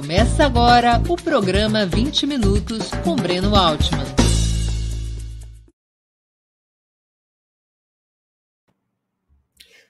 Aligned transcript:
Começa 0.00 0.46
agora 0.46 1.02
o 1.10 1.16
programa 1.16 1.84
20 1.84 2.24
Minutos 2.24 2.88
com 3.02 3.16
Breno 3.16 3.56
Altman. 3.56 4.04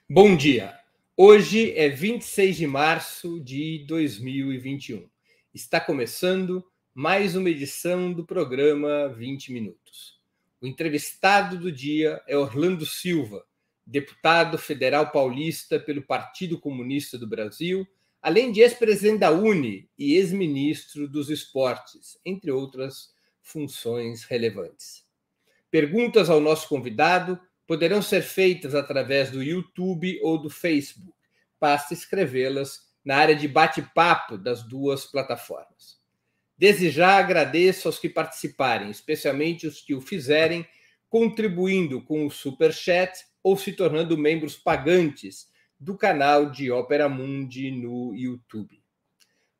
Bom 0.09 0.35
dia. 0.35 0.73
Hoje 1.15 1.77
é 1.77 1.89
26 1.89 2.57
de 2.57 2.65
março 2.65 3.39
de 3.39 3.85
2021. 3.87 5.07
Está 5.53 5.79
começando 5.79 6.65
mais 6.91 7.35
uma 7.35 7.51
edição 7.51 8.11
do 8.11 8.25
programa 8.25 9.09
20 9.09 9.53
Minutos. 9.53 10.19
O 10.59 10.65
entrevistado 10.65 11.55
do 11.55 11.71
dia 11.71 12.19
é 12.27 12.35
Orlando 12.35 12.83
Silva, 12.83 13.45
deputado 13.85 14.57
federal 14.57 15.11
paulista 15.11 15.79
pelo 15.79 16.01
Partido 16.01 16.59
Comunista 16.59 17.15
do 17.15 17.27
Brasil 17.27 17.87
além 18.21 18.51
de 18.51 18.61
ex-presidente 18.61 19.19
da 19.19 19.31
Uni 19.31 19.89
e 19.97 20.15
ex-ministro 20.15 21.07
dos 21.07 21.29
Esportes, 21.29 22.19
entre 22.25 22.51
outras 22.51 23.13
funções 23.41 24.23
relevantes. 24.23 25.05
Perguntas 25.71 26.29
ao 26.29 26.39
nosso 26.39 26.67
convidado 26.67 27.39
poderão 27.65 28.01
ser 28.01 28.21
feitas 28.21 28.73
através 28.73 29.29
do 29.29 29.43
YouTube 29.43 30.19
ou 30.23 30.37
do 30.37 30.49
Facebook. 30.49 31.13
Basta 31.59 31.93
escrevê-las 31.93 32.89
na 33.05 33.17
área 33.17 33.35
de 33.35 33.47
bate-papo 33.47 34.37
das 34.37 34.63
duas 34.63 35.05
plataformas. 35.05 35.99
Desde 36.57 36.89
já 36.89 37.17
agradeço 37.17 37.87
aos 37.87 37.99
que 37.99 38.09
participarem, 38.09 38.89
especialmente 38.89 39.65
os 39.65 39.81
que 39.81 39.95
o 39.95 40.01
fizerem 40.01 40.67
contribuindo 41.07 42.01
com 42.03 42.25
o 42.25 42.31
Super 42.31 42.73
Chat 42.73 43.13
ou 43.41 43.57
se 43.57 43.71
tornando 43.71 44.17
membros 44.17 44.57
pagantes 44.57 45.47
do 45.79 45.97
canal 45.97 46.49
de 46.51 46.69
Ópera 46.71 47.07
Mundi 47.07 47.71
no 47.71 48.13
YouTube. 48.13 48.83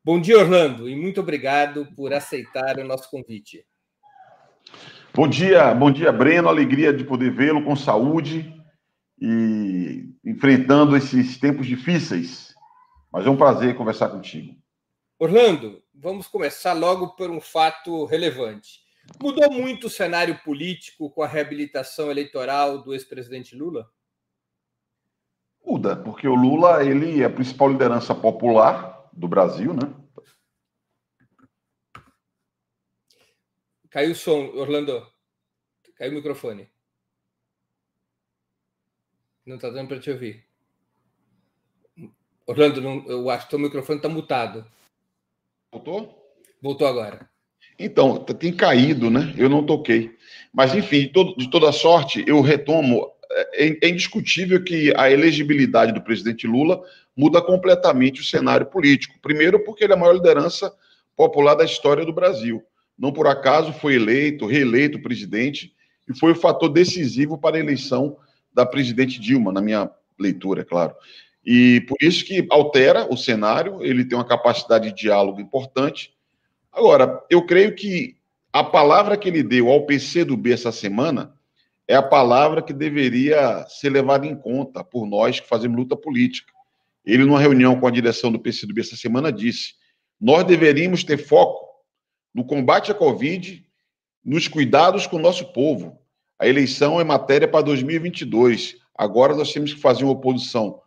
Bom 0.03 0.19
dia, 0.19 0.37
Orlando, 0.37 0.89
e 0.89 0.95
muito 0.95 1.21
obrigado 1.21 1.87
por 1.95 2.13
aceitar 2.13 2.77
o 2.77 2.83
nosso 2.83 3.09
convite. 3.09 3.65
Bom 5.13 5.27
dia, 5.27 5.73
bom 5.73 5.89
dia, 5.89 6.11
Breno. 6.11 6.49
Alegria 6.49 6.93
de 6.93 7.03
poder 7.03 7.31
vê-lo 7.31 7.63
com 7.63 7.75
saúde 7.75 8.53
e 9.21 10.09
enfrentando 10.25 10.95
esses 10.95 11.37
tempos 11.37 11.65
difíceis. 11.65 12.53
Mas 13.11 13.25
é 13.25 13.29
um 13.29 13.37
prazer 13.37 13.75
conversar 13.75 14.09
contigo. 14.09 14.55
Orlando, 15.17 15.81
vamos 15.93 16.27
começar 16.27 16.73
logo 16.73 17.15
por 17.15 17.29
um 17.29 17.41
fato 17.41 18.05
relevante. 18.05 18.79
Mudou 19.21 19.51
muito 19.51 19.87
o 19.87 19.89
cenário 19.89 20.37
político 20.43 21.09
com 21.09 21.23
a 21.23 21.27
reabilitação 21.27 22.11
eleitoral 22.11 22.83
do 22.83 22.93
ex-presidente 22.93 23.55
Lula? 23.55 23.89
Muda, 25.69 25.95
porque 25.95 26.27
o 26.27 26.33
Lula 26.33 26.83
ele 26.83 27.21
é 27.21 27.25
a 27.25 27.29
principal 27.29 27.69
liderança 27.69 28.15
popular 28.15 29.07
do 29.13 29.27
Brasil, 29.27 29.71
né? 29.71 29.93
Caiu 33.91 34.13
o 34.13 34.15
som, 34.15 34.47
Orlando. 34.55 35.05
Caiu 35.95 36.11
o 36.11 36.15
microfone. 36.15 36.67
Não 39.45 39.57
está 39.57 39.69
dando 39.69 39.89
para 39.89 39.99
te 39.99 40.09
ouvir. 40.09 40.43
Orlando, 42.47 42.81
não, 42.81 43.07
eu 43.07 43.29
acho 43.29 43.47
que 43.47 43.55
o 43.55 43.59
microfone 43.59 43.99
está 43.99 44.09
mutado. 44.09 44.65
Voltou? 45.71 46.33
Voltou 46.59 46.87
agora. 46.87 47.29
Então, 47.77 48.17
tem 48.23 48.55
caído, 48.55 49.11
né? 49.11 49.35
Eu 49.37 49.47
não 49.47 49.63
toquei. 49.63 50.17
Mas, 50.51 50.73
enfim, 50.73 51.01
de, 51.01 51.09
todo, 51.09 51.35
de 51.37 51.47
toda 51.47 51.71
sorte, 51.71 52.23
eu 52.27 52.41
retomo 52.41 53.18
é, 53.31 53.85
é 53.85 53.89
indiscutível 53.89 54.63
que 54.63 54.93
a 54.95 55.11
elegibilidade 55.11 55.91
do 55.91 56.01
presidente 56.01 56.47
Lula 56.47 56.81
muda 57.15 57.41
completamente 57.41 58.21
o 58.21 58.25
cenário 58.25 58.65
político. 58.65 59.19
Primeiro, 59.21 59.63
porque 59.63 59.83
ele 59.83 59.93
é 59.93 59.95
a 59.95 59.99
maior 59.99 60.13
liderança 60.13 60.73
popular 61.15 61.55
da 61.55 61.65
história 61.65 62.05
do 62.05 62.13
Brasil. 62.13 62.63
Não 62.97 63.11
por 63.11 63.27
acaso 63.27 63.73
foi 63.73 63.95
eleito, 63.95 64.45
reeleito 64.45 65.01
presidente, 65.01 65.73
e 66.07 66.17
foi 66.17 66.31
o 66.31 66.35
fator 66.35 66.69
decisivo 66.69 67.37
para 67.37 67.57
a 67.57 67.59
eleição 67.59 68.17
da 68.53 68.65
presidente 68.65 69.19
Dilma, 69.19 69.51
na 69.51 69.61
minha 69.61 69.89
leitura, 70.17 70.61
é 70.61 70.65
claro. 70.65 70.95
E 71.45 71.81
por 71.87 71.97
isso 72.01 72.25
que 72.25 72.45
altera 72.49 73.07
o 73.11 73.15
cenário, 73.15 73.83
ele 73.83 74.03
tem 74.03 74.17
uma 74.17 74.25
capacidade 74.25 74.89
de 74.89 74.95
diálogo 74.95 75.39
importante. 75.39 76.13
Agora, 76.71 77.23
eu 77.29 77.45
creio 77.45 77.75
que 77.75 78.15
a 78.51 78.63
palavra 78.63 79.15
que 79.15 79.29
ele 79.29 79.43
deu 79.43 79.69
ao 79.69 79.85
PC 79.85 80.25
do 80.25 80.35
B 80.35 80.51
essa 80.51 80.71
semana 80.71 81.33
é 81.89 81.95
a 81.95 82.03
palavra 82.03 82.61
que 82.61 82.71
deveria 82.71 83.65
ser 83.67 83.89
levada 83.89 84.27
em 84.27 84.35
conta 84.35 84.83
por 84.83 85.07
nós 85.07 85.39
que 85.39 85.47
fazemos 85.47 85.75
luta 85.75 85.97
política. 85.97 86.53
Ele, 87.03 87.25
numa 87.25 87.39
reunião 87.39 87.79
com 87.79 87.87
a 87.87 87.91
direção 87.91 88.31
do 88.31 88.39
PCdoB 88.39 88.79
essa 88.79 88.95
semana, 88.95 89.31
disse: 89.31 89.73
nós 90.21 90.43
deveríamos 90.43 91.03
ter 91.03 91.17
foco 91.17 91.65
no 92.31 92.45
combate 92.45 92.91
à 92.91 92.93
Covid, 92.93 93.65
nos 94.23 94.47
cuidados 94.47 95.07
com 95.07 95.15
o 95.15 95.21
nosso 95.21 95.51
povo. 95.51 95.99
A 96.37 96.47
eleição 96.47 97.01
é 97.01 97.03
matéria 97.03 97.47
para 97.47 97.63
2022. 97.63 98.75
Agora 98.95 99.35
nós 99.35 99.51
temos 99.51 99.73
que 99.73 99.81
fazer 99.81 100.03
uma 100.03 100.13
oposição 100.13 100.79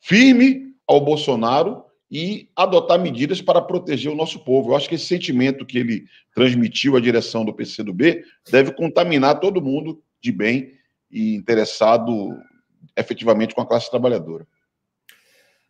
firme 0.00 0.74
ao 0.86 1.02
Bolsonaro 1.02 1.84
e 2.10 2.48
adotar 2.56 2.98
medidas 2.98 3.42
para 3.42 3.60
proteger 3.60 4.10
o 4.10 4.16
nosso 4.16 4.42
povo. 4.42 4.70
Eu 4.70 4.76
acho 4.76 4.88
que 4.88 4.94
esse 4.94 5.04
sentimento 5.04 5.66
que 5.66 5.76
ele 5.76 6.06
transmitiu 6.34 6.96
à 6.96 7.00
direção 7.00 7.44
do 7.44 7.52
PCdoB 7.52 8.24
deve 8.50 8.72
contaminar 8.72 9.38
todo 9.38 9.60
mundo 9.60 10.02
de 10.20 10.32
bem 10.32 10.74
e 11.10 11.34
interessado 11.34 12.38
efetivamente 12.96 13.54
com 13.54 13.60
a 13.60 13.66
classe 13.66 13.90
trabalhadora. 13.90 14.46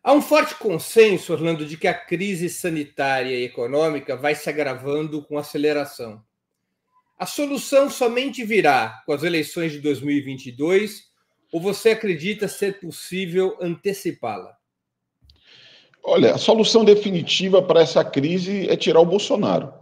Há 0.03 0.13
um 0.13 0.23
forte 0.23 0.55
consenso, 0.55 1.33
Orlando, 1.33 1.67
de 1.67 1.77
que 1.77 1.87
a 1.87 1.95
crise 1.95 2.49
sanitária 2.49 3.37
e 3.37 3.45
econômica 3.45 4.17
vai 4.17 4.35
se 4.35 4.49
agravando 4.49 5.23
com 5.23 5.37
aceleração. 5.37 6.23
A 7.19 7.27
solução 7.27 7.91
somente 7.91 8.43
virá 8.43 9.03
com 9.05 9.13
as 9.13 9.23
eleições 9.23 9.73
de 9.73 9.79
2022 9.81 11.11
ou 11.53 11.61
você 11.61 11.91
acredita 11.91 12.49
ser 12.49 12.81
possível 12.81 13.59
antecipá-la? 13.61 14.57
Olha, 16.03 16.35
a 16.35 16.39
solução 16.39 16.83
definitiva 16.83 17.63
para 17.63 17.83
essa 17.83 18.03
crise 18.03 18.71
é 18.71 18.77
tirar 18.77 19.01
o 19.01 19.07
Bolsonaro 19.07 19.80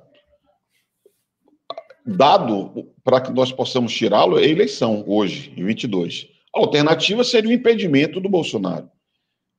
dado 2.08 2.90
para 3.04 3.20
que 3.20 3.32
nós 3.32 3.52
possamos 3.52 3.92
tirá-lo 3.92 4.38
é 4.38 4.44
a 4.44 4.48
eleição 4.48 5.04
hoje, 5.06 5.52
em 5.56 5.64
22. 5.64 6.26
A 6.54 6.60
alternativa 6.60 7.22
seria 7.22 7.50
o 7.50 7.52
impedimento 7.52 8.20
do 8.20 8.28
Bolsonaro. 8.28 8.90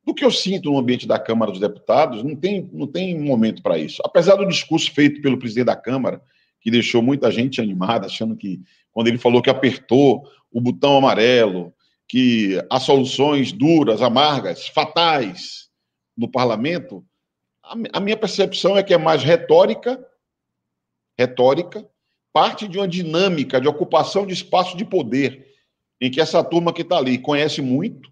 Do 0.04 0.14
que 0.14 0.26
eu 0.26 0.32
sinto 0.32 0.72
no 0.72 0.80
ambiente 0.80 1.08
da 1.08 1.20
Câmara 1.20 1.52
dos 1.52 1.60
Deputados, 1.60 2.24
não 2.24 2.36
tem, 2.36 2.68
não 2.74 2.88
tem 2.88 3.20
momento 3.20 3.62
para 3.62 3.78
isso. 3.78 4.02
Apesar 4.04 4.36
do 4.36 4.48
discurso 4.48 4.92
feito 4.92 5.22
pelo 5.22 5.38
presidente 5.38 5.68
da 5.68 5.76
Câmara, 5.76 6.22
que 6.60 6.72
deixou 6.72 7.02
muita 7.02 7.32
gente 7.32 7.62
animada, 7.62 8.08
achando 8.08 8.36
que, 8.36 8.60
quando 8.92 9.08
ele 9.08 9.18
falou 9.18 9.42
que 9.42 9.50
apertou 9.50 10.24
o 10.52 10.60
botão 10.60 10.98
amarelo, 10.98 11.72
que 12.08 12.60
há 12.72 12.80
soluções 12.80 13.52
duras, 13.52 14.02
amargas, 14.02 14.68
fatais 14.68 15.70
no 16.18 16.30
parlamento, 16.30 17.06
a, 17.64 17.76
a 17.94 18.00
minha 18.00 18.18
percepção 18.18 18.76
é 18.76 18.81
que 18.81 18.94
é 18.94 18.98
mais 18.98 19.24
retórica, 19.24 20.04
retórica, 21.18 21.88
parte 22.34 22.67
de 22.67 22.78
uma 22.78 22.88
dinâmica 22.88 23.59
de 23.59 23.67
ocupação 23.67 24.25
de 24.25 24.34
espaço 24.34 24.78
de 24.78 24.85
poder, 24.85 25.47
em 26.00 26.09
que 26.09 26.22
essa 26.22 26.44
turma 26.44 26.73
que 26.73 26.81
está 26.81 26.97
ali 26.97 27.17
conhece 27.17 27.62
muito, 27.62 28.12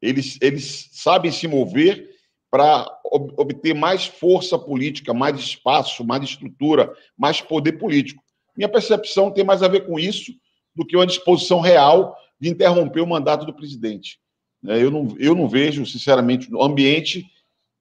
eles, 0.00 0.38
eles 0.40 0.88
sabem 0.92 1.30
se 1.30 1.46
mover 1.46 2.08
para 2.50 2.86
ob 3.04 3.32
obter 3.36 3.74
mais 3.74 4.06
força 4.06 4.58
política, 4.58 5.12
mais 5.12 5.38
espaço, 5.38 6.04
mais 6.04 6.22
estrutura, 6.22 6.92
mais 7.16 7.40
poder 7.40 7.72
político. 7.72 8.22
Minha 8.56 8.68
percepção 8.68 9.30
tem 9.30 9.44
mais 9.44 9.62
a 9.62 9.68
ver 9.68 9.86
com 9.86 9.98
isso 9.98 10.32
do 10.74 10.84
que 10.84 10.96
uma 10.96 11.06
disposição 11.06 11.60
real 11.60 12.16
de 12.40 12.48
interromper 12.48 13.00
o 13.00 13.06
mandato 13.06 13.44
do 13.44 13.54
presidente. 13.54 14.18
É, 14.66 14.82
eu 14.82 14.90
não, 14.90 15.14
eu 15.18 15.34
não 15.34 15.48
vejo, 15.48 15.84
sinceramente, 15.86 16.50
no 16.50 16.62
ambiente, 16.62 17.26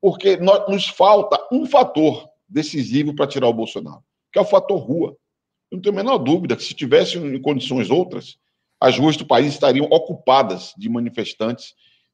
porque 0.01 0.37
nós, 0.37 0.67
nos 0.67 0.87
falta 0.87 1.37
um 1.51 1.65
fator 1.65 2.29
decisivo 2.47 3.15
para 3.15 3.27
tirar 3.27 3.47
o 3.47 3.53
Bolsonaro, 3.53 4.03
que 4.31 4.39
é 4.39 4.41
o 4.41 4.45
fator 4.45 4.77
rua. 4.79 5.15
Eu 5.71 5.77
não 5.77 5.81
tenho 5.81 5.95
a 5.95 6.03
menor 6.03 6.17
dúvida 6.17 6.55
que 6.55 6.63
se 6.63 6.73
tivesse 6.73 7.17
em 7.17 7.41
condições 7.41 7.89
outras, 7.89 8.37
as 8.79 8.97
ruas 8.97 9.17
do 9.17 9.25
país 9.25 9.53
estariam 9.53 9.85
ocupadas 9.85 10.73
de 10.77 10.87
manifestantes 10.87 11.73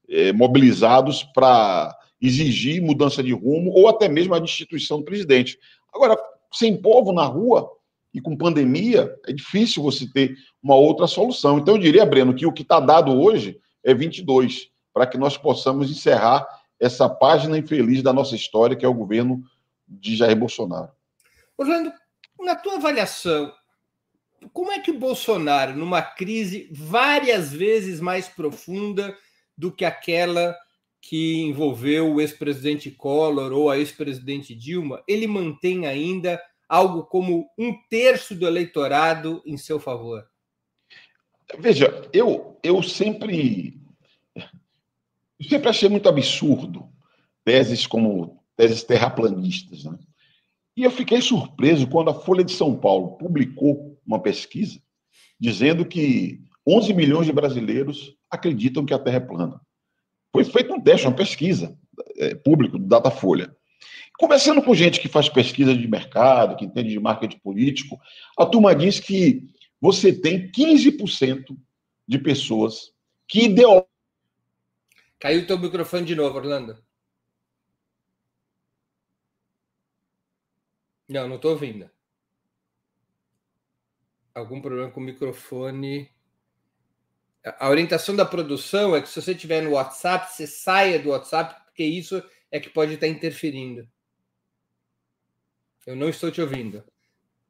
eh, 0.09 0.33
mobilizados 0.33 1.23
para 1.23 1.95
exigir 2.21 2.81
mudança 2.81 3.21
de 3.21 3.33
rumo 3.33 3.71
ou 3.71 3.88
até 3.88 4.07
mesmo 4.07 4.33
a 4.33 4.39
destituição 4.39 5.00
do 5.00 5.05
presidente. 5.05 5.59
Agora, 5.94 6.17
sem 6.51 6.75
povo 6.75 7.11
na 7.11 7.25
rua 7.25 7.69
e 8.13 8.21
com 8.21 8.38
pandemia, 8.38 9.13
é 9.27 9.33
difícil 9.33 9.83
você 9.83 10.07
ter 10.07 10.35
uma 10.61 10.75
outra 10.75 11.05
solução. 11.05 11.59
Então, 11.59 11.75
eu 11.75 11.81
diria, 11.81 12.05
Breno, 12.05 12.33
que 12.33 12.45
o 12.45 12.53
que 12.53 12.61
está 12.61 12.79
dado 12.79 13.11
hoje 13.11 13.59
é 13.83 13.94
22, 13.94 14.69
para 14.94 15.05
que 15.05 15.17
nós 15.17 15.35
possamos 15.35 15.91
encerrar 15.91 16.47
essa 16.79 17.09
página 17.09 17.57
infeliz 17.57 18.01
da 18.01 18.13
nossa 18.13 18.35
história, 18.35 18.75
que 18.75 18.85
é 18.85 18.89
o 18.89 18.94
governo 18.94 19.44
de 19.88 20.15
Jair 20.15 20.35
Bolsonaro. 20.38 20.91
Orlando, 21.57 21.91
na 22.44 22.56
tua 22.56 22.75
avaliação, 22.75 23.54
como 24.51 24.72
é 24.72 24.80
que 24.80 24.92
o 24.92 25.00
Bolsonaro, 25.00 25.75
numa 25.75 26.01
crise 26.01 26.69
várias 26.72 27.51
vezes 27.51 28.00
mais 28.00 28.28
profunda 28.28 29.18
do 29.57 29.72
que 29.72 29.86
aquela 29.86 30.56
que 31.01 31.42
envolveu 31.42 32.13
o 32.13 32.22
ex-presidente 32.22 32.90
Collor 32.90 33.51
ou 33.51 33.69
a 33.69 33.78
ex-presidente 33.78 34.56
Dilma, 34.56 35.04
ele 35.07 35.28
mantém 35.28 35.86
ainda 35.86 36.42
algo 36.68 37.04
como 37.04 37.50
um 37.57 37.74
terço 37.90 38.34
do 38.34 38.48
eleitorado 38.48 39.42
em 39.46 39.57
seu 39.57 39.80
favor? 39.80 40.25
Veja, 41.60 42.10
eu, 42.12 42.57
eu 42.63 42.81
sempre, 42.81 43.80
sempre 45.42 45.69
achei 45.69 45.89
muito 45.89 46.10
absurdo 46.10 46.89
teses 47.44 47.86
como 47.86 48.42
teses 48.56 48.84
terraplanistas. 48.84 49.84
Né? 49.84 50.00
E 50.75 50.84
eu 50.84 50.92
fiquei 50.92 51.22
surpreso 51.22 51.88
quando 51.88 52.10
a 52.10 52.14
Folha 52.14 52.44
de 52.44 52.52
São 52.52 52.75
Paulo 52.75 53.18
publicou 53.18 54.00
uma 54.06 54.20
pesquisa 54.20 54.81
dizendo 55.40 55.86
que 55.86 56.42
11 56.68 56.94
milhões 56.94 57.25
de 57.25 57.34
brasileiros 57.34 58.16
acreditam 58.30 58.86
que 58.86 58.94
a 58.94 59.00
Terra 59.00 59.18
é 59.18 59.20
plana. 59.20 59.62
Foi 60.31 60.44
feito 60.44 60.74
um 60.74 60.81
teste, 60.81 61.06
uma 61.06 61.16
pesquisa 61.16 61.78
é, 62.18 62.34
pública 62.34 62.78
do 62.78 62.86
Datafolha. 62.86 63.56
Conversando 64.18 64.62
com 64.62 64.74
gente 64.74 65.00
que 65.00 65.08
faz 65.08 65.28
pesquisa 65.28 65.75
de 65.75 65.88
mercado, 65.88 66.56
que 66.56 66.66
entende 66.66 66.90
de 66.90 67.00
marketing 67.00 67.40
político, 67.40 68.00
a 68.38 68.46
turma 68.46 68.74
diz 68.74 69.00
que 69.00 69.44
você 69.81 70.14
tem 70.14 70.50
15% 70.50 71.58
de 72.08 72.20
pessoas 72.20 72.92
que 73.28 73.46
ideologicamente. 73.46 73.90
Caiu 75.20 75.42
o 75.42 75.48
teu 75.48 75.58
microfone 75.58 76.06
de 76.06 76.16
novo, 76.16 76.38
Orlando. 76.38 76.78
Não, 81.07 81.27
não 81.27 81.35
estou 81.35 81.51
ouvindo. 81.51 81.89
Algum 84.33 84.61
problema 84.61 84.89
com 84.89 85.00
o 85.00 85.03
microfone. 85.03 86.09
A 87.59 87.69
orientação 87.69 88.15
da 88.15 88.25
produção 88.25 88.95
é 88.95 89.01
que 89.01 89.09
se 89.09 89.21
você 89.21 89.31
estiver 89.31 89.61
no 89.61 89.71
WhatsApp, 89.71 90.31
você 90.31 90.47
saia 90.47 90.97
do 90.97 91.09
WhatsApp, 91.09 91.63
porque 91.65 91.83
isso 91.83 92.23
é 92.50 92.59
que 92.59 92.69
pode 92.69 92.94
estar 92.94 93.07
interferindo. 93.07 93.88
Eu 95.85 95.95
não 95.95 96.07
estou 96.07 96.31
te 96.31 96.41
ouvindo. 96.41 96.83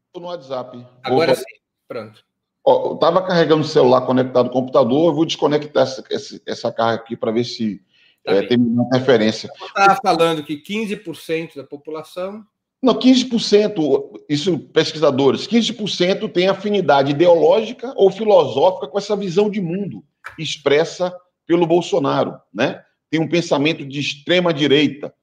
Estou 0.08 0.22
no 0.22 0.28
WhatsApp. 0.28 0.86
Agora 1.04 1.36
sim, 1.36 1.44
pronto. 1.88 2.26
Ó, 2.66 2.92
eu 2.92 2.94
estava 2.96 3.26
carregando 3.26 3.62
o 3.62 3.68
celular 3.68 4.06
conectado 4.06 4.48
ao 4.48 4.52
computador, 4.52 5.10
eu 5.10 5.16
vou 5.16 5.26
desconectar 5.26 5.84
essa, 5.84 6.42
essa 6.46 6.72
carga 6.72 7.02
aqui 7.02 7.16
para 7.16 7.32
ver 7.32 7.44
se 7.44 7.84
tá 8.24 8.34
é, 8.34 8.48
tem 8.48 8.58
uma 8.58 8.86
interferência. 8.86 9.50
Estava 9.62 10.00
falando 10.02 10.44
que 10.44 10.62
15% 10.62 11.56
da 11.56 11.64
população. 11.64 12.46
Não, 12.84 12.94
15%, 12.96 14.26
isso 14.28 14.60
pesquisadores, 14.60 15.48
15% 15.48 16.30
tem 16.30 16.50
afinidade 16.50 17.12
ideológica 17.12 17.94
ou 17.96 18.12
filosófica 18.12 18.90
com 18.90 18.98
essa 18.98 19.16
visão 19.16 19.50
de 19.50 19.62
mundo 19.62 20.04
expressa 20.38 21.16
pelo 21.48 21.66
Bolsonaro, 21.66 22.38
né? 22.54 22.84
Tem 23.10 23.22
um 23.22 23.30
pensamento 23.30 23.86
de 23.86 24.02
extrema 24.02 24.54
direita, 24.54 25.14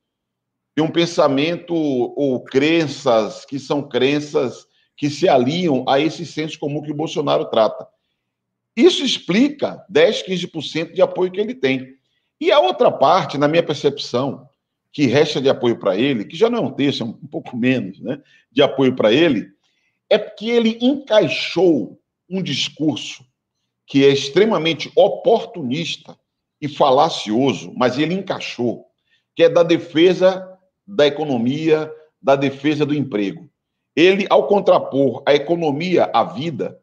tem 0.74 0.82
um 0.82 0.90
pensamento 0.90 1.74
ou 1.74 2.42
crenças 2.42 3.44
que 3.44 3.58
são 3.58 3.86
crenças 3.86 4.66
que 4.96 5.10
se 5.10 5.28
aliam 5.28 5.84
a 5.86 6.00
esse 6.00 6.24
senso 6.24 6.58
comum 6.58 6.80
que 6.80 6.92
o 6.92 6.96
Bolsonaro 6.96 7.44
trata. 7.50 7.86
Isso 8.74 9.04
explica 9.04 9.84
10, 9.90 10.22
15% 10.22 10.92
de 10.94 11.02
apoio 11.02 11.30
que 11.30 11.40
ele 11.40 11.54
tem. 11.54 11.94
E 12.40 12.50
a 12.50 12.58
outra 12.58 12.90
parte, 12.90 13.36
na 13.36 13.48
minha 13.48 13.62
percepção, 13.62 14.48
que 14.92 15.06
resta 15.06 15.40
de 15.40 15.48
apoio 15.48 15.78
para 15.78 15.96
ele, 15.96 16.24
que 16.24 16.36
já 16.36 16.50
não 16.50 16.58
é 16.58 16.62
um 16.62 16.72
terço, 16.72 17.02
é 17.02 17.06
um 17.06 17.12
pouco 17.12 17.56
menos, 17.56 18.00
né, 18.00 18.20
de 18.50 18.62
apoio 18.62 18.94
para 18.94 19.12
ele, 19.12 19.48
é 20.08 20.18
que 20.18 20.50
ele 20.50 20.78
encaixou 20.80 22.00
um 22.28 22.42
discurso 22.42 23.24
que 23.86 24.04
é 24.04 24.08
extremamente 24.08 24.90
oportunista 24.94 26.16
e 26.60 26.68
falacioso, 26.68 27.72
mas 27.76 27.98
ele 27.98 28.14
encaixou, 28.14 28.86
que 29.34 29.44
é 29.44 29.48
da 29.48 29.62
defesa 29.62 30.46
da 30.86 31.06
economia, 31.06 31.92
da 32.20 32.34
defesa 32.36 32.84
do 32.84 32.94
emprego. 32.94 33.48
Ele, 33.94 34.26
ao 34.28 34.46
contrapor 34.46 35.22
a 35.26 35.34
economia 35.34 36.10
à 36.12 36.24
vida, 36.24 36.80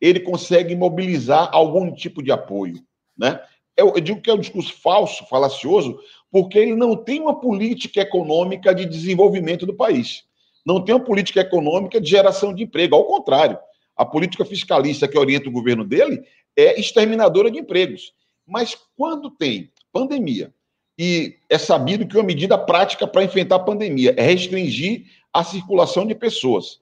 ele 0.00 0.20
consegue 0.20 0.74
mobilizar 0.76 1.48
algum 1.52 1.92
tipo 1.92 2.22
de 2.22 2.30
apoio, 2.30 2.80
né? 3.16 3.40
Eu, 3.76 3.94
eu 3.94 4.00
digo 4.00 4.20
que 4.20 4.30
é 4.30 4.34
um 4.34 4.40
discurso 4.40 4.74
falso, 4.80 5.24
falacioso, 5.26 5.98
porque 6.30 6.58
ele 6.58 6.74
não 6.74 6.96
tem 6.96 7.20
uma 7.20 7.40
política 7.40 8.00
econômica 8.00 8.74
de 8.74 8.84
desenvolvimento 8.84 9.64
do 9.64 9.74
país. 9.74 10.24
Não 10.64 10.84
tem 10.84 10.94
uma 10.94 11.04
política 11.04 11.40
econômica 11.40 12.00
de 12.00 12.10
geração 12.10 12.54
de 12.54 12.64
emprego. 12.64 12.94
Ao 12.94 13.04
contrário, 13.04 13.58
a 13.96 14.04
política 14.04 14.44
fiscalista 14.44 15.08
que 15.08 15.18
orienta 15.18 15.48
o 15.48 15.52
governo 15.52 15.84
dele 15.84 16.22
é 16.56 16.78
exterminadora 16.78 17.50
de 17.50 17.58
empregos. 17.58 18.12
Mas 18.46 18.76
quando 18.96 19.30
tem 19.30 19.70
pandemia, 19.92 20.52
e 20.98 21.36
é 21.48 21.56
sabido 21.56 22.06
que 22.06 22.16
uma 22.16 22.24
medida 22.24 22.58
prática 22.58 23.06
para 23.06 23.22
enfrentar 23.22 23.56
a 23.56 23.60
pandemia 23.60 24.14
é 24.16 24.22
restringir 24.22 25.04
a 25.32 25.44
circulação 25.44 26.04
de 26.04 26.14
pessoas. 26.14 26.80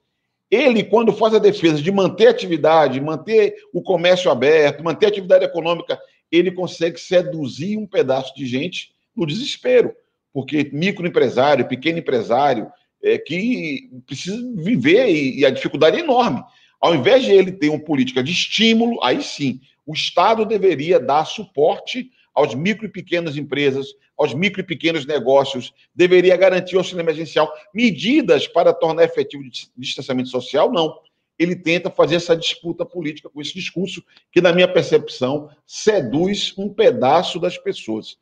Ele, 0.49 0.83
quando 0.83 1.13
faz 1.13 1.35
a 1.35 1.39
defesa 1.39 1.81
de 1.81 1.91
manter 1.91 2.27
a 2.27 2.31
atividade, 2.31 3.01
manter 3.01 3.55
o 3.71 3.81
comércio 3.81 4.31
aberto, 4.31 4.83
manter 4.83 5.05
a 5.05 5.09
atividade 5.09 5.45
econômica, 5.45 5.99
ele 6.31 6.51
consegue 6.51 6.99
seduzir 6.99 7.77
um 7.77 7.85
pedaço 7.85 8.33
de 8.35 8.45
gente 8.45 8.91
no 9.17 9.25
desespero, 9.25 9.93
porque 10.31 10.69
microempresário, 10.71 11.67
pequeno 11.67 11.99
empresário, 11.99 12.71
é, 13.03 13.17
que 13.17 13.89
precisa 14.05 14.37
viver 14.55 15.09
e, 15.09 15.39
e 15.39 15.45
a 15.45 15.49
dificuldade 15.49 15.97
é 15.97 16.01
enorme. 16.01 16.43
Ao 16.79 16.93
invés 16.93 17.25
de 17.25 17.31
ele 17.31 17.51
ter 17.51 17.69
uma 17.69 17.79
política 17.79 18.23
de 18.23 18.31
estímulo, 18.31 19.03
aí 19.03 19.21
sim, 19.23 19.59
o 19.85 19.93
Estado 19.93 20.45
deveria 20.45 20.99
dar 20.99 21.25
suporte 21.25 22.11
aos 22.35 22.53
micro 22.53 22.85
e 22.85 22.89
pequenas 22.89 23.35
empresas, 23.35 23.87
aos 24.15 24.33
micro 24.33 24.61
e 24.61 24.63
pequenos 24.63 25.05
negócios, 25.05 25.73
deveria 25.95 26.37
garantir 26.37 26.75
o 26.75 26.79
auxílio 26.79 27.01
emergencial. 27.01 27.51
Medidas 27.73 28.47
para 28.47 28.73
tornar 28.73 29.03
efetivo 29.03 29.43
o 29.43 29.81
distanciamento 29.81 30.29
social, 30.29 30.71
não. 30.71 30.99
Ele 31.39 31.55
tenta 31.55 31.89
fazer 31.89 32.15
essa 32.15 32.35
disputa 32.35 32.85
política 32.85 33.29
com 33.29 33.41
esse 33.41 33.53
discurso 33.53 34.03
que, 34.31 34.41
na 34.41 34.51
minha 34.53 34.67
percepção, 34.67 35.49
seduz 35.65 36.53
um 36.57 36.69
pedaço 36.69 37.39
das 37.39 37.57
pessoas. 37.57 38.17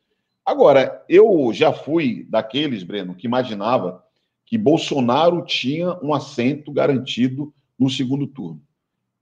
Agora, 0.46 1.04
eu 1.08 1.50
já 1.52 1.72
fui 1.72 2.24
daqueles, 2.30 2.84
Breno, 2.84 3.14
que 3.14 3.26
imaginava 3.26 4.02
que 4.46 4.56
Bolsonaro 4.56 5.44
tinha 5.44 5.98
um 6.00 6.14
assento 6.14 6.72
garantido 6.72 7.52
no 7.76 7.90
segundo 7.90 8.28
turno. 8.28 8.62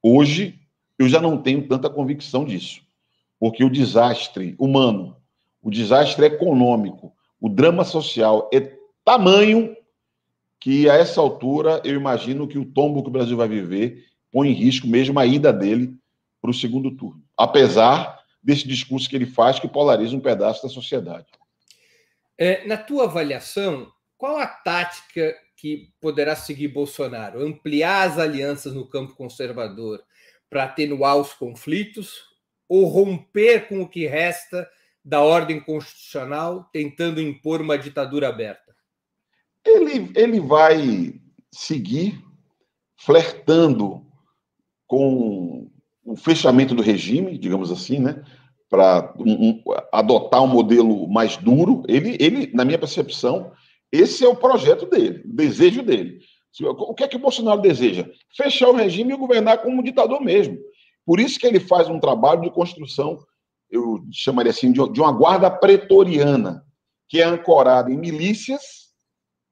Hoje, 0.03 0.61
eu 0.99 1.09
já 1.09 1.21
não 1.21 1.41
tenho 1.41 1.67
tanta 1.67 1.89
convicção 1.89 2.45
disso 2.45 2.85
porque 3.45 3.63
o 3.63 3.69
desastre 3.69 4.55
humano, 4.59 5.19
o 5.63 5.71
desastre 5.71 6.25
econômico, 6.25 7.13
o 7.39 7.47
drama 7.47 7.85
social 7.85 8.49
é 8.51 8.73
tamanho 9.05 9.77
que 10.59 10.89
a 10.89 10.95
essa 10.95 11.21
altura 11.21 11.79
eu 11.85 11.95
imagino 11.95 12.49
que 12.49 12.59
o 12.59 12.65
tombo 12.65 13.03
que 13.03 13.09
o 13.09 13.13
Brasil 13.13 13.37
vai 13.37 13.47
viver 13.47 14.05
põe 14.33 14.49
em 14.49 14.55
risco 14.55 14.87
mesmo 14.87 15.19
a 15.19 15.27
ida 15.27 15.53
dele 15.53 15.95
para 16.41 16.51
o 16.51 16.55
segundo 16.55 16.91
turno, 16.93 17.23
apesar 17.37 18.19
desse 18.45 18.69
discurso 18.69 19.09
que 19.09 19.17
ele 19.17 19.27
faz 19.27 19.59
que 19.59 19.67
polariza 19.67 20.15
um 20.15 20.21
pedaço 20.21 20.63
da 20.63 20.69
sociedade. 20.69 21.27
É, 22.37 22.67
na 22.67 22.77
tua 22.77 23.05
avaliação, 23.05 23.91
qual 24.19 24.37
a 24.37 24.47
tática 24.47 25.35
que 25.57 25.93
poderá 26.01 26.37
seguir 26.37 26.69
Bolsonaro? 26.69 27.43
Ampliar 27.43 28.09
as 28.09 28.19
alianças 28.19 28.75
no 28.75 28.87
campo 28.87 29.15
conservador 29.15 30.03
para 30.51 30.65
atenuar 30.65 31.17
os 31.17 31.33
conflitos 31.33 32.23
ou 32.69 32.85
romper 32.85 33.69
com 33.69 33.81
o 33.81 33.89
que 33.89 34.07
resta 34.07 34.69
da 35.05 35.21
ordem 35.21 35.61
constitucional, 35.61 36.69
tentando 36.73 37.21
impor 37.21 37.61
uma 37.61 37.79
ditadura 37.79 38.29
aberta? 38.29 38.75
Ele, 39.65 40.11
ele 40.15 40.41
vai 40.41 41.21
seguir 41.51 42.23
flertando 42.97 44.05
com 44.87 45.64
o 46.05 46.17
fechamento 46.17 46.75
do 46.75 46.83
regime, 46.83 47.39
digamos 47.39 47.71
assim, 47.73 47.99
né? 47.99 48.23
Para 48.69 49.15
um, 49.19 49.33
um, 49.33 49.63
adotar 49.93 50.43
um 50.43 50.49
modelo 50.49 51.09
mais 51.09 51.37
duro. 51.37 51.83
Ele, 51.89 52.17
ele, 52.21 52.51
na 52.53 52.65
minha 52.65 52.79
percepção, 52.79 53.53
esse 53.91 54.25
é 54.25 54.29
o 54.29 54.37
projeto 54.37 54.87
dele, 54.87 55.23
o 55.25 55.33
desejo 55.33 55.83
dele. 55.83 56.21
O 56.63 56.95
que 56.95 57.05
é 57.05 57.09
que 57.09 57.17
o 57.17 57.21
Bolsonaro 57.21 57.61
deseja? 57.61 58.09
Fechar 58.37 58.69
o 58.69 58.77
regime 58.77 59.13
e 59.13 59.17
governar 59.17 59.59
como 59.59 59.81
um 59.81 59.83
ditador 59.83 60.21
mesmo. 60.21 60.59
Por 61.05 61.19
isso 61.19 61.39
que 61.39 61.47
ele 61.47 61.61
faz 61.61 61.89
um 61.89 61.99
trabalho 61.99 62.43
de 62.43 62.51
construção, 62.51 63.19
eu 63.71 64.05
chamaria 64.13 64.51
assim, 64.51 64.73
de 64.73 65.01
uma 65.01 65.13
guarda 65.13 65.51
pretoriana, 65.51 66.65
que 67.09 67.21
é 67.21 67.25
ancorada 67.25 67.91
em 67.91 67.97
milícias, 67.97 68.63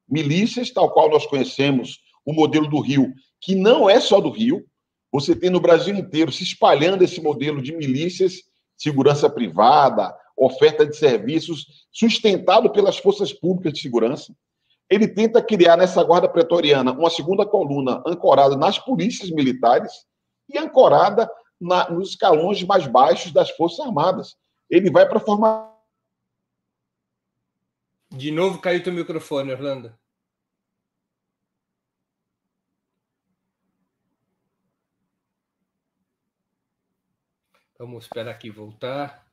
milícias, 0.09 0.71
tal 0.71 0.91
qual 0.91 1.09
nós 1.09 1.25
conhecemos 1.25 1.99
o 2.25 2.33
modelo 2.33 2.69
do 2.69 2.79
Rio, 2.79 3.13
que 3.41 3.53
não 3.55 3.89
é 3.89 3.99
só 3.99 4.19
do 4.19 4.29
Rio, 4.29 4.65
você 5.13 5.35
tem 5.35 5.51
no 5.51 5.59
Brasil 5.59 5.93
inteiro 5.93 6.31
se 6.31 6.41
espalhando 6.41 7.03
esse 7.03 7.21
modelo 7.21 7.61
de 7.61 7.71
milícias, 7.71 8.41
segurança 8.75 9.29
privada, 9.29 10.11
oferta 10.35 10.87
de 10.87 10.97
serviços, 10.97 11.87
sustentado 11.91 12.71
pelas 12.71 12.97
forças 12.97 13.31
públicas 13.31 13.73
de 13.73 13.81
segurança. 13.81 14.35
Ele 14.89 15.07
tenta 15.07 15.39
criar 15.39 15.77
nessa 15.77 16.03
guarda 16.03 16.27
pretoriana 16.27 16.91
uma 16.93 17.11
segunda 17.11 17.45
coluna 17.45 18.01
ancorada 18.07 18.57
nas 18.57 18.79
polícias 18.79 19.29
militares 19.29 19.91
e 20.49 20.57
ancorada 20.57 21.29
na, 21.61 21.91
nos 21.91 22.09
escalões 22.09 22.63
mais 22.63 22.87
baixos 22.87 23.31
das 23.31 23.51
Forças 23.51 23.85
Armadas. 23.85 24.35
Ele 24.67 24.89
vai 24.89 25.07
para 25.07 25.19
formar 25.19 25.71
De 28.09 28.31
novo 28.31 28.57
caiu 28.57 28.83
teu 28.83 28.91
microfone, 28.91 29.51
Orlando. 29.51 29.93
Vamos 37.83 38.05
esperar 38.05 38.31
aqui 38.31 38.49
voltar. 38.49 39.25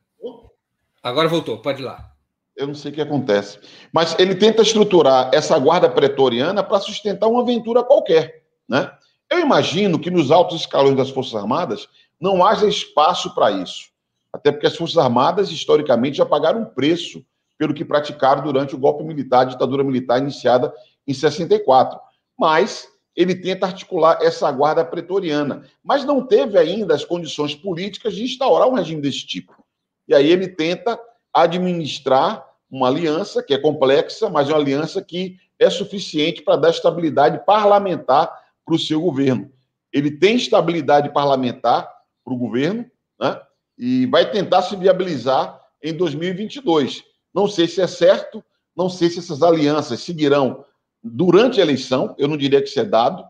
Agora 1.01 1.29
voltou, 1.29 1.63
pode 1.63 1.83
ir 1.83 1.85
lá. 1.85 2.11
Eu 2.57 2.67
não 2.67 2.75
sei 2.75 2.91
o 2.91 2.95
que 2.95 3.01
acontece. 3.01 3.61
Mas 3.93 4.19
ele 4.19 4.35
tenta 4.35 4.61
estruturar 4.61 5.31
essa 5.33 5.57
guarda 5.57 5.89
pretoriana 5.89 6.61
para 6.61 6.81
sustentar 6.81 7.29
uma 7.29 7.43
aventura 7.43 7.85
qualquer. 7.85 8.43
Né? 8.69 8.91
Eu 9.31 9.39
imagino 9.39 10.01
que 10.01 10.11
nos 10.11 10.33
altos 10.33 10.63
escalões 10.63 10.97
das 10.97 11.11
Forças 11.11 11.37
Armadas 11.37 11.89
não 12.21 12.45
haja 12.45 12.67
espaço 12.67 13.33
para 13.37 13.53
isso. 13.53 13.91
Até 14.33 14.51
porque 14.51 14.67
as 14.67 14.77
Forças 14.77 14.99
Armadas, 14.99 15.53
historicamente, 15.53 16.17
já 16.17 16.27
pagaram 16.27 16.63
um 16.63 16.67
preço 16.67 17.25
pelo 17.57 17.73
que 17.73 17.85
praticaram 17.85 18.43
durante 18.43 18.75
o 18.75 18.79
golpe 18.79 19.05
militar, 19.05 19.43
a 19.43 19.45
ditadura 19.45 19.85
militar 19.85 20.19
iniciada 20.19 20.75
em 21.07 21.15
64. 21.15 22.01
Mas 22.37 22.89
ele 23.21 23.35
tenta 23.35 23.67
articular 23.67 24.19
essa 24.23 24.51
guarda 24.51 24.83
pretoriana, 24.83 25.67
mas 25.85 26.07
não 26.07 26.27
teve 26.27 26.57
ainda 26.57 26.95
as 26.95 27.05
condições 27.05 27.55
políticas 27.55 28.15
de 28.15 28.25
instaurar 28.25 28.67
um 28.67 28.73
regime 28.73 29.03
desse 29.03 29.27
tipo. 29.27 29.63
E 30.09 30.15
aí 30.15 30.31
ele 30.31 30.49
tenta 30.49 30.99
administrar 31.31 32.49
uma 32.71 32.89
aliança 32.89 33.43
que 33.43 33.53
é 33.53 33.59
complexa, 33.59 34.31
mas 34.31 34.49
uma 34.49 34.57
aliança 34.57 35.03
que 35.03 35.37
é 35.59 35.69
suficiente 35.69 36.41
para 36.41 36.57
dar 36.57 36.71
estabilidade 36.71 37.45
parlamentar 37.45 38.33
para 38.65 38.75
o 38.75 38.79
seu 38.79 38.99
governo. 39.03 39.53
Ele 39.93 40.11
tem 40.11 40.37
estabilidade 40.37 41.13
parlamentar 41.13 41.93
para 42.25 42.33
o 42.33 42.39
governo, 42.39 42.91
né? 43.21 43.39
E 43.77 44.07
vai 44.07 44.31
tentar 44.31 44.63
se 44.63 44.77
viabilizar 44.77 45.61
em 45.83 45.93
2022. 45.93 47.05
Não 47.35 47.47
sei 47.47 47.69
se 47.69 47.83
é 47.83 47.87
certo, 47.87 48.43
não 48.75 48.89
sei 48.89 49.11
se 49.11 49.19
essas 49.19 49.43
alianças 49.43 50.01
seguirão 50.01 50.65
durante 51.03 51.61
a 51.61 51.63
eleição, 51.63 52.15
eu 52.19 52.29
não 52.29 52.37
diria 52.37 52.61
que 52.61 52.69
isso 52.69 52.81
é 52.81 52.85
dado, 52.85 53.25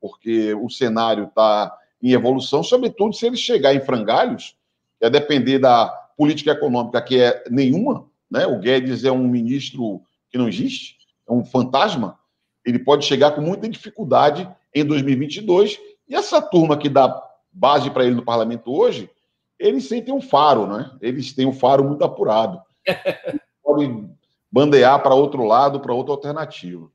porque 0.00 0.54
o 0.54 0.68
cenário 0.68 1.24
está 1.24 1.76
em 2.02 2.12
evolução, 2.12 2.62
sobretudo 2.62 3.14
se 3.14 3.26
ele 3.26 3.36
chegar 3.36 3.74
em 3.74 3.80
frangalhos, 3.80 4.56
é 5.00 5.08
depender 5.08 5.58
da 5.58 5.86
política 6.16 6.52
econômica, 6.52 7.00
que 7.00 7.20
é 7.20 7.44
nenhuma, 7.50 8.06
né? 8.30 8.46
O 8.46 8.58
Guedes 8.58 9.04
é 9.04 9.10
um 9.10 9.26
ministro 9.26 10.02
que 10.30 10.38
não 10.38 10.48
existe, 10.48 10.96
é 11.28 11.32
um 11.32 11.44
fantasma, 11.44 12.18
ele 12.64 12.78
pode 12.78 13.04
chegar 13.04 13.32
com 13.32 13.40
muita 13.40 13.68
dificuldade 13.68 14.48
em 14.74 14.84
2022, 14.84 15.78
e 16.08 16.14
essa 16.14 16.40
turma 16.40 16.76
que 16.76 16.88
dá 16.88 17.22
base 17.52 17.90
para 17.90 18.04
ele 18.04 18.14
no 18.14 18.24
parlamento 18.24 18.72
hoje, 18.72 19.10
eles 19.58 19.86
sentem 19.86 20.12
um 20.12 20.20
faro, 20.20 20.66
né? 20.66 20.90
Eles 21.00 21.32
têm 21.32 21.46
um 21.46 21.52
faro 21.52 21.84
muito 21.84 22.04
apurado. 22.04 22.60
podem 23.62 24.10
bandear 24.50 25.02
para 25.02 25.14
outro 25.14 25.44
lado, 25.44 25.80
para 25.80 25.94
outra 25.94 26.12
alternativa. 26.12 26.88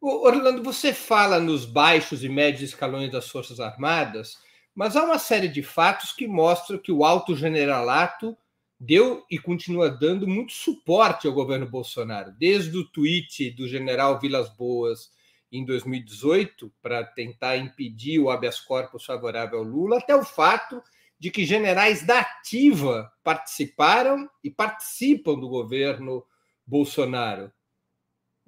Orlando, 0.00 0.62
você 0.62 0.94
fala 0.94 1.38
nos 1.38 1.66
baixos 1.66 2.24
e 2.24 2.28
médios 2.28 2.70
escalões 2.70 3.12
das 3.12 3.28
Forças 3.28 3.60
Armadas, 3.60 4.38
mas 4.74 4.96
há 4.96 5.04
uma 5.04 5.18
série 5.18 5.48
de 5.48 5.62
fatos 5.62 6.10
que 6.10 6.26
mostram 6.26 6.78
que 6.78 6.90
o 6.90 7.04
alto 7.04 7.36
generalato 7.36 8.34
deu 8.78 9.22
e 9.30 9.38
continua 9.38 9.90
dando 9.90 10.26
muito 10.26 10.54
suporte 10.54 11.26
ao 11.26 11.34
governo 11.34 11.68
Bolsonaro, 11.68 12.32
desde 12.38 12.74
o 12.78 12.88
tweet 12.88 13.50
do 13.50 13.68
general 13.68 14.18
Vilas 14.18 14.48
Boas 14.48 15.10
em 15.52 15.66
2018 15.66 16.72
para 16.80 17.04
tentar 17.04 17.58
impedir 17.58 18.18
o 18.20 18.30
habeas 18.30 18.58
corpus 18.58 19.04
favorável 19.04 19.58
ao 19.58 19.64
Lula, 19.64 19.98
até 19.98 20.16
o 20.16 20.24
fato 20.24 20.82
de 21.18 21.30
que 21.30 21.44
generais 21.44 22.06
da 22.06 22.20
ativa 22.20 23.12
participaram 23.22 24.30
e 24.42 24.50
participam 24.50 25.38
do 25.38 25.46
governo 25.46 26.24
Bolsonaro. 26.66 27.52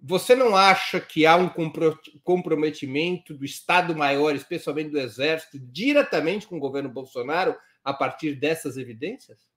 Você 0.04 0.34
não 0.34 0.56
acha 0.56 1.00
que 1.00 1.24
há 1.24 1.36
um 1.36 1.48
comprometimento 2.24 3.34
do 3.34 3.44
Estado-Maior, 3.44 4.34
especialmente 4.34 4.90
do 4.90 4.98
Exército, 4.98 5.60
diretamente 5.60 6.48
com 6.48 6.56
o 6.56 6.60
governo 6.60 6.90
Bolsonaro 6.90 7.56
a 7.84 7.94
partir 7.94 8.34
dessas 8.34 8.76
evidências? 8.76 9.48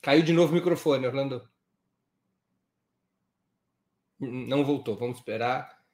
Caiu 0.00 0.22
de 0.22 0.32
novo 0.32 0.52
o 0.52 0.54
microfone, 0.54 1.06
Orlando. 1.06 1.46
Não 4.18 4.64
voltou, 4.64 4.96
vamos 4.96 5.18
esperar. 5.18 5.84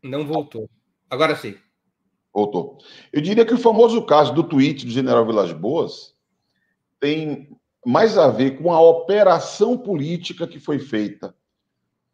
Não 0.00 0.24
voltou. 0.24 0.70
Agora 1.10 1.34
sim. 1.34 1.58
Voltou. 2.32 2.78
Eu 3.12 3.20
diria 3.20 3.44
que 3.44 3.54
o 3.54 3.58
famoso 3.58 4.06
caso 4.06 4.32
do 4.32 4.48
tweet 4.48 4.86
do 4.86 4.92
general 4.92 5.26
Vilas 5.26 5.50
Boas 5.50 6.16
tem 7.00 7.57
mais 7.88 8.16
a 8.18 8.28
ver 8.28 8.62
com 8.62 8.70
a 8.70 8.78
operação 8.78 9.78
política 9.78 10.46
que 10.46 10.60
foi 10.60 10.78
feita 10.78 11.34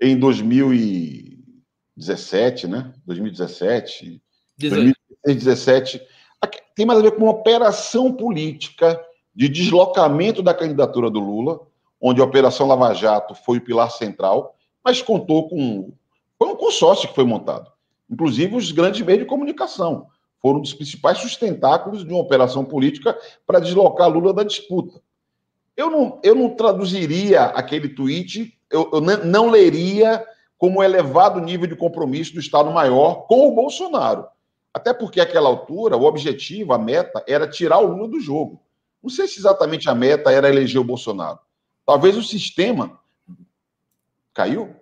em 0.00 0.16
2017, 0.16 2.68
né? 2.68 2.94
2017, 3.04 4.22
2017. 4.56 6.00
Tem 6.76 6.86
mais 6.86 7.00
a 7.00 7.02
ver 7.02 7.16
com 7.16 7.24
uma 7.24 7.32
operação 7.32 8.12
política 8.12 9.04
de 9.34 9.48
deslocamento 9.48 10.44
da 10.44 10.54
candidatura 10.54 11.10
do 11.10 11.18
Lula, 11.18 11.58
onde 12.00 12.20
a 12.20 12.24
Operação 12.24 12.68
Lava 12.68 12.94
Jato 12.94 13.34
foi 13.34 13.58
o 13.58 13.60
pilar 13.60 13.90
central, 13.90 14.54
mas 14.84 15.02
contou 15.02 15.48
com. 15.48 15.92
Foi 16.38 16.50
um 16.50 16.56
consórcio 16.56 17.08
que 17.08 17.16
foi 17.16 17.24
montado. 17.24 17.68
Inclusive, 18.08 18.54
os 18.54 18.70
grandes 18.70 19.04
meios 19.04 19.22
de 19.22 19.28
comunicação 19.28 20.06
foram 20.40 20.60
um 20.60 20.62
dos 20.62 20.72
principais 20.72 21.18
sustentáculos 21.18 22.04
de 22.04 22.12
uma 22.12 22.22
operação 22.22 22.64
política 22.64 23.18
para 23.44 23.58
deslocar 23.58 24.08
Lula 24.08 24.32
da 24.32 24.44
disputa. 24.44 25.02
Eu 25.76 25.90
não, 25.90 26.20
eu 26.22 26.34
não 26.34 26.50
traduziria 26.50 27.44
aquele 27.46 27.88
tweet, 27.88 28.56
eu, 28.70 28.90
eu 28.92 29.00
não 29.00 29.50
leria 29.50 30.24
como 30.56 30.82
elevado 30.82 31.40
nível 31.40 31.66
de 31.66 31.76
compromisso 31.76 32.34
do 32.34 32.40
Estado-Maior 32.40 33.26
com 33.26 33.48
o 33.48 33.54
Bolsonaro. 33.54 34.26
Até 34.72 34.92
porque, 34.92 35.20
àquela 35.20 35.48
altura, 35.48 35.96
o 35.96 36.04
objetivo, 36.04 36.72
a 36.72 36.78
meta, 36.78 37.24
era 37.28 37.48
tirar 37.48 37.78
o 37.78 37.86
Lula 37.86 38.08
do 38.08 38.20
jogo. 38.20 38.60
Não 39.02 39.10
sei 39.10 39.28
se 39.28 39.38
exatamente 39.38 39.88
a 39.88 39.94
meta 39.94 40.32
era 40.32 40.48
eleger 40.48 40.80
o 40.80 40.84
Bolsonaro. 40.84 41.38
Talvez 41.86 42.16
o 42.16 42.22
sistema. 42.22 42.98
Caiu? 44.32 44.74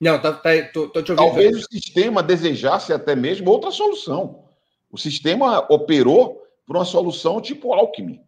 Não, 0.00 0.20
tá, 0.20 0.32
tá, 0.32 0.50
tô, 0.72 0.88
tô 0.88 1.02
te 1.02 1.12
ouvindo. 1.12 1.26
Talvez 1.26 1.56
o 1.56 1.62
sistema 1.62 2.22
desejasse 2.22 2.92
até 2.92 3.16
mesmo 3.16 3.50
outra 3.50 3.70
solução. 3.70 4.44
O 4.90 4.98
sistema 4.98 5.66
operou 5.72 6.42
por 6.66 6.76
uma 6.76 6.84
solução 6.84 7.40
tipo 7.40 7.72
Alckmin. 7.72 8.22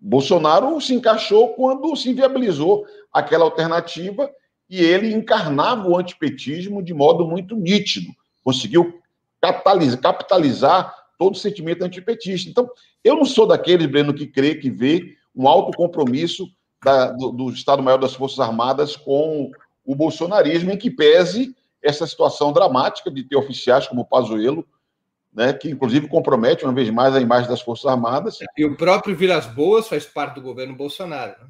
Bolsonaro 0.00 0.80
se 0.80 0.94
encaixou 0.94 1.50
quando 1.50 1.94
se 1.94 2.12
viabilizou 2.14 2.86
aquela 3.12 3.44
alternativa 3.44 4.30
e 4.68 4.82
ele 4.82 5.12
encarnava 5.12 5.88
o 5.88 5.96
antipetismo 5.96 6.82
de 6.82 6.94
modo 6.94 7.26
muito 7.26 7.54
nítido. 7.54 8.10
Conseguiu 8.42 9.00
capitalizar, 9.40 10.00
capitalizar 10.00 10.94
todo 11.18 11.34
o 11.34 11.38
sentimento 11.38 11.82
antipetista. 11.82 12.48
Então, 12.48 12.68
eu 13.04 13.16
não 13.16 13.24
sou 13.24 13.46
daqueles, 13.46 13.86
Breno, 13.86 14.14
que 14.14 14.26
crê 14.26 14.54
que 14.54 14.70
vê 14.70 15.16
um 15.36 15.46
alto 15.46 15.76
compromisso 15.76 16.48
da, 16.82 17.12
do, 17.12 17.30
do 17.30 17.50
Estado-Maior 17.50 17.98
das 17.98 18.14
Forças 18.14 18.40
Armadas 18.40 18.96
com 18.96 19.50
o 19.84 19.94
bolsonarismo, 19.94 20.70
em 20.70 20.78
que 20.78 20.90
pese 20.90 21.54
essa 21.82 22.06
situação 22.06 22.52
dramática 22.52 23.10
de 23.10 23.22
ter 23.24 23.36
oficiais 23.36 23.86
como 23.86 24.04
Pazuello 24.04 24.66
né, 25.32 25.52
que 25.52 25.70
inclusive 25.70 26.08
compromete 26.08 26.64
uma 26.64 26.72
vez 26.72 26.90
mais 26.90 27.14
a 27.14 27.20
imagem 27.20 27.48
das 27.48 27.60
Forças 27.60 27.86
Armadas. 27.86 28.38
E 28.56 28.64
o 28.64 28.76
próprio 28.76 29.16
Vilas 29.16 29.46
Boas 29.46 29.88
faz 29.88 30.04
parte 30.04 30.34
do 30.34 30.42
governo 30.42 30.74
Bolsonaro. 30.74 31.34
Né? 31.40 31.48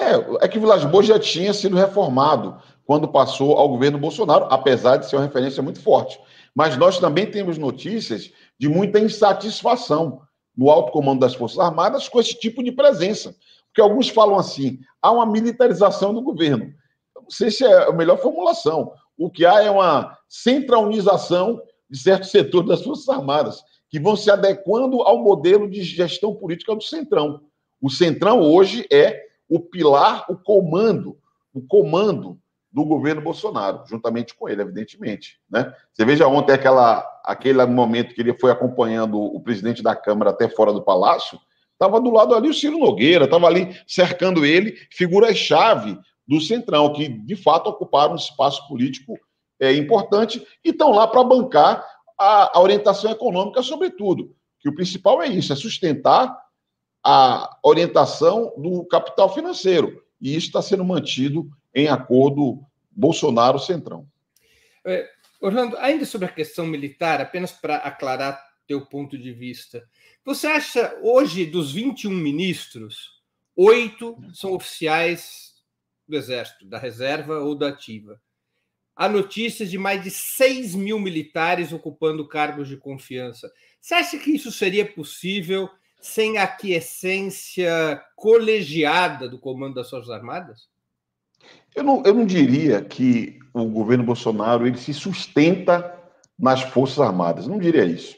É, 0.00 0.44
é 0.44 0.48
que 0.48 0.58
Vilas 0.58 0.84
Boas 0.84 1.06
já 1.06 1.18
tinha 1.18 1.52
sido 1.52 1.76
reformado 1.76 2.60
quando 2.84 3.08
passou 3.08 3.56
ao 3.56 3.68
governo 3.68 3.98
Bolsonaro, 3.98 4.46
apesar 4.50 4.96
de 4.96 5.08
ser 5.08 5.16
uma 5.16 5.24
referência 5.24 5.62
muito 5.62 5.80
forte. 5.80 6.18
Mas 6.54 6.76
nós 6.76 6.98
também 6.98 7.30
temos 7.30 7.58
notícias 7.58 8.30
de 8.58 8.68
muita 8.68 8.98
insatisfação 8.98 10.20
no 10.56 10.70
alto 10.70 10.92
comando 10.92 11.20
das 11.20 11.34
Forças 11.34 11.58
Armadas 11.58 12.08
com 12.08 12.20
esse 12.20 12.38
tipo 12.38 12.62
de 12.62 12.72
presença. 12.72 13.34
Porque 13.66 13.80
alguns 13.80 14.08
falam 14.08 14.38
assim: 14.38 14.78
há 15.00 15.10
uma 15.10 15.26
militarização 15.26 16.12
do 16.12 16.22
governo. 16.22 16.72
Eu 17.16 17.22
não 17.22 17.30
sei 17.30 17.50
se 17.50 17.64
é 17.64 17.88
a 17.88 17.92
melhor 17.92 18.18
formulação. 18.18 18.92
O 19.16 19.30
que 19.30 19.46
há 19.46 19.62
é 19.62 19.70
uma 19.70 20.16
centralização 20.28 21.62
de 21.92 21.98
certo 21.98 22.26
setor 22.26 22.62
das 22.62 22.82
Forças 22.82 23.06
Armadas, 23.10 23.62
que 23.90 24.00
vão 24.00 24.16
se 24.16 24.30
adequando 24.30 25.02
ao 25.02 25.22
modelo 25.22 25.68
de 25.68 25.82
gestão 25.82 26.34
política 26.34 26.74
do 26.74 26.82
Centrão. 26.82 27.42
O 27.82 27.90
Centrão 27.90 28.40
hoje 28.40 28.86
é 28.90 29.22
o 29.46 29.60
pilar, 29.60 30.24
o 30.30 30.36
comando, 30.38 31.18
o 31.52 31.60
comando 31.60 32.38
do 32.72 32.82
governo 32.86 33.20
Bolsonaro, 33.20 33.82
juntamente 33.86 34.34
com 34.34 34.48
ele, 34.48 34.62
evidentemente. 34.62 35.38
Né? 35.50 35.70
Você 35.92 36.06
veja 36.06 36.26
ontem 36.26 36.54
aquela, 36.54 37.06
aquele 37.22 37.62
momento 37.66 38.14
que 38.14 38.22
ele 38.22 38.32
foi 38.32 38.50
acompanhando 38.50 39.20
o 39.20 39.38
presidente 39.38 39.82
da 39.82 39.94
Câmara 39.94 40.30
até 40.30 40.48
fora 40.48 40.72
do 40.72 40.82
palácio, 40.82 41.38
estava 41.74 42.00
do 42.00 42.10
lado 42.10 42.34
ali 42.34 42.48
o 42.48 42.54
Ciro 42.54 42.78
Nogueira, 42.78 43.26
estava 43.26 43.46
ali 43.46 43.76
cercando 43.86 44.46
ele, 44.46 44.74
figuras-chave 44.90 45.98
do 46.26 46.40
Centrão, 46.40 46.90
que 46.94 47.06
de 47.06 47.36
fato 47.36 47.68
ocuparam 47.68 48.14
um 48.14 48.16
espaço 48.16 48.66
político 48.66 49.18
é, 49.62 49.72
importante 49.74 50.44
e 50.64 50.70
estão 50.70 50.90
lá 50.90 51.06
para 51.06 51.22
bancar 51.22 51.86
a, 52.18 52.58
a, 52.58 52.60
orientação 52.60 53.12
econômica, 53.12 53.62
sobretudo. 53.62 54.34
Que 54.58 54.68
o 54.68 54.74
principal 54.74 55.22
é 55.22 55.28
isso, 55.28 55.52
é 55.52 55.56
sustentar 55.56 56.36
a 57.04 57.58
orientação 57.62 58.52
do 58.56 58.84
capital 58.86 59.32
financeiro. 59.32 60.02
E 60.20 60.34
isso 60.34 60.48
está 60.48 60.60
sendo 60.60 60.84
mantido 60.84 61.48
em 61.72 61.86
acordo 61.86 62.60
Bolsonaro-Centrão. 62.90 64.04
É, 64.84 65.08
Orlando, 65.40 65.76
ainda 65.78 66.04
sobre 66.04 66.26
a 66.26 66.32
questão 66.32 66.66
militar, 66.66 67.20
apenas 67.20 67.52
para 67.52 67.76
aclarar 67.76 68.42
teu 68.66 68.84
ponto 68.84 69.16
de 69.16 69.32
vista, 69.32 69.88
você 70.24 70.48
acha 70.48 70.98
hoje 71.02 71.46
dos 71.46 71.72
21 71.72 72.10
ministros, 72.10 73.20
oito 73.54 74.16
são 74.34 74.54
oficiais 74.54 75.54
do 76.08 76.16
Exército, 76.16 76.66
da 76.66 76.78
reserva 76.78 77.38
ou 77.38 77.54
da 77.54 77.68
ativa? 77.68 78.20
Há 78.94 79.08
notícias 79.08 79.70
de 79.70 79.78
mais 79.78 80.02
de 80.02 80.10
6 80.10 80.74
mil 80.74 80.98
militares 80.98 81.72
ocupando 81.72 82.28
cargos 82.28 82.68
de 82.68 82.76
confiança. 82.76 83.50
Você 83.80 83.94
acha 83.94 84.18
que 84.18 84.30
isso 84.30 84.52
seria 84.52 84.84
possível 84.84 85.68
sem 86.00 86.36
a 86.36 86.44
aquiescência 86.44 88.02
colegiada 88.16 89.28
do 89.28 89.38
comando 89.38 89.74
das 89.74 89.88
Forças 89.88 90.10
Armadas? 90.10 90.68
Eu 91.74 91.82
não, 91.82 92.02
eu 92.04 92.14
não 92.14 92.26
diria 92.26 92.82
que 92.82 93.38
o 93.54 93.64
governo 93.66 94.04
Bolsonaro 94.04 94.66
ele 94.66 94.78
se 94.78 94.92
sustenta 94.92 95.98
nas 96.38 96.62
Forças 96.62 96.98
Armadas. 96.98 97.46
Não 97.46 97.58
diria 97.58 97.84
isso. 97.84 98.16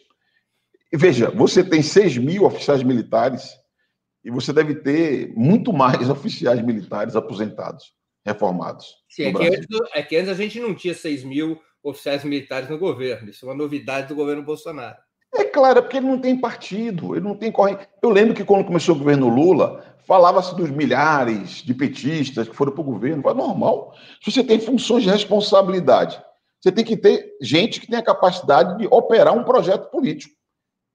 Veja, 0.92 1.30
você 1.30 1.62
tem 1.62 1.82
6 1.82 2.18
mil 2.18 2.44
oficiais 2.44 2.82
militares 2.82 3.54
e 4.24 4.30
você 4.30 4.52
deve 4.52 4.76
ter 4.76 5.32
muito 5.36 5.72
mais 5.72 6.08
oficiais 6.08 6.60
militares 6.62 7.14
aposentados, 7.16 7.92
reformados. 8.24 8.94
Sim, 9.08 9.24
é 9.24 9.32
que, 9.32 9.46
antes, 9.46 9.66
é 9.94 10.02
que, 10.02 10.16
antes, 10.16 10.30
a 10.30 10.34
gente 10.34 10.60
não 10.60 10.74
tinha 10.74 10.94
6 10.94 11.24
mil 11.24 11.60
oficiais 11.82 12.24
militares 12.24 12.68
no 12.68 12.78
governo. 12.78 13.28
Isso 13.28 13.44
é 13.44 13.48
uma 13.48 13.54
novidade 13.54 14.08
do 14.08 14.14
governo 14.14 14.42
Bolsonaro. 14.42 14.96
É 15.34 15.44
claro, 15.44 15.80
é 15.80 15.82
porque 15.82 15.96
ele 15.96 16.06
não 16.06 16.18
tem 16.18 16.40
partido, 16.40 17.14
ele 17.14 17.24
não 17.24 17.36
tem 17.36 17.50
corrente. 17.50 17.86
Eu 18.02 18.10
lembro 18.10 18.34
que 18.34 18.44
quando 18.44 18.64
começou 18.64 18.94
o 18.94 18.98
governo 18.98 19.28
Lula, 19.28 19.84
falava-se 20.06 20.54
dos 20.54 20.70
milhares 20.70 21.62
de 21.62 21.74
petistas 21.74 22.48
que 22.48 22.54
foram 22.54 22.72
para 22.72 22.80
o 22.80 22.84
governo. 22.84 23.28
É 23.28 23.34
normal. 23.34 23.94
Se 24.22 24.30
você 24.30 24.44
tem 24.44 24.60
funções 24.60 25.02
de 25.02 25.10
responsabilidade, 25.10 26.22
você 26.60 26.70
tem 26.70 26.84
que 26.84 26.96
ter 26.96 27.36
gente 27.42 27.80
que 27.80 27.86
tenha 27.86 27.98
a 27.98 28.04
capacidade 28.04 28.78
de 28.78 28.86
operar 28.86 29.36
um 29.36 29.44
projeto 29.44 29.90
político. 29.90 30.34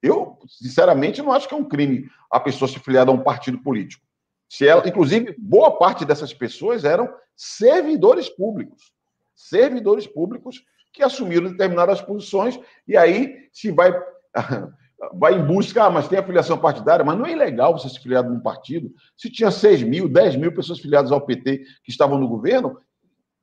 Eu, 0.02 0.38
sinceramente, 0.48 1.20
não 1.20 1.32
acho 1.32 1.46
que 1.46 1.54
é 1.54 1.56
um 1.56 1.68
crime 1.68 2.08
a 2.30 2.40
pessoa 2.40 2.68
se 2.68 2.78
filiar 2.78 3.08
a 3.08 3.12
um 3.12 3.22
partido 3.22 3.58
político. 3.58 4.02
Se 4.50 4.66
ela, 4.66 4.86
inclusive, 4.86 5.32
boa 5.38 5.78
parte 5.78 6.04
dessas 6.04 6.34
pessoas 6.34 6.84
eram 6.84 7.08
servidores 7.36 8.28
públicos. 8.28 8.92
Servidores 9.32 10.08
públicos 10.08 10.64
que 10.92 11.04
assumiram 11.04 11.52
determinadas 11.52 12.02
posições, 12.02 12.58
e 12.86 12.96
aí 12.96 13.48
se 13.52 13.70
vai, 13.70 13.92
vai 15.14 15.34
em 15.34 15.46
busca, 15.46 15.84
ah, 15.84 15.90
mas 15.90 16.08
tem 16.08 16.18
afiliação 16.18 16.58
partidária, 16.58 17.04
mas 17.04 17.16
não 17.16 17.26
é 17.26 17.30
ilegal 17.30 17.78
você 17.78 17.88
se 17.88 18.00
filiar 18.00 18.28
num 18.28 18.40
partido. 18.40 18.92
Se 19.16 19.30
tinha 19.30 19.52
6 19.52 19.84
mil, 19.84 20.08
10 20.08 20.34
mil 20.34 20.52
pessoas 20.52 20.80
filiadas 20.80 21.12
ao 21.12 21.24
PT 21.24 21.58
que 21.84 21.92
estavam 21.92 22.18
no 22.18 22.26
governo, 22.26 22.76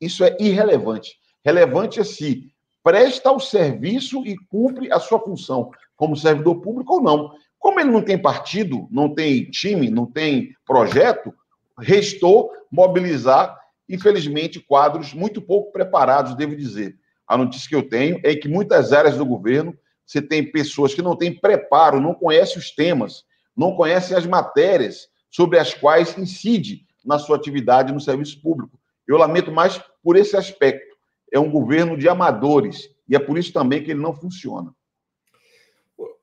isso 0.01 0.25
é 0.25 0.35
irrelevante. 0.41 1.17
Relevante 1.41 2.01
é 2.01 2.03
se 2.03 2.53
presta 2.83 3.31
o 3.31 3.39
serviço 3.39 4.27
e 4.27 4.35
cumpre 4.49 4.91
a 4.91 4.99
sua 4.99 5.21
função 5.21 5.71
como 5.95 6.17
servidor 6.17 6.59
público 6.59 6.95
ou 6.95 7.01
não. 7.01 7.31
Como 7.59 7.79
ele 7.79 7.91
não 7.91 8.01
tem 8.01 8.17
partido, 8.17 8.87
não 8.91 9.13
tem 9.13 9.49
time, 9.49 9.89
não 9.89 10.05
tem 10.05 10.53
projeto, 10.65 11.33
restou 11.79 12.51
mobilizar, 12.71 13.57
infelizmente, 13.89 14.59
quadros 14.59 15.13
muito 15.13 15.41
pouco 15.41 15.71
preparados, 15.71 16.35
devo 16.35 16.55
dizer. 16.55 16.95
A 17.27 17.37
notícia 17.37 17.67
que 17.67 17.75
eu 17.75 17.87
tenho 17.87 18.19
é 18.23 18.35
que 18.35 18.47
muitas 18.47 18.93
áreas 18.93 19.17
do 19.17 19.25
governo 19.25 19.77
você 20.05 20.21
tem 20.21 20.49
pessoas 20.49 20.93
que 20.93 21.01
não 21.01 21.17
têm 21.17 21.37
preparo, 21.37 21.99
não 21.99 22.13
conhecem 22.13 22.57
os 22.57 22.71
temas, 22.71 23.25
não 23.55 23.75
conhecem 23.75 24.15
as 24.15 24.25
matérias 24.25 25.09
sobre 25.29 25.59
as 25.59 25.73
quais 25.73 26.17
incide 26.17 26.85
na 27.03 27.19
sua 27.19 27.35
atividade 27.35 27.91
no 27.91 27.99
serviço 27.99 28.41
público. 28.41 28.79
Eu 29.05 29.17
lamento 29.17 29.51
mais 29.51 29.81
por 30.01 30.15
esse 30.15 30.37
aspecto. 30.37 30.95
É 31.31 31.37
um 31.37 31.51
governo 31.51 31.97
de 31.97 32.07
amadores 32.07 32.89
e 33.09 33.15
é 33.15 33.19
por 33.19 33.37
isso 33.37 33.51
também 33.51 33.83
que 33.83 33.91
ele 33.91 34.01
não 34.01 34.13
funciona. 34.13 34.73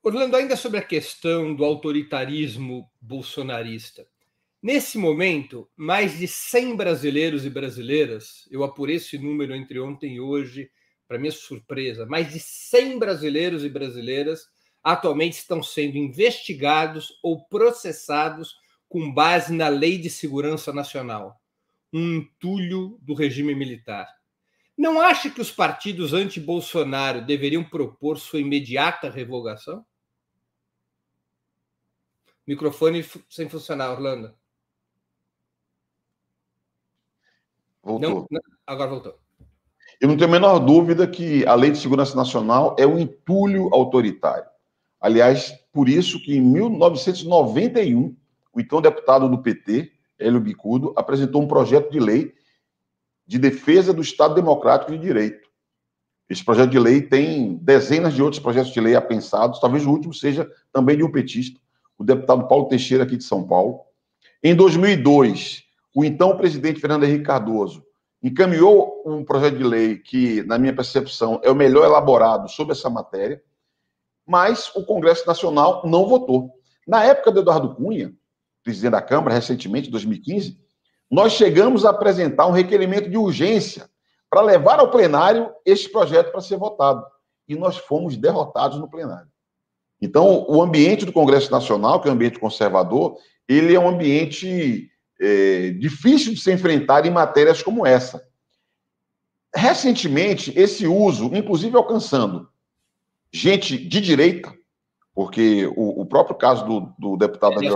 Orlando, 0.07 0.35
ainda 0.35 0.55
sobre 0.55 0.77
a 0.77 0.83
questão 0.83 1.55
do 1.55 1.65
autoritarismo 1.65 2.87
bolsonarista. 3.01 4.05
Nesse 4.61 4.99
momento, 4.99 5.67
mais 5.75 6.19
de 6.19 6.27
100 6.27 6.75
brasileiros 6.75 7.43
e 7.43 7.49
brasileiras, 7.49 8.47
eu 8.51 8.63
apurei 8.63 8.97
esse 8.97 9.17
número 9.17 9.55
entre 9.55 9.79
ontem 9.79 10.17
e 10.17 10.19
hoje, 10.21 10.69
para 11.07 11.17
minha 11.17 11.31
surpresa, 11.31 12.05
mais 12.05 12.31
de 12.31 12.39
100 12.39 12.99
brasileiros 12.99 13.63
e 13.63 13.69
brasileiras 13.69 14.47
atualmente 14.83 15.39
estão 15.39 15.63
sendo 15.63 15.97
investigados 15.97 17.17
ou 17.23 17.43
processados 17.43 18.55
com 18.87 19.11
base 19.11 19.51
na 19.51 19.69
Lei 19.69 19.97
de 19.97 20.11
Segurança 20.11 20.71
Nacional, 20.71 21.41
um 21.91 22.17
entulho 22.17 22.99
do 23.01 23.15
regime 23.15 23.55
militar. 23.55 24.07
Não 24.77 25.01
acha 25.01 25.31
que 25.31 25.41
os 25.41 25.49
partidos 25.49 26.13
anti-Bolsonaro 26.13 27.25
deveriam 27.25 27.63
propor 27.63 28.19
sua 28.19 28.39
imediata 28.39 29.09
revogação? 29.09 29.83
Microfone 32.47 33.03
sem 33.29 33.49
funcionar, 33.49 33.91
Orlando. 33.91 34.33
Voltou. 37.83 38.09
Não, 38.09 38.27
não, 38.31 38.41
agora 38.65 38.89
voltou. 38.89 39.19
Eu 39.99 40.07
não 40.07 40.17
tenho 40.17 40.29
a 40.29 40.33
menor 40.33 40.59
dúvida 40.59 41.07
que 41.07 41.45
a 41.45 41.55
Lei 41.55 41.71
de 41.71 41.77
Segurança 41.77 42.15
Nacional 42.15 42.75
é 42.77 42.85
um 42.85 42.99
entulho 42.99 43.69
autoritário. 43.73 44.49
Aliás, 44.99 45.51
por 45.71 45.87
isso 45.87 46.21
que 46.21 46.35
em 46.35 46.41
1991, 46.41 48.15
o 48.53 48.59
então 48.59 48.81
deputado 48.81 49.29
do 49.29 49.41
PT, 49.41 49.91
Hélio 50.17 50.39
Bicudo, 50.39 50.93
apresentou 50.95 51.41
um 51.41 51.47
projeto 51.47 51.91
de 51.91 51.99
lei 51.99 52.33
de 53.27 53.37
defesa 53.37 53.93
do 53.93 54.01
Estado 54.01 54.35
Democrático 54.35 54.91
de 54.91 54.97
Direito. 54.97 55.49
Esse 56.29 56.43
projeto 56.43 56.71
de 56.71 56.79
lei 56.79 57.01
tem 57.01 57.55
dezenas 57.57 58.13
de 58.13 58.21
outros 58.21 58.41
projetos 58.41 58.73
de 58.73 58.79
lei 58.79 58.95
apensados, 58.95 59.59
talvez 59.59 59.85
o 59.85 59.91
último 59.91 60.13
seja 60.13 60.49
também 60.71 60.97
de 60.97 61.03
um 61.03 61.11
petista, 61.11 61.59
o 61.97 62.03
deputado 62.03 62.47
Paulo 62.47 62.67
Teixeira, 62.67 63.03
aqui 63.03 63.17
de 63.17 63.23
São 63.23 63.45
Paulo. 63.47 63.81
Em 64.43 64.55
2002, 64.55 65.63
o 65.95 66.03
então 66.03 66.37
presidente 66.37 66.79
Fernando 66.79 67.03
Henrique 67.03 67.23
Cardoso 67.23 67.85
encaminhou 68.21 69.03
um 69.05 69.23
projeto 69.23 69.57
de 69.57 69.63
lei 69.63 69.97
que, 69.97 70.43
na 70.43 70.57
minha 70.57 70.75
percepção, 70.75 71.39
é 71.43 71.51
o 71.51 71.55
melhor 71.55 71.85
elaborado 71.85 72.49
sobre 72.49 72.73
essa 72.73 72.89
matéria, 72.89 73.41
mas 74.25 74.75
o 74.75 74.83
Congresso 74.83 75.27
Nacional 75.27 75.83
não 75.85 76.07
votou. 76.07 76.51
Na 76.87 77.03
época 77.03 77.31
do 77.31 77.41
Eduardo 77.41 77.75
Cunha, 77.75 78.13
presidente 78.63 78.91
da 78.91 79.01
Câmara, 79.01 79.35
recentemente, 79.35 79.87
em 79.87 79.91
2015, 79.91 80.59
nós 81.09 81.33
chegamos 81.33 81.85
a 81.85 81.91
apresentar 81.91 82.47
um 82.47 82.51
requerimento 82.51 83.09
de 83.09 83.17
urgência 83.17 83.87
para 84.29 84.41
levar 84.41 84.79
ao 84.79 84.89
plenário 84.89 85.53
este 85.63 85.87
projeto 85.89 86.31
para 86.31 86.41
ser 86.41 86.57
votado. 86.57 87.05
E 87.47 87.55
nós 87.55 87.77
fomos 87.77 88.17
derrotados 88.17 88.79
no 88.79 88.89
plenário. 88.89 89.29
Então, 90.05 90.45
o 90.47 90.61
ambiente 90.61 91.03
do 91.03 91.11
Congresso 91.11 91.51
Nacional, 91.51 91.99
que 91.99 92.07
é 92.07 92.11
um 92.11 92.13
ambiente 92.13 92.39
conservador, 92.39 93.17
ele 93.47 93.73
é 93.73 93.79
um 93.79 93.89
ambiente 93.89 94.89
é, 95.19 95.71
difícil 95.71 96.33
de 96.33 96.39
se 96.39 96.51
enfrentar 96.51 97.05
em 97.05 97.11
matérias 97.11 97.63
como 97.63 97.85
essa. 97.85 98.23
Recentemente, 99.53 100.53
esse 100.55 100.85
uso, 100.85 101.31
inclusive 101.33 101.75
alcançando 101.75 102.47
gente 103.33 103.77
de 103.77 103.99
direita, 103.99 104.53
porque 105.13 105.65
o, 105.75 106.01
o 106.01 106.05
próprio 106.05 106.35
caso 106.35 106.65
do, 106.65 106.93
do 106.99 107.17
deputado 107.17 107.55
Daniel 107.55 107.75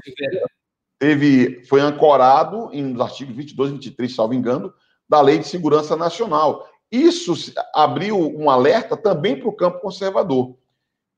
teve, 1.00 1.64
foi 1.64 1.82
ancorado 1.82 2.70
em 2.72 2.84
nos 2.84 3.02
artigos 3.02 3.36
22 3.36 3.72
e 3.72 3.74
23, 3.74 4.14
salvo 4.14 4.34
engano, 4.36 4.72
da 5.08 5.20
Lei 5.20 5.40
de 5.40 5.48
Segurança 5.48 5.96
Nacional. 5.96 6.68
Isso 6.92 7.34
abriu 7.74 8.18
um 8.38 8.50
alerta 8.50 8.96
também 8.96 9.40
para 9.40 9.50
o 9.50 9.56
campo 9.56 9.80
conservador. 9.80 10.59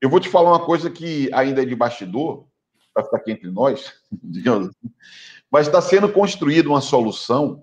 Eu 0.02 0.10
vou 0.10 0.18
te 0.18 0.28
falar 0.28 0.50
uma 0.50 0.66
coisa 0.66 0.90
que 0.90 1.30
ainda 1.32 1.62
é 1.62 1.64
de 1.64 1.76
bastidor, 1.76 2.44
para 2.92 3.04
ficar 3.04 3.18
aqui 3.18 3.30
entre 3.30 3.48
nós, 3.48 3.94
digamos 4.12 4.68
assim, 4.68 4.92
mas 5.48 5.68
está 5.68 5.80
sendo 5.80 6.12
construída 6.12 6.68
uma 6.68 6.80
solução 6.80 7.62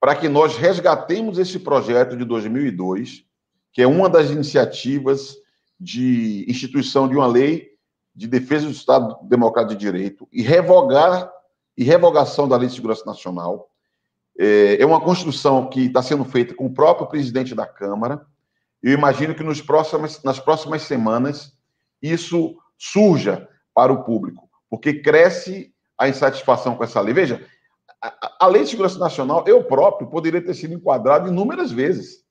para 0.00 0.16
que 0.16 0.26
nós 0.26 0.56
resgatemos 0.56 1.38
esse 1.38 1.58
projeto 1.58 2.16
de 2.16 2.24
2002, 2.24 3.26
que 3.74 3.82
é 3.82 3.86
uma 3.86 4.08
das 4.08 4.30
iniciativas 4.30 5.36
de 5.78 6.46
instituição 6.48 7.06
de 7.06 7.14
uma 7.14 7.26
lei 7.26 7.72
de 8.14 8.26
defesa 8.26 8.64
do 8.64 8.72
Estado 8.72 9.18
Democrático 9.24 9.74
de 9.74 9.84
Direito 9.84 10.26
e 10.32 10.40
revogar 10.40 11.30
e 11.76 11.84
revogação 11.84 12.48
da 12.48 12.56
Lei 12.56 12.68
de 12.68 12.74
Segurança 12.74 13.04
Nacional. 13.04 13.68
É, 14.38 14.80
é 14.80 14.86
uma 14.86 15.00
construção 15.00 15.68
que 15.68 15.86
está 15.86 16.02
sendo 16.02 16.24
feita 16.24 16.54
com 16.54 16.66
o 16.66 16.72
próprio 16.72 17.06
presidente 17.06 17.54
da 17.54 17.66
Câmara. 17.66 18.24
Eu 18.84 18.92
imagino 18.92 19.34
que 19.34 19.42
nos 19.42 19.62
próximos, 19.62 20.22
nas 20.22 20.38
próximas 20.38 20.82
semanas 20.82 21.56
isso 22.02 22.54
surja 22.76 23.48
para 23.72 23.90
o 23.90 24.04
público, 24.04 24.46
porque 24.68 25.00
cresce 25.00 25.72
a 25.96 26.06
insatisfação 26.06 26.76
com 26.76 26.84
essa 26.84 27.00
lei. 27.00 27.14
Veja, 27.14 27.46
a, 28.02 28.36
a 28.40 28.46
Lei 28.46 28.62
de 28.62 28.68
Segurança 28.68 28.98
Nacional, 28.98 29.42
eu 29.46 29.64
próprio 29.64 30.10
poderia 30.10 30.44
ter 30.44 30.52
sido 30.52 30.74
enquadrado 30.74 31.28
inúmeras 31.28 31.72
vezes. 31.72 32.22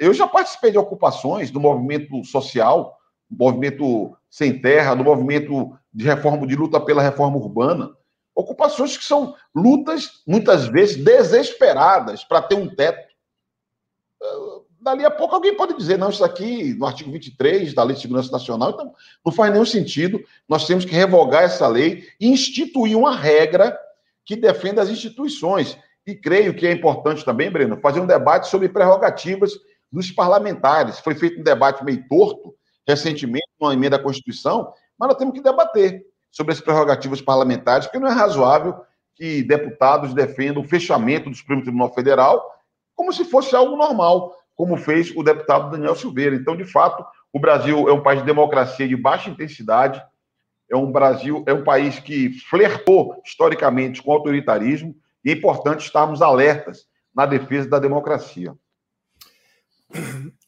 Eu 0.00 0.12
já 0.12 0.26
participei 0.26 0.72
de 0.72 0.78
ocupações 0.78 1.52
do 1.52 1.60
movimento 1.60 2.24
social, 2.24 2.98
movimento 3.30 4.16
sem 4.28 4.60
terra, 4.60 4.96
do 4.96 5.04
movimento 5.04 5.78
de 5.94 6.04
reforma, 6.04 6.44
de 6.44 6.56
luta 6.56 6.80
pela 6.80 7.00
reforma 7.00 7.36
urbana. 7.36 7.88
Ocupações 8.34 8.96
que 8.96 9.04
são 9.04 9.36
lutas, 9.54 10.24
muitas 10.26 10.66
vezes, 10.66 10.96
desesperadas 11.04 12.24
para 12.24 12.42
ter 12.42 12.56
um 12.56 12.68
teto. 12.74 13.12
Dali 14.82 15.04
a 15.04 15.10
pouco 15.10 15.34
alguém 15.34 15.56
pode 15.56 15.76
dizer, 15.76 15.96
não, 15.96 16.10
isso 16.10 16.24
aqui, 16.24 16.74
no 16.74 16.86
artigo 16.86 17.12
23 17.12 17.72
da 17.72 17.84
Lei 17.84 17.94
de 17.94 18.02
Segurança 18.02 18.32
Nacional, 18.32 18.70
então 18.70 18.92
não 19.24 19.32
faz 19.32 19.52
nenhum 19.52 19.64
sentido. 19.64 20.20
Nós 20.48 20.66
temos 20.66 20.84
que 20.84 20.92
revogar 20.92 21.44
essa 21.44 21.68
lei 21.68 22.04
e 22.20 22.28
instituir 22.28 22.98
uma 22.98 23.16
regra 23.16 23.78
que 24.24 24.34
defenda 24.34 24.82
as 24.82 24.88
instituições. 24.88 25.78
E 26.04 26.16
creio 26.16 26.52
que 26.52 26.66
é 26.66 26.72
importante 26.72 27.24
também, 27.24 27.48
Breno, 27.48 27.80
fazer 27.80 28.00
um 28.00 28.06
debate 28.06 28.48
sobre 28.48 28.68
prerrogativas 28.68 29.52
dos 29.90 30.10
parlamentares. 30.10 30.98
Foi 30.98 31.14
feito 31.14 31.40
um 31.40 31.44
debate 31.44 31.84
meio 31.84 32.04
torto 32.08 32.52
recentemente, 32.86 33.46
uma 33.60 33.72
emenda 33.72 33.94
à 33.94 34.02
Constituição, 34.02 34.72
mas 34.98 35.10
nós 35.10 35.18
temos 35.18 35.34
que 35.34 35.40
debater 35.40 36.04
sobre 36.28 36.52
as 36.52 36.60
prerrogativas 36.60 37.20
parlamentares, 37.20 37.86
porque 37.86 38.00
não 38.00 38.08
é 38.08 38.12
razoável 38.12 38.74
que 39.14 39.44
deputados 39.44 40.12
defendam 40.12 40.62
o 40.62 40.66
fechamento 40.66 41.30
do 41.30 41.36
Supremo 41.36 41.62
Tribunal 41.62 41.94
Federal 41.94 42.42
como 42.94 43.12
se 43.12 43.24
fosse 43.24 43.54
algo 43.56 43.76
normal, 43.76 44.36
como 44.62 44.76
fez 44.76 45.10
o 45.16 45.24
deputado 45.24 45.72
Daniel 45.72 45.96
Silveira. 45.96 46.36
Então, 46.36 46.56
de 46.56 46.64
fato, 46.64 47.04
o 47.32 47.40
Brasil 47.40 47.88
é 47.88 47.92
um 47.92 48.00
país 48.00 48.20
de 48.20 48.26
democracia 48.26 48.86
de 48.86 48.94
baixa 48.94 49.28
intensidade, 49.28 50.00
é 50.70 50.76
um 50.76 50.92
Brasil, 50.92 51.42
é 51.48 51.52
um 51.52 51.64
país 51.64 51.98
que 51.98 52.30
flertou 52.48 53.20
historicamente 53.26 54.00
com 54.00 54.12
o 54.12 54.14
autoritarismo, 54.14 54.94
e 55.24 55.30
é 55.30 55.32
importante 55.32 55.84
estarmos 55.84 56.22
alertas 56.22 56.86
na 57.12 57.26
defesa 57.26 57.68
da 57.68 57.80
democracia. 57.80 58.54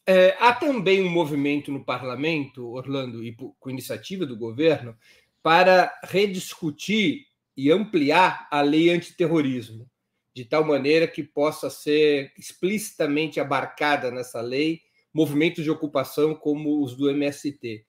É, 0.07 0.37
há 0.39 0.53
também 0.53 1.03
um 1.03 1.09
movimento 1.09 1.69
no 1.69 1.83
parlamento, 1.83 2.71
Orlando, 2.71 3.21
e 3.21 3.35
com 3.59 3.69
iniciativa 3.69 4.25
do 4.25 4.37
governo, 4.37 4.95
para 5.43 5.93
rediscutir 6.05 7.25
e 7.57 7.69
ampliar 7.69 8.47
a 8.49 8.61
lei 8.61 8.91
antiterrorismo, 8.91 9.85
de 10.35 10.43
tal 10.43 10.65
maneira 10.65 11.07
que 11.07 11.23
possa 11.23 11.69
ser 11.69 12.33
explicitamente 12.37 13.39
abarcada 13.39 14.11
nessa 14.11 14.41
lei 14.41 14.81
movimentos 15.13 15.63
de 15.63 15.71
ocupação 15.71 16.35
como 16.35 16.83
os 16.83 16.93
do 16.93 17.09
MST. 17.09 17.85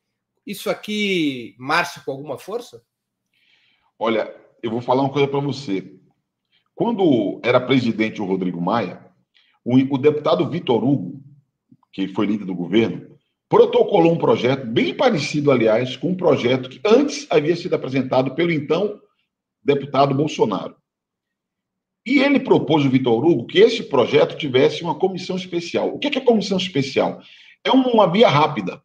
Isso 0.46 0.70
aqui 0.70 1.56
marcha 1.58 2.00
com 2.04 2.12
alguma 2.12 2.38
força? 2.38 2.80
Olha, 3.98 4.32
eu 4.62 4.70
vou 4.70 4.80
falar 4.80 5.02
uma 5.02 5.12
coisa 5.12 5.26
para 5.26 5.40
você. 5.40 5.92
Quando 6.72 7.40
era 7.42 7.60
presidente 7.60 8.22
o 8.22 8.24
Rodrigo 8.24 8.60
Maia, 8.60 9.04
o, 9.64 9.74
o 9.96 9.98
deputado 9.98 10.48
Vitor 10.48 10.84
Hugo, 10.84 11.20
que 11.92 12.06
foi 12.06 12.26
líder 12.26 12.44
do 12.44 12.54
governo, 12.54 13.18
protocolou 13.48 14.12
um 14.12 14.18
projeto 14.18 14.64
bem 14.64 14.94
parecido, 14.94 15.50
aliás, 15.50 15.96
com 15.96 16.10
um 16.10 16.16
projeto 16.16 16.68
que 16.68 16.80
antes 16.84 17.26
havia 17.28 17.56
sido 17.56 17.74
apresentado 17.74 18.36
pelo 18.36 18.52
então 18.52 19.00
deputado 19.64 20.14
Bolsonaro. 20.14 20.76
E 22.06 22.20
ele 22.20 22.38
propôs, 22.38 22.84
o 22.84 22.88
Vitor 22.88 23.26
Hugo, 23.26 23.46
que 23.46 23.58
esse 23.58 23.82
projeto 23.82 24.36
tivesse 24.36 24.84
uma 24.84 24.94
comissão 24.94 25.34
especial. 25.34 25.88
O 25.88 25.98
que 25.98 26.16
é, 26.16 26.20
comissão 26.20 26.56
especial? 26.56 27.20
É 27.64 27.70
uma 27.72 28.08
via 28.08 28.28
rápida. 28.28 28.80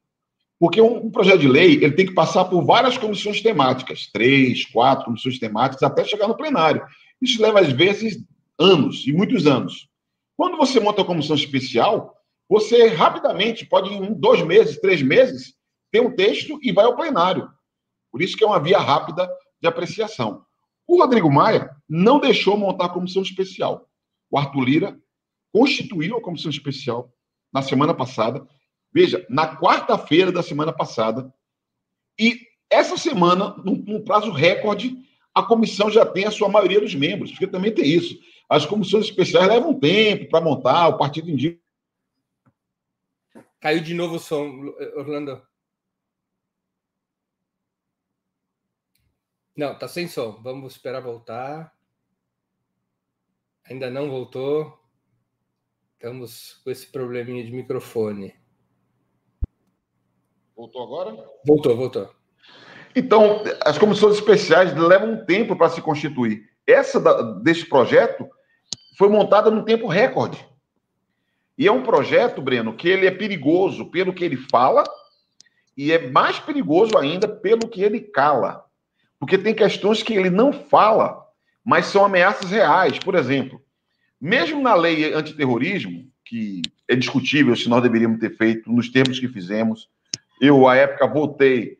Porque 0.60 0.82
um, 0.82 1.10
projeto 1.12 1.40
de 1.40 1.48
lei 1.48 1.76
ele 1.76 1.92
tem 1.92 2.08
que 2.08 2.16
passar 2.16 2.46
por 2.46 2.64
várias 2.64 2.98
comissões 2.98 3.40
temáticas, 3.40 4.10
três, 4.12 4.66
quatro 4.66 5.06
comissões 5.06 5.38
temáticas, 5.38 5.84
até 5.84 6.04
chegar 6.04 6.28
no 6.28 6.36
plenário. 6.36 6.84
Isso 7.22 7.40
leva, 7.40 7.60
às 7.60 7.72
vezes, 7.72 8.24
anos, 8.60 9.06
e 9.06 9.14
muitos 9.14 9.46
anos. 9.46 9.88
Quando 10.36 10.58
você 10.58 10.80
monta 10.80 11.02
uma 11.02 11.08
comissão 11.08 11.36
especial, 11.36 12.16
você 12.50 12.88
rapidamente 12.88 13.66
pode, 13.68 13.94
em 13.94 14.14
dois 14.14 14.44
meses, 14.44 14.80
três 14.80 15.02
meses, 15.02 15.54
ter 15.92 16.02
um 16.02 16.16
texto 16.16 16.60
e 16.64 16.72
vai 16.72 16.86
ao 16.86 16.96
plenário. 16.96 17.48
Por 18.12 18.22
isso 18.22 18.36
que 18.36 18.44
é 18.44 18.48
uma 18.48 18.60
via 18.60 18.80
rápida 18.80 19.30
de 19.62 19.68
apreciação. 19.68 20.44
O 20.88 20.98
Rodrigo 20.98 21.32
Maia 21.32 21.76
não 21.88 22.20
deixou 22.20 22.58
montar 22.58 22.86
a 22.86 22.90
comissão 22.90 23.22
especial. 23.22 23.90
O 24.30 24.38
Arthur 24.38 24.64
Lira 24.64 25.00
constituiu 25.52 26.18
a 26.18 26.22
comissão 26.22 26.50
especial 26.50 27.12
na 27.54 27.62
semana 27.62 27.94
passada. 27.94 28.48
Veja, 28.94 29.26
na 29.30 29.56
quarta-feira 29.56 30.32
da 30.32 30.44
semana 30.44 30.74
passada. 30.74 31.34
E 32.20 32.40
essa 32.70 32.98
semana, 32.98 33.56
num, 33.64 33.76
num 33.76 34.04
prazo 34.04 34.32
recorde, 34.32 34.98
a 35.34 35.44
comissão 35.44 35.90
já 35.90 36.06
tem 36.06 36.26
a 36.26 36.32
sua 36.32 36.50
maioria 36.50 36.82
dos 36.82 36.96
membros, 36.96 37.32
porque 37.32 37.48
também 37.48 37.74
tem 37.74 37.86
isso. 37.86 38.18
As 38.50 38.66
comissões 38.66 39.06
especiais 39.06 39.48
levam 39.48 39.80
tempo 39.80 40.30
para 40.30 40.44
montar, 40.44 40.90
o 40.90 40.98
partido 40.98 41.30
indica 41.30 41.62
Caiu 43.62 43.80
de 43.80 43.94
novo 43.94 44.16
o 44.16 44.20
som, 44.20 44.74
Orlando. 44.96 45.40
Não, 49.56 49.78
tá 49.78 49.88
sem 49.88 50.08
som. 50.08 50.40
Vamos 50.42 50.74
esperar 50.74 51.02
voltar. 51.02 51.74
Ainda 53.70 53.90
não 53.90 54.10
voltou. 54.10 54.80
Estamos 55.94 56.60
com 56.64 56.72
esse 56.72 56.88
probleminha 56.88 57.44
de 57.44 57.52
microfone. 57.52 58.34
Voltou 60.56 60.84
agora? 60.84 61.16
Voltou, 61.46 61.76
voltou. 61.76 62.16
Então, 62.96 63.44
as 63.66 63.78
comissões 63.78 64.16
especiais 64.16 64.76
levam 64.76 65.14
um 65.14 65.26
tempo 65.26 65.56
para 65.56 65.70
se 65.70 65.82
constituir. 65.82 66.50
Essa 66.66 67.00
da, 67.00 67.22
desse 67.40 67.66
projeto 67.68 68.28
foi 68.98 69.10
montada 69.10 69.50
num 69.50 69.64
tempo 69.64 69.88
recorde. 69.88 70.46
E 71.58 71.68
é 71.68 71.72
um 71.72 71.84
projeto, 71.84 72.42
Breno, 72.42 72.76
que 72.76 72.88
ele 72.88 73.06
é 73.06 73.12
perigoso 73.12 73.90
pelo 73.92 74.14
que 74.14 74.24
ele 74.24 74.38
fala 74.38 74.84
e 75.78 75.92
é 75.92 76.10
mais 76.10 76.40
perigoso 76.40 76.98
ainda 76.98 77.28
pelo 77.28 77.68
que 77.68 77.82
ele 77.82 78.02
cala. 78.02 78.66
Porque 79.22 79.38
tem 79.38 79.54
questões 79.54 80.02
que 80.02 80.16
ele 80.16 80.32
não 80.32 80.52
fala, 80.52 81.24
mas 81.64 81.86
são 81.86 82.04
ameaças 82.04 82.50
reais. 82.50 82.98
Por 82.98 83.14
exemplo, 83.14 83.62
mesmo 84.20 84.60
na 84.60 84.74
lei 84.74 85.14
antiterrorismo, 85.14 86.08
que 86.26 86.64
é 86.88 86.96
discutível 86.96 87.56
se 87.56 87.70
nós 87.70 87.84
deveríamos 87.84 88.20
ter 88.20 88.36
feito 88.36 88.72
nos 88.72 88.90
termos 88.90 89.20
que 89.20 89.28
fizemos, 89.28 89.88
eu, 90.42 90.68
à 90.68 90.76
época, 90.76 91.06
votei 91.06 91.78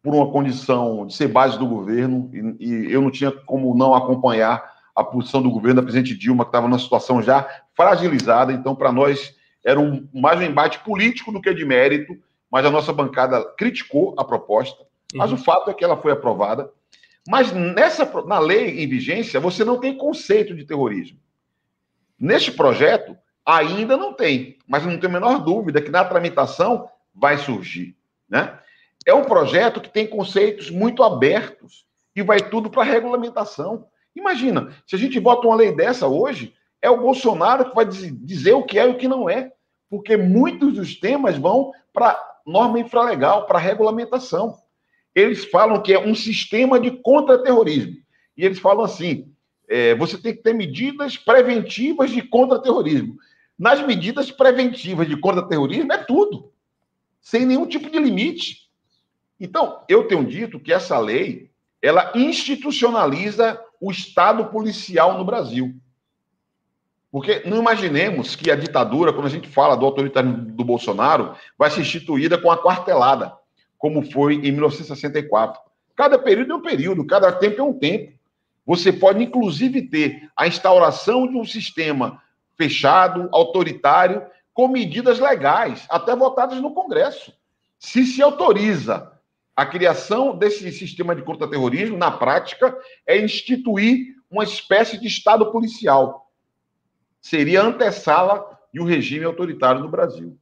por 0.00 0.14
uma 0.14 0.30
condição 0.30 1.04
de 1.04 1.14
ser 1.14 1.26
base 1.26 1.58
do 1.58 1.66
governo 1.66 2.30
e, 2.32 2.66
e 2.68 2.92
eu 2.92 3.02
não 3.02 3.10
tinha 3.10 3.32
como 3.32 3.76
não 3.76 3.92
acompanhar 3.92 4.62
a 4.94 5.02
posição 5.02 5.42
do 5.42 5.50
governo 5.50 5.80
da 5.80 5.82
presidente 5.82 6.16
Dilma, 6.16 6.44
que 6.44 6.50
estava 6.50 6.68
numa 6.68 6.78
situação 6.78 7.20
já 7.20 7.44
fragilizada. 7.74 8.52
Então, 8.52 8.76
para 8.76 8.92
nós, 8.92 9.34
era 9.64 9.80
um, 9.80 10.08
mais 10.14 10.38
um 10.38 10.44
embate 10.44 10.78
político 10.84 11.32
do 11.32 11.40
que 11.40 11.52
de 11.52 11.64
mérito, 11.64 12.16
mas 12.48 12.64
a 12.64 12.70
nossa 12.70 12.92
bancada 12.92 13.44
criticou 13.56 14.14
a 14.16 14.24
proposta. 14.24 14.86
Mas 15.14 15.30
uhum. 15.30 15.36
o 15.36 15.42
fato 15.42 15.70
é 15.70 15.74
que 15.74 15.84
ela 15.84 15.96
foi 15.96 16.12
aprovada. 16.12 16.70
Mas 17.26 17.52
nessa, 17.52 18.10
na 18.22 18.38
lei 18.38 18.82
em 18.82 18.88
vigência, 18.88 19.40
você 19.40 19.64
não 19.64 19.78
tem 19.78 19.96
conceito 19.96 20.54
de 20.54 20.64
terrorismo. 20.64 21.18
Neste 22.18 22.50
projeto, 22.50 23.16
ainda 23.44 23.96
não 23.96 24.12
tem, 24.12 24.58
mas 24.66 24.84
não 24.84 24.98
tenho 24.98 25.16
a 25.16 25.20
menor 25.20 25.38
dúvida 25.38 25.80
que 25.80 25.90
na 25.90 26.04
tramitação 26.04 26.88
vai 27.14 27.38
surgir. 27.38 27.96
Né? 28.28 28.58
É 29.06 29.14
um 29.14 29.24
projeto 29.24 29.80
que 29.80 29.88
tem 29.88 30.06
conceitos 30.06 30.70
muito 30.70 31.02
abertos 31.02 31.86
e 32.14 32.22
vai 32.22 32.40
tudo 32.40 32.68
para 32.68 32.82
regulamentação. 32.82 33.86
Imagina, 34.14 34.74
se 34.86 34.96
a 34.96 34.98
gente 34.98 35.18
vota 35.18 35.46
uma 35.46 35.56
lei 35.56 35.72
dessa 35.72 36.06
hoje, 36.06 36.54
é 36.82 36.90
o 36.90 37.00
Bolsonaro 37.00 37.70
que 37.70 37.74
vai 37.74 37.86
dizer 37.86 38.52
o 38.52 38.64
que 38.64 38.78
é 38.78 38.86
e 38.86 38.90
o 38.90 38.98
que 38.98 39.08
não 39.08 39.28
é, 39.28 39.52
porque 39.88 40.16
muitos 40.16 40.74
dos 40.74 40.96
temas 40.98 41.36
vão 41.36 41.72
para 41.92 42.20
norma 42.46 42.78
infralegal, 42.78 43.46
para 43.46 43.58
regulamentação. 43.58 44.58
Eles 45.14 45.44
falam 45.44 45.82
que 45.82 45.92
é 45.92 45.98
um 45.98 46.14
sistema 46.14 46.78
de 46.78 46.90
contra-terrorismo. 46.90 47.96
E 48.36 48.44
eles 48.44 48.58
falam 48.58 48.84
assim: 48.84 49.32
é, 49.68 49.94
você 49.94 50.16
tem 50.16 50.34
que 50.34 50.42
ter 50.42 50.54
medidas 50.54 51.16
preventivas 51.16 52.10
de 52.10 52.22
contra-terrorismo. 52.22 53.16
Nas 53.58 53.84
medidas 53.84 54.30
preventivas 54.30 55.08
de 55.08 55.16
contra-terrorismo 55.16 55.92
é 55.92 55.98
tudo, 55.98 56.52
sem 57.20 57.44
nenhum 57.44 57.66
tipo 57.66 57.90
de 57.90 57.98
limite. 57.98 58.68
Então, 59.40 59.82
eu 59.88 60.06
tenho 60.06 60.24
dito 60.24 60.60
que 60.60 60.72
essa 60.72 60.98
lei 60.98 61.50
ela 61.80 62.12
institucionaliza 62.14 63.60
o 63.80 63.90
Estado 63.90 64.46
policial 64.46 65.16
no 65.16 65.24
Brasil. 65.24 65.74
Porque 67.10 67.42
não 67.46 67.58
imaginemos 67.58 68.36
que 68.36 68.50
a 68.50 68.56
ditadura, 68.56 69.12
quando 69.12 69.26
a 69.26 69.30
gente 69.30 69.48
fala 69.48 69.76
do 69.76 69.86
autoritarismo 69.86 70.36
do 70.36 70.64
Bolsonaro, 70.64 71.34
vai 71.56 71.70
ser 71.70 71.80
instituída 71.80 72.36
com 72.36 72.50
a 72.50 72.62
quartelada, 72.62 73.34
como 73.78 74.02
foi 74.10 74.34
em 74.34 74.52
1964. 74.52 75.60
Cada 75.96 76.18
período 76.18 76.52
é 76.52 76.56
um 76.56 76.62
período, 76.62 77.06
cada 77.06 77.32
tempo 77.32 77.60
é 77.60 77.64
um 77.64 77.72
tempo. 77.72 78.12
Você 78.66 78.92
pode, 78.92 79.22
inclusive, 79.22 79.82
ter 79.82 80.28
a 80.36 80.46
instauração 80.46 81.26
de 81.26 81.36
um 81.36 81.44
sistema 81.44 82.22
fechado, 82.56 83.28
autoritário, 83.32 84.26
com 84.52 84.68
medidas 84.68 85.20
legais, 85.20 85.86
até 85.88 86.14
votadas 86.14 86.60
no 86.60 86.74
Congresso. 86.74 87.32
Se 87.78 88.04
se 88.04 88.20
autoriza 88.20 89.12
a 89.54 89.64
criação 89.64 90.36
desse 90.36 90.70
sistema 90.72 91.14
de 91.14 91.22
contra-terrorismo, 91.22 91.96
na 91.96 92.10
prática, 92.10 92.76
é 93.06 93.18
instituir 93.18 94.16
uma 94.30 94.44
espécie 94.44 94.98
de 94.98 95.06
Estado 95.06 95.50
policial. 95.50 96.30
Seria 97.20 97.62
antessala 97.62 98.58
de 98.72 98.80
um 98.80 98.84
regime 98.84 99.24
autoritário 99.24 99.80
no 99.80 99.88
Brasil. 99.88 100.36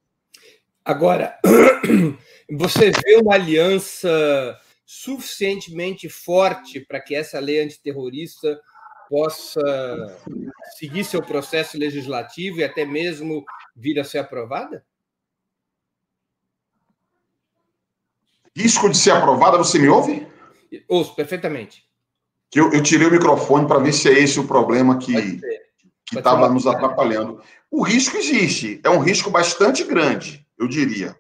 Agora, 0.87 1.37
você 2.49 2.93
vê 2.93 3.17
uma 3.17 3.35
aliança 3.35 4.57
suficientemente 4.85 6.09
forte 6.09 6.79
para 6.79 7.01
que 7.01 7.13
essa 7.13 7.41
lei 7.41 7.61
antiterrorista 7.61 8.61
possa 9.11 9.61
seguir 10.79 11.03
seu 11.03 11.21
processo 11.21 11.77
legislativo 11.77 12.61
e 12.61 12.65
até 12.65 12.85
mesmo 12.85 13.45
vir 13.75 13.99
a 13.99 14.05
ser 14.05 14.19
aprovada? 14.19 14.87
Risco 18.57 18.89
de 18.89 18.97
ser 18.97 19.11
aprovada, 19.11 19.59
você 19.59 19.81
me 19.81 19.89
ouve? 19.89 20.25
Ouço 20.87 21.17
perfeitamente. 21.17 21.85
Eu, 22.55 22.73
eu 22.73 22.81
tirei 22.81 23.09
o 23.09 23.11
microfone 23.11 23.67
para 23.67 23.81
ver 23.81 23.93
se 23.93 24.09
é 24.09 24.13
esse 24.13 24.39
o 24.39 24.47
problema 24.47 24.99
que 24.99 25.41
estava 26.13 26.49
nos 26.49 26.65
atrapalhando. 26.65 27.43
O 27.69 27.83
risco 27.83 28.17
existe, 28.17 28.81
é 28.85 28.89
um 28.89 29.01
risco 29.01 29.31
bastante 29.31 29.83
grande, 29.83 30.46
eu 30.59 30.69
diria. 30.69 31.19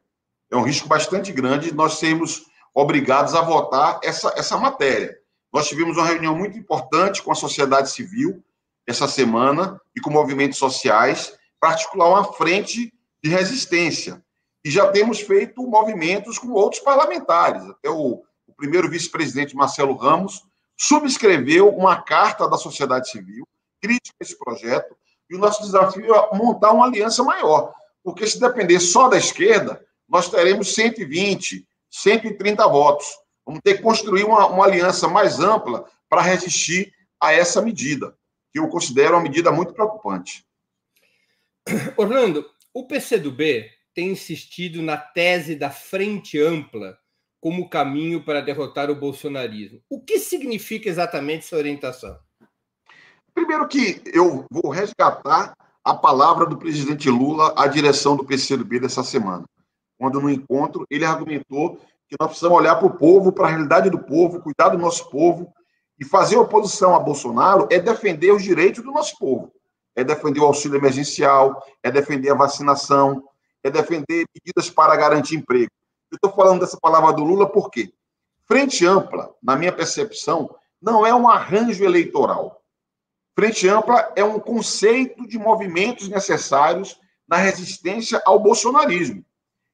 É 0.51 0.57
um 0.57 0.62
risco 0.62 0.88
bastante 0.88 1.33
grande 1.33 1.75
nós 1.75 1.94
sermos 1.94 2.46
obrigados 2.75 3.35
a 3.35 3.40
votar 3.40 4.01
essa, 4.03 4.33
essa 4.37 4.57
matéria. 4.57 5.16
Nós 5.53 5.68
tivemos 5.68 5.96
uma 5.96 6.07
reunião 6.07 6.37
muito 6.37 6.59
importante 6.59 7.22
com 7.22 7.33
a 7.33 7.35
sociedade 7.35 7.90
civil 7.90 8.42
essa 8.87 9.09
semana 9.09 9.81
e 9.96 10.01
com 10.01 10.11
movimentos 10.11 10.59
sociais 10.59 11.37
para 11.59 11.70
articular 11.70 12.09
uma 12.09 12.33
frente 12.35 12.92
de 13.22 13.31
resistência. 13.31 14.22
E 14.64 14.70
já 14.70 14.90
temos 14.90 15.20
feito 15.20 15.66
movimentos 15.66 16.38
com 16.38 16.51
outros 16.51 16.83
parlamentares. 16.83 17.62
Até 17.62 17.88
o, 17.88 18.22
o 18.46 18.55
primeiro 18.57 18.88
vice-presidente, 18.88 19.57
Marcelo 19.57 19.96
Ramos, 19.96 20.44
subscreveu 20.77 21.68
uma 21.70 22.03
carta 22.03 22.49
da 22.49 22.57
sociedade 22.57 23.11
civil 23.11 23.46
crítica 23.81 24.16
a 24.20 24.25
esse 24.25 24.38
projeto. 24.38 24.96
E 25.31 25.35
o 25.35 25.38
nosso 25.38 25.62
desafio 25.62 26.14
é 26.14 26.37
montar 26.37 26.72
uma 26.72 26.87
aliança 26.87 27.22
maior. 27.25 27.72
Porque 28.06 28.24
se 28.24 28.38
depender 28.38 28.78
só 28.78 29.08
da 29.08 29.18
esquerda, 29.18 29.84
nós 30.08 30.30
teremos 30.30 30.72
120, 30.74 31.66
130 31.90 32.68
votos. 32.68 33.04
Vamos 33.44 33.60
ter 33.64 33.78
que 33.78 33.82
construir 33.82 34.22
uma, 34.22 34.46
uma 34.46 34.64
aliança 34.64 35.08
mais 35.08 35.40
ampla 35.40 35.84
para 36.08 36.22
resistir 36.22 36.94
a 37.20 37.32
essa 37.32 37.60
medida, 37.60 38.16
que 38.52 38.60
eu 38.60 38.68
considero 38.68 39.14
uma 39.14 39.24
medida 39.24 39.50
muito 39.50 39.74
preocupante. 39.74 40.46
Orlando, 41.96 42.48
o 42.72 42.86
PCdoB 42.86 43.68
tem 43.92 44.10
insistido 44.10 44.80
na 44.82 44.96
tese 44.96 45.56
da 45.56 45.70
frente 45.70 46.40
ampla 46.40 46.96
como 47.40 47.68
caminho 47.68 48.22
para 48.22 48.40
derrotar 48.40 48.88
o 48.88 48.94
bolsonarismo. 48.94 49.82
O 49.90 50.00
que 50.00 50.20
significa 50.20 50.88
exatamente 50.88 51.44
essa 51.44 51.56
orientação? 51.56 52.16
Primeiro 53.34 53.66
que 53.66 54.00
eu 54.14 54.46
vou 54.48 54.70
resgatar 54.70 55.56
a 55.87 55.94
palavra 55.94 56.44
do 56.46 56.57
presidente 56.57 57.09
Lula 57.09 57.55
à 57.57 57.68
direção 57.68 58.16
do 58.16 58.25
PCdoB 58.25 58.81
dessa 58.81 59.05
semana. 59.05 59.44
Quando 59.96 60.20
no 60.20 60.29
encontro 60.29 60.85
ele 60.90 61.05
argumentou 61.05 61.77
que 62.09 62.16
nós 62.18 62.31
precisamos 62.31 62.59
olhar 62.59 62.75
para 62.75 62.88
o 62.88 62.96
povo, 62.96 63.31
para 63.31 63.46
a 63.46 63.51
realidade 63.51 63.88
do 63.88 64.01
povo, 64.01 64.40
cuidar 64.40 64.70
do 64.70 64.79
nosso 64.79 65.09
povo. 65.09 65.53
E 65.96 66.05
fazer 66.05 66.37
oposição 66.38 66.92
a 66.92 66.99
Bolsonaro 66.99 67.68
é 67.70 67.79
defender 67.79 68.33
os 68.33 68.42
direitos 68.42 68.83
do 68.83 68.90
nosso 68.90 69.16
povo. 69.16 69.53
É 69.94 70.03
defender 70.03 70.40
o 70.40 70.46
auxílio 70.46 70.77
emergencial, 70.77 71.64
é 71.85 71.90
defender 71.90 72.31
a 72.31 72.35
vacinação, 72.35 73.22
é 73.62 73.70
defender 73.70 74.27
medidas 74.35 74.68
para 74.68 74.96
garantir 74.96 75.37
emprego. 75.37 75.70
Eu 76.11 76.16
estou 76.16 76.33
falando 76.33 76.61
dessa 76.62 76.79
palavra 76.81 77.12
do 77.12 77.22
Lula 77.22 77.49
por 77.49 77.70
quê? 77.70 77.92
Frente 78.49 78.85
ampla, 78.85 79.33
na 79.40 79.55
minha 79.55 79.72
percepção, 79.72 80.53
não 80.83 81.07
é 81.07 81.14
um 81.14 81.29
arranjo 81.29 81.85
eleitoral. 81.85 82.61
Frente 83.38 83.68
ampla 83.68 84.11
é 84.16 84.25
um 84.25 84.40
conceito 84.40 85.29
de 85.29 85.38
movimentos 85.38 86.09
necessários 86.09 86.99
na 87.29 87.37
resistência 87.37 88.22
ao 88.25 88.38
bolsonarismo. 88.38 89.22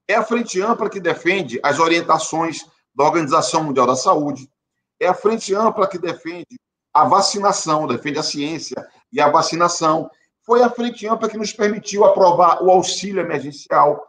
É 0.09 0.17
a 0.17 0.25
Frente 0.25 0.61
Ampla 0.61 0.91
que 0.91 0.99
defende 0.99 1.61
as 1.63 1.79
orientações 1.79 2.67
da 2.93 3.05
Organização 3.05 3.63
Mundial 3.63 3.87
da 3.87 3.95
Saúde. 3.95 4.51
É 4.99 5.07
a 5.07 5.15
Frente 5.15 5.55
Ampla 5.55 5.87
que 5.87 5.97
defende 5.97 6.59
a 6.93 7.05
vacinação, 7.05 7.87
defende 7.87 8.19
a 8.19 8.23
ciência 8.25 8.85
e 9.13 9.21
a 9.21 9.31
vacinação. 9.31 10.11
Foi 10.45 10.61
a 10.61 10.69
Frente 10.69 11.07
Ampla 11.07 11.29
que 11.29 11.39
nos 11.39 11.53
permitiu 11.53 12.05
aprovar 12.05 12.65
o 12.65 12.71
auxílio 12.71 13.21
emergencial, 13.21 14.05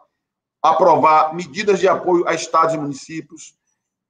aprovar 0.60 1.32
medidas 1.32 1.78
de 1.78 1.86
apoio 1.86 2.26
a 2.26 2.34
estados 2.34 2.74
e 2.74 2.78
municípios. 2.78 3.54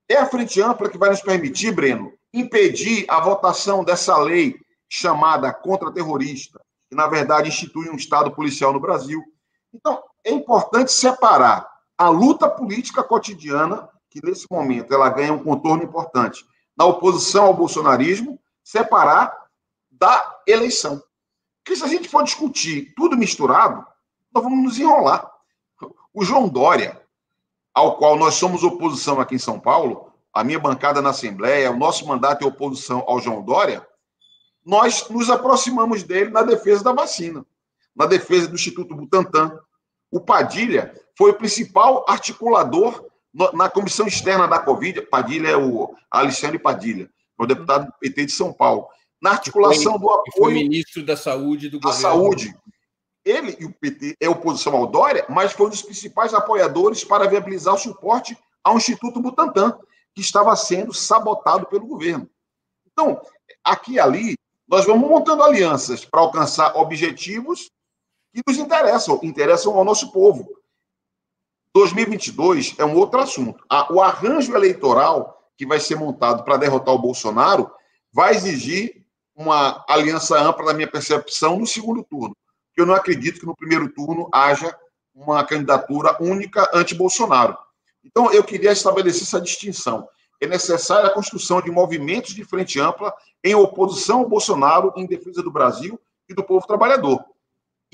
É 0.09 0.17
a 0.17 0.27
Frente 0.27 0.63
Ampla 0.63 0.89
que 0.89 0.97
vai 0.97 1.11
nos 1.11 1.21
permitir, 1.21 1.71
Breno, 1.71 2.15
impedir 2.33 3.05
a 3.09 3.21
votação 3.21 3.85
dessa 3.85 4.17
lei 4.17 4.64
chamada 4.89 5.53
contra-terrorista, 5.53 6.61
que, 6.89 6.95
na 6.95 7.07
verdade, 7.07 7.49
institui 7.49 7.89
um 7.89 7.97
Estado 7.97 8.31
policial 8.31 8.73
no 8.73 8.81
Brasil. 8.81 9.23
Então, 9.73 10.03
é 10.25 10.31
importante 10.31 10.93
separar 10.93 11.69
a 11.97 12.09
luta 12.09 12.49
política 12.49 13.03
cotidiana, 13.03 13.89
que 14.11 14.25
nesse 14.25 14.47
momento 14.51 14.93
ela 14.95 15.09
ganha 15.09 15.33
um 15.33 15.43
contorno 15.43 15.83
importante, 15.83 16.45
na 16.77 16.85
oposição 16.85 17.47
ao 17.47 17.55
bolsonarismo, 17.55 18.41
separar 18.63 19.33
da 19.91 20.41
eleição. 20.47 21.03
Porque 21.63 21.77
se 21.77 21.85
a 21.85 21.89
gente 21.89 22.09
for 22.09 22.23
discutir 22.23 22.93
tudo 22.95 23.17
misturado, 23.17 23.87
nós 24.33 24.45
vamos 24.45 24.63
nos 24.63 24.79
enrolar. 24.79 25.31
O 26.13 26.25
João 26.25 26.49
Dória, 26.49 27.01
ao 27.73 27.97
qual 27.97 28.17
nós 28.17 28.35
somos 28.35 28.63
oposição 28.63 29.21
aqui 29.21 29.37
em 29.37 29.39
São 29.39 29.59
Paulo, 29.59 30.13
a 30.33 30.43
minha 30.43 30.59
bancada 30.59 31.01
na 31.01 31.11
Assembleia, 31.11 31.71
o 31.71 31.77
nosso 31.77 32.07
mandato 32.07 32.45
é 32.45 32.47
oposição 32.47 33.05
ao 33.07 33.21
João 33.21 33.43
Dória, 33.43 33.87
nós 34.65 35.09
nos 35.11 35.29
aproximamos 35.29 36.03
dele 36.03 36.31
na 36.31 36.43
defesa 36.43 36.83
da 36.83 36.93
vacina, 36.93 37.45
na 37.95 38.07
defesa 38.07 38.49
do 38.49 38.55
Instituto 38.55 38.95
Butantan. 38.95 39.59
O 40.11 40.21
Padilha 40.21 40.95
foi 41.17 41.33
o 41.33 41.35
principal 41.35 42.05
articulador 42.09 43.07
na 43.53 43.69
comissão 43.69 44.07
externa 44.07 44.47
da 44.47 44.59
Covid. 44.59 45.03
Padilha 45.03 45.49
é 45.49 45.57
o 45.57 45.95
Alexandre 46.11 46.59
Padilha, 46.59 47.11
é 47.39 47.43
o 47.43 47.47
deputado 47.47 47.87
do 47.87 47.93
PT 48.01 48.27
de 48.27 48.33
São 48.33 48.53
Paulo. 48.53 48.89
Na 49.21 49.31
articulação 49.31 49.93
foi, 49.93 50.01
do 50.01 50.11
apoio. 50.11 50.33
Foi 50.37 50.55
ministro 50.55 51.05
da 51.05 51.17
Saúde 51.17 51.69
do 51.69 51.81
governo. 51.81 51.99
A 51.99 52.01
saúde. 52.01 52.57
Ele 53.25 53.57
e 53.59 53.65
o 53.65 53.73
PT 53.73 54.17
é 54.21 54.29
oposição 54.29 54.77
ao 54.77 54.87
Dória, 54.87 55.25
mas 55.31 55.53
foi 55.53 55.67
um 55.67 55.71
dos 55.71 55.81
principais 55.81 56.35
apoiadores 56.35 57.03
para 57.03 57.27
viabilizar 57.27 57.75
o 57.75 57.79
suporte 57.79 58.37
ao 58.63 58.77
Instituto 58.77 59.21
Butantan, 59.21 59.79
que 60.15 60.21
estava 60.21 60.55
sendo 60.57 60.93
sabotado 60.93 61.67
pelo 61.67 61.87
governo. 61.87 62.29
Então, 62.87 63.21
aqui 63.65 63.95
e 63.95 64.01
ali, 64.01 64.37
nós 64.75 64.87
vamos 64.87 65.09
montando 65.09 65.45
alianças 65.45 66.05
para 66.05 66.21
alcançar 66.21 66.77
objetivos 66.77 67.71
que 68.35 68.43
nos 68.45 68.59
interessam, 68.59 69.21
interessam 69.23 69.79
ao 69.79 69.85
nosso 69.85 70.11
povo. 70.11 70.49
2022 71.73 72.75
é 72.77 72.85
um 72.85 72.97
outro 72.97 73.21
assunto. 73.21 73.65
O 73.91 74.01
arranjo 74.01 74.53
eleitoral 74.53 75.49
que 75.57 75.65
vai 75.65 75.79
ser 75.79 75.95
montado 75.95 76.43
para 76.43 76.57
derrotar 76.57 76.93
o 76.93 76.99
Bolsonaro 76.99 77.71
vai 78.13 78.35
exigir 78.35 79.07
uma 79.37 79.85
aliança 79.89 80.37
ampla, 80.41 80.65
na 80.65 80.73
minha 80.73 80.91
percepção, 80.91 81.57
no 81.57 81.69
segundo 81.69 82.03
turno. 82.03 82.37
Eu 82.77 82.85
não 82.85 82.95
acredito 82.95 83.39
que 83.39 83.47
no 83.47 83.55
primeiro 83.55 83.89
turno 83.93 84.29
haja 84.33 84.77
uma 85.15 85.45
candidatura 85.45 86.21
única 86.21 86.69
anti-Bolsonaro. 86.75 87.57
Então, 88.03 88.33
eu 88.33 88.43
queria 88.43 88.73
estabelecer 88.73 89.23
essa 89.23 89.41
distinção. 89.41 90.09
É 90.41 90.47
necessária 90.47 91.09
a 91.09 91.13
construção 91.13 91.61
de 91.61 91.71
movimentos 91.71 92.35
de 92.35 92.45
frente 92.45 92.81
ampla 92.81 93.15
em 93.43 93.55
oposição 93.55 94.21
ao 94.21 94.29
Bolsonaro, 94.29 94.93
em 94.97 95.07
defesa 95.07 95.43
do 95.43 95.51
Brasil 95.51 96.01
e 96.29 96.35
do 96.35 96.43
povo 96.43 96.67
trabalhador 96.67 97.25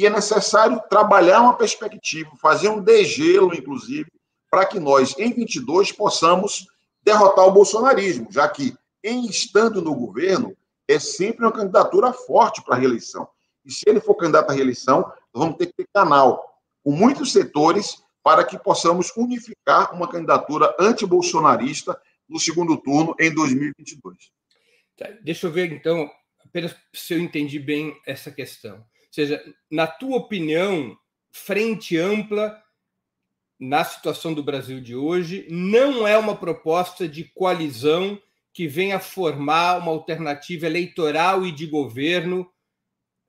e 0.00 0.06
é 0.06 0.10
necessário 0.10 0.82
trabalhar 0.88 1.42
uma 1.42 1.52
perspectiva, 1.52 2.30
fazer 2.40 2.70
um 2.70 2.80
degelo, 2.80 3.54
inclusive, 3.54 4.10
para 4.50 4.64
que 4.64 4.80
nós, 4.80 5.14
em 5.18 5.30
22, 5.30 5.92
possamos 5.92 6.66
derrotar 7.02 7.46
o 7.46 7.50
bolsonarismo, 7.50 8.28
já 8.30 8.48
que, 8.48 8.74
em 9.04 9.26
estando 9.26 9.82
no 9.82 9.94
governo, 9.94 10.56
é 10.88 10.98
sempre 10.98 11.44
uma 11.44 11.52
candidatura 11.52 12.14
forte 12.14 12.62
para 12.62 12.76
a 12.76 12.78
reeleição. 12.78 13.28
E 13.62 13.70
se 13.70 13.82
ele 13.86 14.00
for 14.00 14.14
candidato 14.14 14.50
à 14.50 14.54
reeleição, 14.54 15.12
vamos 15.34 15.56
ter 15.58 15.66
que 15.66 15.74
ter 15.74 15.86
canal 15.92 16.50
com 16.82 16.92
muitos 16.92 17.30
setores 17.30 18.02
para 18.22 18.42
que 18.42 18.58
possamos 18.58 19.12
unificar 19.14 19.94
uma 19.94 20.08
candidatura 20.08 20.74
antibolsonarista 20.80 22.00
no 22.30 22.40
segundo 22.40 22.76
turno 22.76 23.14
em 23.18 23.34
2022. 23.34 24.16
Tá, 24.96 25.10
deixa 25.22 25.46
eu 25.46 25.50
ver, 25.50 25.72
então, 25.72 26.10
apenas 26.44 26.74
se 26.94 27.12
eu 27.12 27.18
entendi 27.18 27.58
bem 27.58 27.94
essa 28.06 28.30
questão 28.30 28.82
seja, 29.10 29.42
na 29.70 29.86
tua 29.86 30.16
opinião, 30.16 30.96
frente 31.32 31.96
ampla 31.96 32.62
na 33.58 33.84
situação 33.84 34.32
do 34.32 34.42
Brasil 34.42 34.80
de 34.80 34.94
hoje 34.94 35.46
não 35.50 36.06
é 36.06 36.16
uma 36.16 36.36
proposta 36.36 37.06
de 37.06 37.24
coalizão 37.24 38.20
que 38.52 38.66
venha 38.66 38.98
formar 38.98 39.78
uma 39.78 39.90
alternativa 39.90 40.66
eleitoral 40.66 41.44
e 41.44 41.52
de 41.52 41.66
governo 41.66 42.50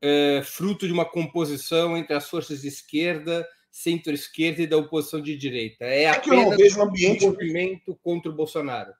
é, 0.01 0.41
fruto 0.43 0.87
de 0.87 0.93
uma 0.93 1.05
composição 1.05 1.97
entre 1.97 2.13
as 2.15 2.29
forças 2.29 2.61
de 2.61 2.67
esquerda, 2.67 3.47
centro-esquerda 3.71 4.61
e 4.61 4.67
da 4.67 4.77
oposição 4.77 5.21
de 5.21 5.35
direita. 5.37 5.85
É, 5.85 6.03
é 6.03 6.19
que 6.19 6.29
eu 6.29 6.35
não 6.35 6.49
vejo 6.51 6.79
um 6.79 6.83
ambiente 6.83 7.25
movimento 7.25 7.97
contra 8.03 8.29
o 8.29 8.35
Bolsonaro. 8.35 8.93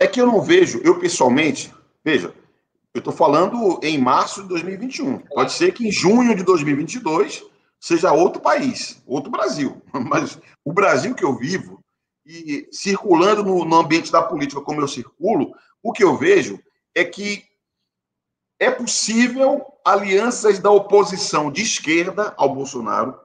É 0.00 0.06
que 0.06 0.20
eu 0.20 0.26
não 0.26 0.40
vejo, 0.40 0.80
eu 0.82 0.98
pessoalmente, 0.98 1.72
veja, 2.02 2.34
eu 2.94 3.00
estou 3.00 3.12
falando 3.12 3.78
em 3.82 3.98
março 3.98 4.42
de 4.42 4.48
2021. 4.48 5.18
Pode 5.18 5.52
ser 5.52 5.72
que 5.72 5.86
em 5.86 5.92
junho 5.92 6.34
de 6.34 6.42
2022 6.42 7.44
seja 7.78 8.12
outro 8.12 8.40
país, 8.40 9.02
outro 9.06 9.30
Brasil. 9.30 9.82
Mas 9.92 10.38
o 10.64 10.72
Brasil 10.72 11.14
que 11.14 11.24
eu 11.24 11.36
vivo, 11.36 11.84
e 12.24 12.66
circulando 12.72 13.44
no, 13.44 13.64
no 13.64 13.76
ambiente 13.76 14.10
da 14.10 14.22
política 14.22 14.62
como 14.62 14.80
eu 14.80 14.88
circulo, 14.88 15.52
o 15.82 15.92
que 15.92 16.02
eu 16.02 16.16
vejo 16.16 16.58
é 16.94 17.04
que 17.04 17.44
é 18.58 18.70
possível 18.70 19.62
alianças 19.84 20.58
da 20.58 20.70
oposição 20.70 21.50
de 21.50 21.60
esquerda 21.62 22.32
ao 22.38 22.54
Bolsonaro 22.54 23.23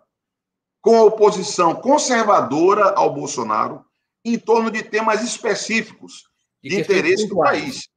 com 0.82 0.98
a 0.98 1.04
oposição 1.04 1.76
conservadora 1.76 2.94
ao 2.96 3.14
Bolsonaro 3.14 3.84
em 4.24 4.38
torno 4.38 4.70
de 4.70 4.84
temas 4.84 5.24
específicos 5.24 6.30
de, 6.62 6.70
de 6.70 6.80
interesse 6.80 7.28
do 7.28 7.38
país. 7.38 7.90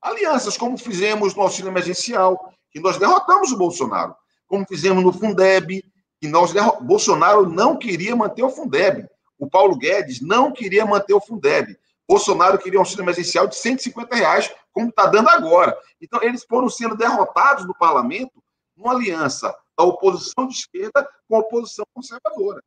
Alianças, 0.00 0.56
como 0.56 0.76
fizemos 0.76 1.34
no 1.34 1.42
auxílio 1.42 1.70
emergencial, 1.70 2.52
que 2.70 2.80
nós 2.80 2.96
derrotamos 2.96 3.52
o 3.52 3.58
Bolsonaro, 3.58 4.14
como 4.46 4.66
fizemos 4.66 5.02
no 5.02 5.12
Fundeb, 5.12 5.82
que 6.20 6.28
nós 6.28 6.52
Bolsonaro 6.80 7.48
não 7.48 7.76
queria 7.76 8.14
manter 8.14 8.42
o 8.42 8.50
Fundeb. 8.50 9.06
O 9.38 9.48
Paulo 9.48 9.76
Guedes 9.76 10.20
não 10.20 10.52
queria 10.52 10.86
manter 10.86 11.14
o 11.14 11.20
Fundeb. 11.20 11.76
Bolsonaro 12.08 12.58
queria 12.58 12.78
um 12.78 12.82
auxílio 12.82 13.02
emergencial 13.02 13.46
de 13.46 13.56
150 13.56 14.14
reais, 14.14 14.52
como 14.72 14.88
está 14.88 15.06
dando 15.06 15.28
agora. 15.28 15.76
Então, 16.00 16.22
eles 16.22 16.44
foram 16.44 16.68
sendo 16.68 16.96
derrotados 16.96 17.66
no 17.66 17.74
parlamento 17.74 18.42
numa 18.76 18.92
aliança 18.92 19.54
da 19.78 19.84
oposição 19.84 20.46
de 20.46 20.54
esquerda 20.54 21.08
com 21.28 21.36
a 21.36 21.40
oposição 21.40 21.84
conservadora. 21.94 22.62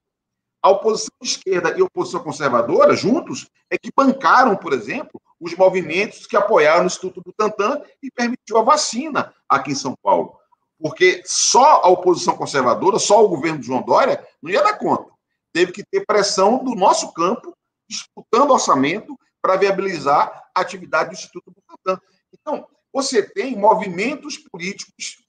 A 0.61 0.69
oposição 0.69 1.11
de 1.21 1.29
esquerda 1.29 1.77
e 1.77 1.81
a 1.81 1.85
oposição 1.85 2.23
conservadora, 2.23 2.95
juntos, 2.95 3.47
é 3.69 3.77
que 3.77 3.91
bancaram, 3.95 4.55
por 4.55 4.73
exemplo, 4.73 5.21
os 5.39 5.55
movimentos 5.55 6.25
que 6.25 6.35
apoiaram 6.35 6.83
o 6.83 6.87
Instituto 6.87 7.21
Butantan 7.23 7.81
e 8.01 8.09
permitiu 8.09 8.57
a 8.57 8.63
vacina 8.63 9.33
aqui 9.47 9.71
em 9.71 9.75
São 9.75 9.95
Paulo. 10.01 10.35
Porque 10.79 11.21
só 11.25 11.81
a 11.83 11.87
oposição 11.87 12.35
conservadora, 12.35 12.97
só 12.97 13.23
o 13.23 13.27
governo 13.27 13.59
de 13.59 13.67
João 13.67 13.83
Dória, 13.83 14.25
não 14.41 14.51
ia 14.51 14.63
dar 14.63 14.77
conta. 14.77 15.11
Teve 15.53 15.71
que 15.71 15.83
ter 15.85 16.05
pressão 16.05 16.63
do 16.63 16.75
nosso 16.75 17.13
campo, 17.13 17.55
disputando 17.87 18.51
orçamento 18.51 19.15
para 19.41 19.57
viabilizar 19.57 20.49
a 20.53 20.61
atividade 20.61 21.11
do 21.11 21.13
Instituto 21.13 21.51
Butantan. 21.51 22.01
Então, 22.33 22.67
você 22.91 23.21
tem 23.21 23.55
movimentos 23.55 24.37
políticos 24.37 25.23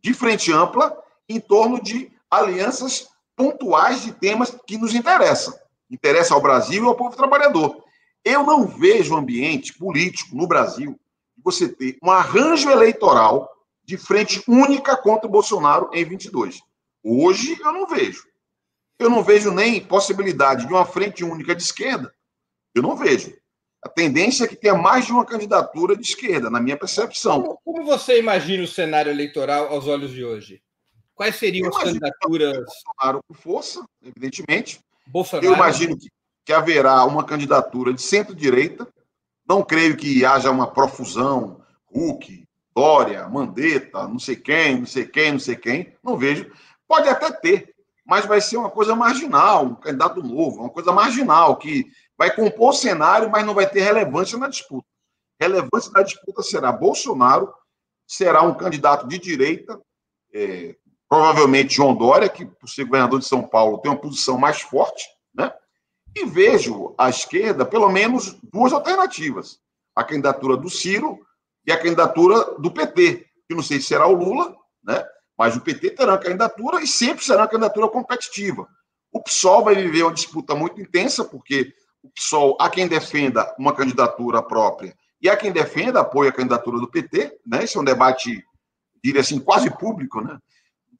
de 0.00 0.12
frente 0.12 0.52
ampla 0.52 1.00
em 1.28 1.40
torno 1.40 1.82
de 1.82 2.10
alianças 2.30 3.08
pontuais 3.36 4.02
de 4.02 4.12
temas 4.12 4.56
que 4.66 4.78
nos 4.78 4.94
interessam. 4.94 5.54
Interessa 5.90 6.34
ao 6.34 6.40
Brasil 6.40 6.84
e 6.84 6.86
ao 6.86 6.94
povo 6.94 7.16
trabalhador. 7.16 7.82
Eu 8.24 8.44
não 8.44 8.66
vejo 8.66 9.16
ambiente 9.16 9.74
político 9.74 10.36
no 10.36 10.46
Brasil 10.46 10.98
de 11.36 11.42
você 11.42 11.68
ter 11.68 11.98
um 12.02 12.10
arranjo 12.10 12.70
eleitoral 12.70 13.50
de 13.84 13.96
frente 13.96 14.42
única 14.46 14.96
contra 14.96 15.26
o 15.26 15.30
Bolsonaro 15.30 15.90
em 15.92 16.04
22. 16.04 16.60
Hoje 17.02 17.58
eu 17.60 17.72
não 17.72 17.86
vejo. 17.86 18.24
Eu 18.98 19.10
não 19.10 19.24
vejo 19.24 19.50
nem 19.50 19.84
possibilidade 19.84 20.66
de 20.66 20.72
uma 20.72 20.86
frente 20.86 21.24
única 21.24 21.54
de 21.54 21.62
esquerda. 21.62 22.14
Eu 22.74 22.82
não 22.82 22.96
vejo. 22.96 23.36
A 23.82 23.88
tendência 23.88 24.44
é 24.44 24.48
que 24.48 24.54
tenha 24.54 24.76
mais 24.76 25.06
de 25.06 25.12
uma 25.12 25.26
candidatura 25.26 25.96
de 25.96 26.06
esquerda, 26.06 26.48
na 26.48 26.60
minha 26.60 26.76
percepção. 26.76 27.42
Como, 27.42 27.60
como 27.64 27.84
você 27.84 28.20
imagina 28.20 28.62
o 28.62 28.68
cenário 28.68 29.10
eleitoral 29.10 29.66
aos 29.68 29.88
olhos 29.88 30.12
de 30.12 30.24
hoje? 30.24 30.62
Quais 31.22 31.36
seriam 31.36 31.68
as 31.68 31.78
candidaturas? 31.78 32.56
Bolsonaro 32.56 33.20
com 33.28 33.34
força, 33.34 33.84
evidentemente. 34.02 34.80
Bolsonaro. 35.06 35.46
Eu 35.46 35.54
imagino 35.54 35.96
que, 35.96 36.08
que 36.44 36.52
haverá 36.52 37.04
uma 37.04 37.22
candidatura 37.22 37.92
de 37.94 38.02
centro-direita. 38.02 38.88
Não 39.48 39.62
creio 39.62 39.96
que 39.96 40.24
haja 40.24 40.50
uma 40.50 40.66
profusão, 40.66 41.62
Huck, 41.94 42.44
Dória, 42.74 43.28
Mandetta, 43.28 44.08
não 44.08 44.18
sei 44.18 44.34
quem, 44.34 44.80
não 44.80 44.86
sei 44.86 45.06
quem, 45.06 45.30
não 45.30 45.38
sei 45.38 45.54
quem. 45.54 45.94
Não 46.02 46.16
vejo. 46.16 46.50
Pode 46.88 47.08
até 47.08 47.30
ter, 47.30 47.72
mas 48.04 48.26
vai 48.26 48.40
ser 48.40 48.56
uma 48.56 48.70
coisa 48.70 48.96
marginal, 48.96 49.64
um 49.64 49.74
candidato 49.76 50.20
novo, 50.24 50.62
uma 50.62 50.70
coisa 50.70 50.90
marginal, 50.90 51.56
que 51.56 51.86
vai 52.18 52.34
compor 52.34 52.70
o 52.70 52.72
cenário, 52.72 53.30
mas 53.30 53.46
não 53.46 53.54
vai 53.54 53.70
ter 53.70 53.82
relevância 53.82 54.36
na 54.36 54.48
disputa. 54.48 54.88
Relevância 55.40 55.92
na 55.92 56.02
disputa 56.02 56.42
será 56.42 56.72
Bolsonaro, 56.72 57.54
será 58.08 58.42
um 58.42 58.54
candidato 58.54 59.06
de 59.06 59.20
direita, 59.20 59.80
é, 60.34 60.74
provavelmente 61.12 61.74
João 61.74 61.94
Dória, 61.94 62.26
que, 62.26 62.46
por 62.46 62.66
ser 62.66 62.84
governador 62.84 63.20
de 63.20 63.26
São 63.26 63.42
Paulo, 63.42 63.76
tem 63.76 63.92
uma 63.92 64.00
posição 64.00 64.38
mais 64.38 64.62
forte, 64.62 65.04
né? 65.34 65.52
E 66.16 66.24
vejo 66.24 66.94
à 66.96 67.10
esquerda, 67.10 67.66
pelo 67.66 67.90
menos, 67.90 68.34
duas 68.50 68.72
alternativas: 68.72 69.58
a 69.94 70.02
candidatura 70.02 70.56
do 70.56 70.70
Ciro 70.70 71.18
e 71.66 71.70
a 71.70 71.76
candidatura 71.76 72.58
do 72.58 72.70
PT, 72.70 73.26
que 73.46 73.54
não 73.54 73.62
sei 73.62 73.78
se 73.78 73.88
será 73.88 74.06
o 74.06 74.14
Lula, 74.14 74.56
né? 74.82 75.04
Mas 75.36 75.54
o 75.54 75.60
PT 75.60 75.90
terá 75.90 76.12
uma 76.12 76.18
candidatura 76.18 76.82
e 76.82 76.86
sempre 76.86 77.22
será 77.22 77.42
uma 77.42 77.48
candidatura 77.48 77.88
competitiva. 77.90 78.66
O 79.12 79.22
PSOL 79.22 79.64
vai 79.64 79.74
viver 79.74 80.04
uma 80.04 80.14
disputa 80.14 80.54
muito 80.54 80.80
intensa, 80.80 81.26
porque 81.26 81.74
o 82.02 82.08
PSOL, 82.08 82.56
há 82.58 82.70
quem 82.70 82.88
defenda 82.88 83.54
uma 83.58 83.74
candidatura 83.74 84.42
própria 84.42 84.96
e 85.20 85.28
há 85.28 85.36
quem 85.36 85.52
defenda, 85.52 86.00
apoia 86.00 86.30
a 86.30 86.32
candidatura 86.32 86.78
do 86.78 86.90
PT, 86.90 87.38
né? 87.46 87.64
Esse 87.64 87.76
é 87.76 87.80
um 87.82 87.84
debate, 87.84 88.42
diria 89.04 89.20
assim, 89.20 89.38
quase 89.38 89.68
público, 89.76 90.22
né? 90.22 90.38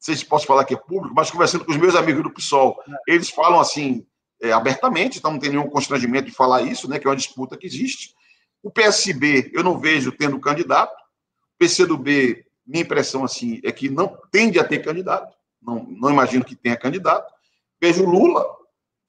Sei 0.03 0.17
se 0.17 0.25
posso 0.25 0.45
falar 0.45 0.65
que 0.65 0.73
é 0.73 0.77
público, 0.77 1.15
mas 1.15 1.31
conversando 1.31 1.63
com 1.63 1.71
os 1.71 1.77
meus 1.77 1.95
amigos 1.95 2.21
do 2.21 2.29
PSOL, 2.29 2.77
eles 3.07 3.29
falam 3.29 3.57
assim, 3.61 4.05
é, 4.41 4.51
abertamente, 4.51 5.17
então 5.17 5.31
não 5.31 5.39
tem 5.39 5.49
nenhum 5.49 5.69
constrangimento 5.69 6.25
de 6.25 6.35
falar 6.35 6.61
isso, 6.61 6.89
né, 6.89 6.99
que 6.99 7.07
é 7.07 7.09
uma 7.09 7.15
disputa 7.15 7.55
que 7.55 7.65
existe. 7.65 8.13
O 8.61 8.69
PSB, 8.69 9.49
eu 9.53 9.63
não 9.63 9.79
vejo 9.79 10.11
tendo 10.11 10.37
candidato. 10.41 10.93
O 10.93 11.57
PCdoB, 11.57 12.45
minha 12.67 12.83
impressão 12.83 13.23
assim, 13.23 13.61
é 13.63 13.71
que 13.71 13.89
não 13.89 14.17
tende 14.29 14.59
a 14.59 14.65
ter 14.65 14.79
candidato. 14.79 15.33
Não, 15.61 15.85
não 15.85 16.09
imagino 16.09 16.43
que 16.43 16.55
tenha 16.55 16.75
candidato. 16.75 17.33
Vejo 17.81 18.05
Lula, 18.05 18.45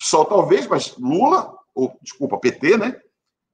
só 0.00 0.24
talvez, 0.24 0.68
mas 0.68 0.96
Lula, 0.96 1.56
ou 1.74 1.98
desculpa, 2.02 2.38
PT, 2.38 2.76
né? 2.76 3.00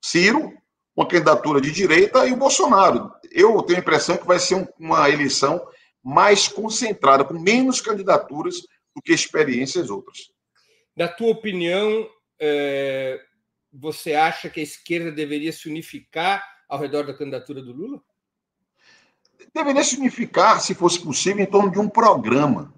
Ciro, 0.05 0.53
uma 0.95 1.07
candidatura 1.09 1.59
de 1.59 1.71
direita 1.71 2.27
e 2.27 2.33
o 2.33 2.37
Bolsonaro. 2.37 3.11
Eu 3.31 3.63
tenho 3.63 3.79
a 3.79 3.83
impressão 3.83 4.19
que 4.19 4.27
vai 4.27 4.39
ser 4.39 4.57
um, 4.57 4.67
uma 4.79 5.09
eleição 5.09 5.67
mais 6.03 6.49
concentrada, 6.49 7.25
com 7.25 7.39
menos 7.39 7.81
candidaturas 7.81 8.61
do 8.95 9.03
que 9.03 9.13
experiências 9.13 9.91
outras. 9.91 10.31
Na 10.97 11.09
tua 11.09 11.31
opinião, 11.31 12.09
é, 12.41 13.21
você 13.73 14.15
acha 14.15 14.49
que 14.49 14.61
a 14.61 14.63
esquerda 14.63 15.13
deveria 15.13 15.53
se 15.53 15.69
unificar 15.69 16.45
ao 16.69 16.79
redor 16.79 17.05
da 17.07 17.15
candidatura 17.15 17.63
do 17.63 17.73
Lula? 17.73 18.03
Deveria 19.55 19.85
se 19.85 19.97
unificar, 19.97 20.61
se 20.61 20.75
fosse 20.75 21.01
possível, 21.01 21.43
em 21.43 21.51
torno 21.51 21.71
de 21.71 21.79
um 21.79 21.89
programa. 21.89 22.73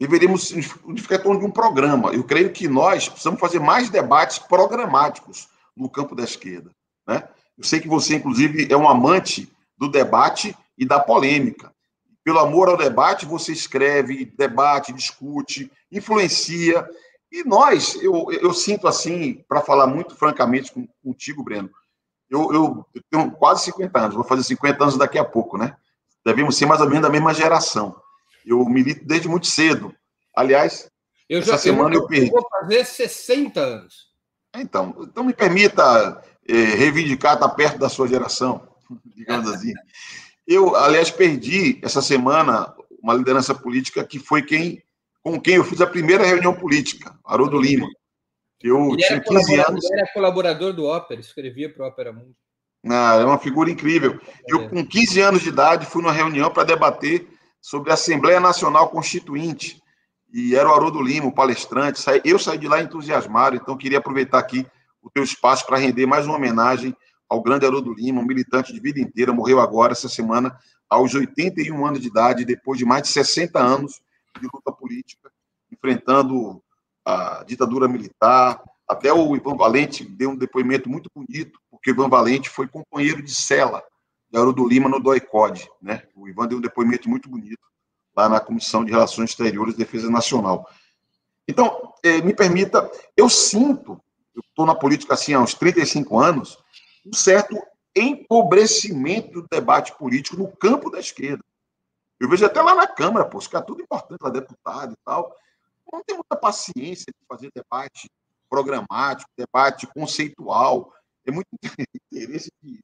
Deveríamos 0.00 0.50
unificar 0.84 1.18
em 1.18 1.22
torno 1.22 1.40
de 1.40 1.46
um 1.46 1.50
programa. 1.50 2.12
Eu 2.12 2.24
creio 2.24 2.52
que 2.52 2.68
nós 2.68 3.08
precisamos 3.08 3.40
fazer 3.40 3.58
mais 3.58 3.90
debates 3.90 4.38
programáticos 4.38 5.48
no 5.76 5.88
campo 5.90 6.14
da 6.14 6.24
esquerda. 6.24 6.70
Né? 7.06 7.28
Eu 7.56 7.64
sei 7.64 7.80
que 7.80 7.88
você, 7.88 8.16
inclusive, 8.16 8.72
é 8.72 8.76
um 8.76 8.88
amante 8.88 9.50
do 9.76 9.88
debate 9.88 10.56
e 10.76 10.86
da 10.86 11.00
polêmica. 11.00 11.72
Pelo 12.28 12.40
amor 12.40 12.68
ao 12.68 12.76
debate, 12.76 13.24
você 13.24 13.52
escreve, 13.52 14.26
debate, 14.36 14.92
discute, 14.92 15.72
influencia. 15.90 16.86
E 17.32 17.42
nós, 17.42 17.94
eu, 18.02 18.30
eu 18.30 18.52
sinto 18.52 18.86
assim, 18.86 19.42
para 19.48 19.62
falar 19.62 19.86
muito 19.86 20.14
francamente 20.14 20.70
contigo, 21.02 21.42
Breno, 21.42 21.70
eu, 22.28 22.52
eu, 22.52 22.86
eu, 22.94 23.02
tenho 23.10 23.30
quase 23.30 23.64
50 23.64 23.98
anos, 23.98 24.14
vou 24.14 24.24
fazer 24.24 24.42
50 24.42 24.84
anos 24.84 24.98
daqui 24.98 25.16
a 25.18 25.24
pouco, 25.24 25.56
né? 25.56 25.74
Devemos 26.22 26.54
ser 26.54 26.66
mais 26.66 26.82
ou 26.82 26.86
menos 26.86 27.00
da 27.00 27.08
mesma 27.08 27.32
geração. 27.32 27.98
Eu 28.44 28.62
milito 28.66 29.06
desde 29.06 29.26
muito 29.26 29.46
cedo. 29.46 29.94
Aliás, 30.36 30.86
eu 31.30 31.40
essa 31.40 31.56
semana 31.56 31.94
eu, 31.94 32.02
eu 32.02 32.06
perdi. 32.06 32.30
Vou 32.30 32.46
fazer 32.50 32.84
60 32.84 33.58
anos. 33.58 33.94
Então, 34.54 34.94
então 35.00 35.24
me 35.24 35.32
permita 35.32 36.22
eh, 36.46 36.74
reivindicar 36.74 37.36
estar 37.36 37.48
perto 37.48 37.78
da 37.78 37.88
sua 37.88 38.06
geração, 38.06 38.68
digamos 39.16 39.50
assim. 39.50 39.72
Eu, 40.48 40.74
aliás, 40.74 41.10
perdi 41.10 41.78
essa 41.82 42.00
semana 42.00 42.74
uma 43.02 43.12
liderança 43.12 43.54
política 43.54 44.02
que 44.02 44.18
foi 44.18 44.42
quem 44.42 44.82
com 45.22 45.38
quem 45.38 45.56
eu 45.56 45.64
fiz 45.64 45.78
a 45.82 45.86
primeira 45.86 46.24
reunião 46.24 46.54
política, 46.54 47.14
Haroldo 47.22 47.60
Lima. 47.60 47.86
Eu 48.62 48.94
ele 48.94 48.96
tinha 48.96 49.20
15 49.20 49.60
anos. 49.60 49.84
Ele 49.84 50.00
era 50.00 50.12
colaborador 50.12 50.72
do 50.72 50.86
Ópera, 50.86 51.20
escrevia 51.20 51.70
para 51.70 51.84
o 51.84 51.88
Ópera 51.88 52.12
Mundo. 52.14 52.34
Ah, 52.88 53.16
é 53.20 53.24
uma 53.24 53.38
figura 53.38 53.70
incrível. 53.70 54.18
Eu, 54.46 54.70
com 54.70 54.86
15 54.86 55.20
anos 55.20 55.42
de 55.42 55.50
idade, 55.50 55.84
fui 55.84 56.00
numa 56.00 56.12
reunião 56.12 56.50
para 56.50 56.64
debater 56.64 57.28
sobre 57.60 57.90
a 57.90 57.94
Assembleia 57.94 58.40
Nacional 58.40 58.88
Constituinte. 58.88 59.82
E 60.32 60.54
era 60.54 60.68
o 60.68 60.72
Haroldo 60.72 61.02
Lima, 61.02 61.26
o 61.26 61.34
palestrante. 61.34 62.02
Eu 62.24 62.38
saí 62.38 62.56
de 62.56 62.68
lá 62.68 62.80
entusiasmado, 62.80 63.56
então 63.56 63.76
queria 63.76 63.98
aproveitar 63.98 64.38
aqui 64.38 64.66
o 65.02 65.10
teu 65.10 65.22
espaço 65.22 65.66
para 65.66 65.76
render 65.76 66.06
mais 66.06 66.24
uma 66.24 66.36
homenagem 66.36 66.96
ao 67.28 67.42
grande 67.42 67.66
Haroldo 67.66 67.92
Lima, 67.92 68.20
um 68.20 68.26
militante 68.26 68.72
de 68.72 68.80
vida 68.80 69.00
inteira, 69.00 69.32
morreu 69.32 69.60
agora, 69.60 69.92
essa 69.92 70.08
semana, 70.08 70.58
aos 70.88 71.14
81 71.14 71.86
anos 71.86 72.00
de 72.00 72.08
idade, 72.08 72.44
depois 72.44 72.78
de 72.78 72.84
mais 72.84 73.02
de 73.02 73.08
60 73.08 73.58
anos 73.58 74.00
de 74.40 74.48
luta 74.52 74.72
política, 74.72 75.30
enfrentando 75.70 76.62
a 77.04 77.44
ditadura 77.46 77.86
militar. 77.86 78.62
Até 78.88 79.12
o 79.12 79.36
Ivan 79.36 79.56
Valente 79.56 80.04
deu 80.04 80.30
um 80.30 80.36
depoimento 80.36 80.88
muito 80.88 81.10
bonito, 81.14 81.60
porque 81.70 81.90
o 81.90 81.94
Ivan 81.94 82.08
Valente 82.08 82.48
foi 82.48 82.66
companheiro 82.66 83.22
de 83.22 83.34
cela 83.34 83.82
de 84.30 84.38
Haroldo 84.38 84.66
Lima 84.66 84.88
no 84.88 85.00
DOI-CODE. 85.00 85.68
Né? 85.82 86.02
O 86.14 86.28
Ivan 86.28 86.46
deu 86.46 86.58
um 86.58 86.62
depoimento 86.62 87.08
muito 87.08 87.28
bonito 87.28 87.60
lá 88.16 88.28
na 88.28 88.40
Comissão 88.40 88.84
de 88.84 88.90
Relações 88.90 89.30
Exteriores 89.30 89.74
e 89.74 89.78
Defesa 89.78 90.10
Nacional. 90.10 90.68
Então, 91.46 91.94
eh, 92.02 92.20
me 92.20 92.34
permita, 92.34 92.90
eu 93.16 93.28
sinto, 93.28 94.00
eu 94.34 94.42
estou 94.46 94.66
na 94.66 94.74
política 94.74 95.14
assim 95.14 95.34
há 95.34 95.40
uns 95.40 95.54
35 95.54 96.18
anos, 96.18 96.58
um 97.08 97.12
certo 97.12 97.56
empobrecimento 97.96 99.42
do 99.42 99.48
debate 99.50 99.96
político 99.96 100.36
no 100.36 100.48
campo 100.48 100.90
da 100.90 101.00
esquerda. 101.00 101.42
Eu 102.20 102.28
vejo 102.28 102.44
até 102.44 102.60
lá 102.60 102.74
na 102.74 102.86
Câmara, 102.86 103.24
pô, 103.24 103.38
isso 103.38 103.56
é 103.56 103.60
tudo 103.60 103.82
importante, 103.82 104.20
lá 104.20 104.30
deputado 104.30 104.92
e 104.92 104.96
tal. 105.04 105.34
Não 105.92 106.02
tem 106.04 106.16
muita 106.16 106.36
paciência 106.36 107.06
de 107.06 107.26
fazer 107.26 107.50
debate 107.54 108.10
programático, 108.50 109.30
debate 109.36 109.86
conceitual. 109.86 110.92
É 111.24 111.30
muito 111.30 111.48
interesse 112.12 112.50
de 112.62 112.80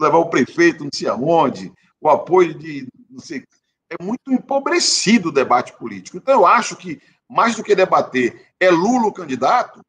levar 0.00 0.18
o 0.18 0.30
prefeito 0.30 0.84
não 0.84 0.90
sei 0.92 1.08
aonde, 1.08 1.72
o 2.00 2.08
apoio 2.08 2.54
de 2.54 2.88
não 3.10 3.20
sei. 3.20 3.44
É 3.90 4.02
muito 4.02 4.32
empobrecido 4.32 5.28
o 5.28 5.32
debate 5.32 5.72
político. 5.76 6.16
Então, 6.16 6.34
eu 6.34 6.46
acho 6.46 6.76
que, 6.76 7.00
mais 7.28 7.56
do 7.56 7.62
que 7.62 7.74
debater, 7.74 8.52
é 8.58 8.70
Lula 8.70 9.08
o 9.08 9.12
candidato, 9.12 9.80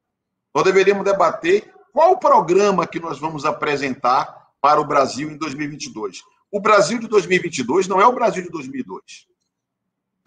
nós 0.54 0.64
deveríamos 0.64 1.04
debater 1.04 1.74
qual 1.96 2.12
o 2.12 2.20
programa 2.20 2.86
que 2.86 3.00
nós 3.00 3.18
vamos 3.18 3.46
apresentar 3.46 4.50
para 4.60 4.82
o 4.82 4.86
Brasil 4.86 5.32
em 5.32 5.38
2022. 5.38 6.24
O 6.52 6.60
Brasil 6.60 7.00
de 7.00 7.08
2022 7.08 7.88
não 7.88 8.02
é 8.02 8.06
o 8.06 8.12
Brasil 8.12 8.44
de 8.44 8.50
2002. 8.50 9.02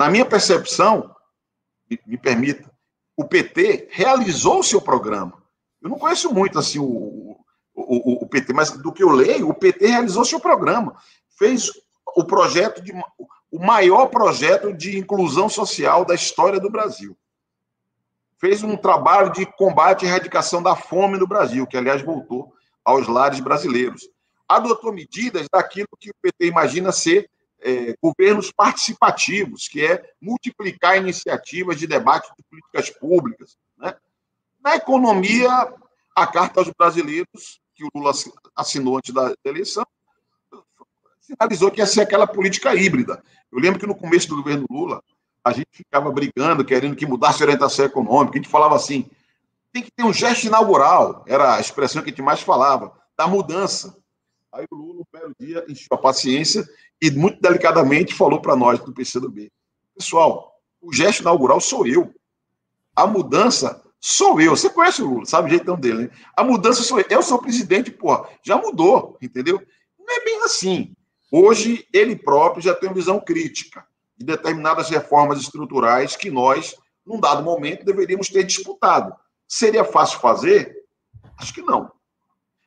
Na 0.00 0.08
minha 0.08 0.24
percepção, 0.24 1.14
me, 2.06 2.16
permita, 2.16 2.72
o 3.14 3.22
PT 3.22 3.88
realizou 3.90 4.60
o 4.60 4.64
seu 4.64 4.80
programa. 4.80 5.42
Eu 5.82 5.90
não 5.90 5.98
conheço 5.98 6.32
muito 6.32 6.58
assim 6.58 6.78
o, 6.78 7.36
o, 7.74 8.24
o, 8.24 8.26
PT, 8.26 8.54
mas 8.54 8.70
do 8.70 8.90
que 8.90 9.02
eu 9.02 9.10
leio, 9.10 9.50
o 9.50 9.54
PT 9.54 9.88
realizou 9.88 10.24
seu 10.24 10.40
programa, 10.40 10.96
fez 11.38 11.70
o 12.16 12.24
projeto 12.24 12.80
de 12.80 12.94
o 13.50 13.58
maior 13.58 14.06
projeto 14.06 14.72
de 14.72 14.96
inclusão 14.96 15.50
social 15.50 16.02
da 16.06 16.14
história 16.14 16.58
do 16.58 16.70
Brasil. 16.70 17.14
Fez 18.39 18.62
um 18.62 18.76
trabalho 18.76 19.32
de 19.32 19.45
combate 19.45 20.05
e 20.05 20.09
erradicação 20.09 20.62
da 20.62 20.76
fome 20.76 21.18
no 21.18 21.26
Brasil, 21.26 21.66
que 21.66 21.76
aliás 21.76 22.03
voltou 22.03 22.53
aos 22.84 23.09
lares 23.09 23.41
brasileiros. 23.41 24.09
Adotou 24.49 24.93
medidas 24.93 25.47
daquilo 25.53 25.89
que 25.99 26.11
o 26.11 26.14
PT 26.22 26.47
imagina 26.47 26.93
ser 26.93 27.28
é, 27.61 27.95
governos 28.01 28.53
participativos, 28.53 29.68
que 29.68 29.84
é 29.84 30.03
multiplicar 30.20 30.97
iniciativas 30.97 31.78
de 31.78 31.86
debate 31.86 32.30
de 32.36 32.45
políticas 32.45 32.91
públicas. 32.91 33.57
Né? 33.76 33.95
Na 34.62 34.76
economia, 34.76 35.51
a 36.14 36.26
Carta 36.26 36.61
aos 36.61 36.70
Brasileiros 36.70 37.61
que 37.74 37.84
o 37.84 37.91
Lula 37.95 38.12
assinou 38.57 38.99
antes 38.99 39.14
da 39.14 39.32
eleição, 39.45 39.86
sinalizou 41.20 41.70
que 41.70 41.80
ia 41.80 41.86
ser 41.86 42.01
aquela 42.01 42.26
política 42.26 42.74
híbrida. 42.74 43.22
Eu 43.53 43.61
lembro 43.61 43.78
que 43.78 43.86
no 43.86 43.95
começo 43.95 44.28
do 44.28 44.36
governo 44.36 44.66
Lula, 44.68 45.01
a 45.45 45.53
gente 45.53 45.68
ficava 45.72 46.11
brigando, 46.11 46.64
querendo 46.64 46.97
que 46.97 47.07
mudasse 47.07 47.43
a 47.43 47.47
orientação 47.47 47.84
econômica. 47.84 48.39
A 48.39 48.43
gente 48.43 48.51
falava 48.51 48.74
assim: 48.74 49.09
tem 49.72 49.82
que 49.82 49.91
ter 49.91 50.05
um 50.05 50.12
gesto 50.12 50.47
inaugural, 50.47 51.24
era 51.26 51.57
a 51.57 51.61
expressão 51.61 52.03
que 52.03 52.09
a 52.09 52.12
gente 52.12 52.22
mais 52.22 52.41
falava, 52.41 52.93
da 53.16 53.26
mudança. 53.26 53.97
Aí 54.53 54.64
o 54.70 54.76
Lula, 54.76 54.95
no 55.01 55.07
primeiro 55.07 55.34
dia, 55.39 55.64
encheu 55.68 55.89
a 55.93 55.99
paciência 55.99 56.66
e, 57.01 57.11
muito 57.11 57.41
delicadamente, 57.41 58.14
falou 58.14 58.41
para 58.41 58.57
nós 58.57 58.80
do 58.80 58.93
PCdoB: 58.93 59.51
pessoal, 59.97 60.55
o 60.80 60.93
gesto 60.93 61.20
inaugural 61.20 61.61
sou 61.61 61.86
eu. 61.86 62.12
A 62.95 63.07
mudança 63.07 63.82
Sou 64.01 64.41
eu. 64.41 64.57
Você 64.57 64.70
conhece 64.70 65.03
o 65.03 65.09
Lula, 65.09 65.26
sabe 65.26 65.49
o 65.49 65.51
jeitão 65.51 65.78
dele, 65.78 66.05
né? 66.05 66.11
A 66.36 66.45
mudança 66.45 66.82
sou 66.82 67.01
eu. 67.01 67.07
Eu 67.11 67.22
sou 67.22 67.41
presidente, 67.41 67.91
porra. 67.91 68.28
Já 68.45 68.57
mudou, 68.57 69.18
entendeu? 69.20 69.61
Não 69.99 70.14
é 70.14 70.24
bem 70.24 70.43
assim. 70.45 70.95
Hoje, 71.30 71.86
ele 71.93 72.14
próprio 72.14 72.62
já 72.62 72.74
tem 72.74 72.89
uma 72.89 72.95
visão 72.95 73.20
crítica 73.20 73.84
de 74.18 74.26
determinadas 74.26 74.90
reformas 74.90 75.40
estruturais 75.40 76.16
que 76.16 76.30
nós, 76.30 76.74
num 77.06 77.20
dado 77.20 77.42
momento, 77.42 77.84
deveríamos 77.84 78.28
ter 78.28 78.42
disputado. 78.42 79.14
Seria 79.46 79.84
fácil 79.84 80.18
fazer? 80.18 80.76
Acho 81.38 81.54
que 81.54 81.62
não. 81.62 81.90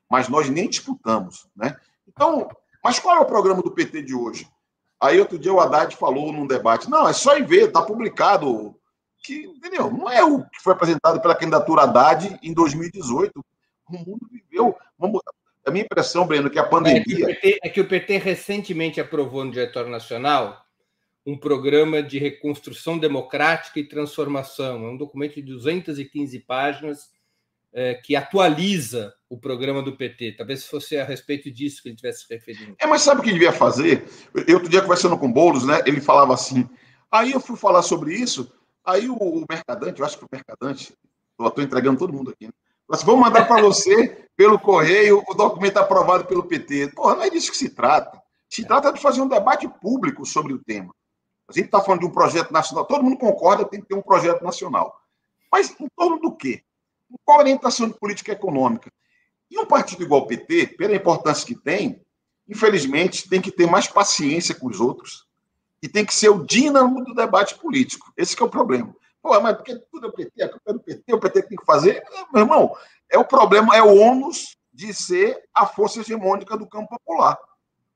Mas 0.09 0.29
nós 0.29 0.49
nem 0.49 0.69
disputamos, 0.69 1.47
né? 1.55 1.75
Então, 2.07 2.49
mas 2.83 2.99
qual 2.99 3.17
é 3.17 3.19
o 3.19 3.25
programa 3.25 3.61
do 3.61 3.71
PT 3.71 4.01
de 4.01 4.15
hoje? 4.15 4.47
Aí 4.99 5.19
outro 5.19 5.37
dia 5.37 5.53
o 5.53 5.59
Haddad 5.59 5.95
falou 5.95 6.31
num 6.31 6.47
debate, 6.47 6.89
não, 6.89 7.07
é 7.07 7.13
só 7.13 7.37
ir 7.37 7.45
ver, 7.45 7.67
está 7.67 7.81
publicado 7.81 8.75
que, 9.23 9.45
entendeu? 9.45 9.91
Não 9.91 10.09
é 10.09 10.23
o 10.23 10.43
que 10.43 10.61
foi 10.61 10.73
apresentado 10.73 11.21
pela 11.21 11.35
candidatura 11.35 11.83
Haddad 11.83 12.39
em 12.41 12.53
2018. 12.53 13.43
O 13.89 13.97
mundo 13.97 14.27
viveu. 14.31 14.75
Vamos, 14.97 15.21
a 15.65 15.71
minha 15.71 15.83
impressão, 15.83 16.25
Breno, 16.25 16.49
que 16.49 16.57
a 16.57 16.63
pandemia. 16.63 17.01
É 17.01 17.03
que, 17.03 17.25
PT, 17.25 17.59
é 17.63 17.69
que 17.69 17.81
o 17.81 17.87
PT 17.87 18.17
recentemente 18.17 19.01
aprovou 19.01 19.43
no 19.43 19.51
Diretório 19.51 19.91
Nacional 19.91 20.65
um 21.26 21.38
programa 21.38 22.01
de 22.01 22.17
reconstrução 22.17 22.97
democrática 22.97 23.80
e 23.80 23.88
transformação. 23.88 24.86
É 24.86 24.89
um 24.89 24.97
documento 24.97 25.36
de 25.36 25.43
215 25.43 26.39
páginas 26.39 27.09
é, 27.74 27.95
que 27.95 28.15
atualiza 28.15 29.13
o 29.30 29.38
programa 29.38 29.82
do 29.82 29.95
PT. 29.95 30.34
Talvez 30.34 30.65
fosse 30.65 30.97
a 30.97 31.05
respeito 31.05 31.51
disso 31.51 31.82
que 31.82 31.89
ele 31.89 31.95
tivesse 31.95 32.26
se 32.26 32.34
referindo. 32.34 32.76
É, 32.80 32.88
mas 32.88 33.01
sabe 33.01 33.22
o 33.22 33.24
que 33.24 33.32
devia 33.32 33.53
fazer? 33.53 34.05
Eu 34.47 34.55
outro 34.55 34.69
dia 34.69 34.82
conversando 34.82 35.17
com 35.17 35.28
o 35.28 35.34
Boulos, 35.34 35.65
né? 35.65 35.82
Ele 35.86 36.01
falava 36.01 36.34
assim. 36.34 36.67
Aí 37.11 37.32
eu 37.32 37.39
fui 37.39 37.55
falar 37.55 37.82
sobre 37.82 38.13
isso. 38.13 38.51
Aí 38.84 39.07
o, 39.07 39.15
o 39.15 39.45
Mercadante, 39.49 39.99
eu 39.99 40.05
acho 40.05 40.17
que 40.17 40.26
o 40.26 40.30
Mercadante, 40.32 40.93
eu 41.39 41.47
estou 41.47 41.63
entregando 41.63 41.99
todo 41.99 42.13
mundo 42.13 42.32
aqui, 42.32 42.47
né? 42.47 42.53
Assim, 42.89 43.05
vou 43.05 43.15
mandar 43.15 43.47
para 43.47 43.61
você, 43.61 44.28
pelo 44.36 44.59
correio, 44.59 45.24
o 45.26 45.34
documento 45.34 45.78
aprovado 45.78 46.26
pelo 46.26 46.43
PT. 46.43 46.89
Porra, 46.89 47.15
não 47.15 47.24
é 47.24 47.30
disso 47.30 47.49
que 47.49 47.57
se 47.57 47.69
trata. 47.69 48.22
Se 48.49 48.65
trata 48.65 48.91
de 48.91 48.99
fazer 48.99 49.22
um 49.22 49.30
debate 49.30 49.65
público 49.82 50.26
sobre 50.26 50.51
o 50.51 50.59
tema. 50.59 50.93
A 51.51 51.59
gente 51.59 51.65
está 51.65 51.81
falando 51.81 52.01
de 52.01 52.07
um 52.07 52.11
projeto 52.11 52.51
nacional, 52.51 52.85
todo 52.85 53.03
mundo 53.03 53.17
concorda 53.17 53.65
tem 53.65 53.81
que 53.81 53.87
ter 53.87 53.95
um 53.95 54.01
projeto 54.01 54.41
nacional. 54.41 54.99
Mas 55.51 55.75
em 55.79 55.87
torno 55.95 56.19
do 56.19 56.35
quê? 56.35 56.63
Qual 57.25 57.39
a 57.39 57.41
orientação 57.41 57.87
de 57.87 57.93
política 57.99 58.31
econômica? 58.31 58.91
E 59.49 59.59
um 59.59 59.65
partido 59.65 60.01
igual 60.01 60.21
o 60.21 60.27
PT, 60.27 60.67
pela 60.77 60.95
importância 60.95 61.45
que 61.45 61.55
tem, 61.55 62.01
infelizmente, 62.47 63.27
tem 63.27 63.41
que 63.41 63.51
ter 63.51 63.67
mais 63.67 63.85
paciência 63.85 64.55
com 64.55 64.67
os 64.67 64.79
outros, 64.79 65.27
e 65.83 65.89
tem 65.89 66.05
que 66.05 66.13
ser 66.13 66.29
o 66.29 66.45
dínamo 66.45 67.03
do 67.03 67.13
debate 67.13 67.55
político. 67.55 68.13
Esse 68.15 68.39
é 68.39 68.45
o 68.45 68.49
problema. 68.49 68.95
Pô, 69.21 69.39
mas 69.41 69.55
porque 69.55 69.75
tudo 69.91 70.07
é 70.07 70.09
o 70.09 70.13
PT, 70.13 70.43
a 70.43 70.49
culpa 70.49 70.69
é 70.69 70.73
do 70.73 70.79
PT, 70.79 71.13
o 71.13 71.19
PT 71.19 71.41
tem 71.43 71.57
que 71.57 71.65
fazer. 71.65 72.03
Meu 72.31 72.43
irmão, 72.43 72.75
é 73.09 73.17
o 73.17 73.25
problema, 73.25 73.75
é 73.75 73.81
o 73.81 73.95
ônus 73.97 74.55
de 74.73 74.93
ser 74.93 75.43
a 75.53 75.65
força 75.65 75.99
hegemônica 75.99 76.57
do 76.57 76.67
campo 76.67 76.89
popular, 76.89 77.37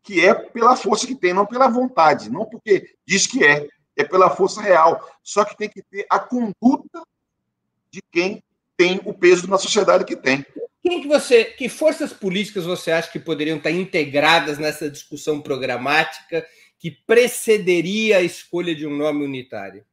que 0.05 0.23
é 0.23 0.35
pela 0.35 0.75
força 0.75 1.07
que 1.07 1.15
tem, 1.15 1.33
não 1.33 1.47
pela 1.47 1.67
vontade, 1.67 2.29
não 2.29 2.45
porque 2.45 2.95
diz 3.05 3.25
que 3.25 3.43
é, 3.43 3.67
é 3.97 4.03
pela 4.03 4.29
força 4.29 4.61
real. 4.61 5.03
Só 5.23 5.43
que 5.43 5.57
tem 5.57 5.67
que 5.67 5.81
ter 5.81 6.05
a 6.09 6.19
conduta 6.19 7.01
de 7.91 8.01
quem 8.11 8.43
tem 8.77 9.01
o 9.03 9.13
peso 9.13 9.47
na 9.47 9.57
sociedade 9.57 10.05
que 10.05 10.15
tem. 10.15 10.45
Quem 10.83 11.01
que 11.01 11.07
você, 11.07 11.45
que 11.45 11.67
forças 11.67 12.13
políticas 12.13 12.65
você 12.65 12.91
acha 12.91 13.11
que 13.11 13.19
poderiam 13.19 13.57
estar 13.57 13.71
integradas 13.71 14.59
nessa 14.59 14.91
discussão 14.91 15.41
programática 15.41 16.45
que 16.77 16.91
precederia 16.91 18.17
a 18.17 18.21
escolha 18.21 18.75
de 18.75 18.85
um 18.85 18.95
nome 18.95 19.25
unitário? 19.25 19.83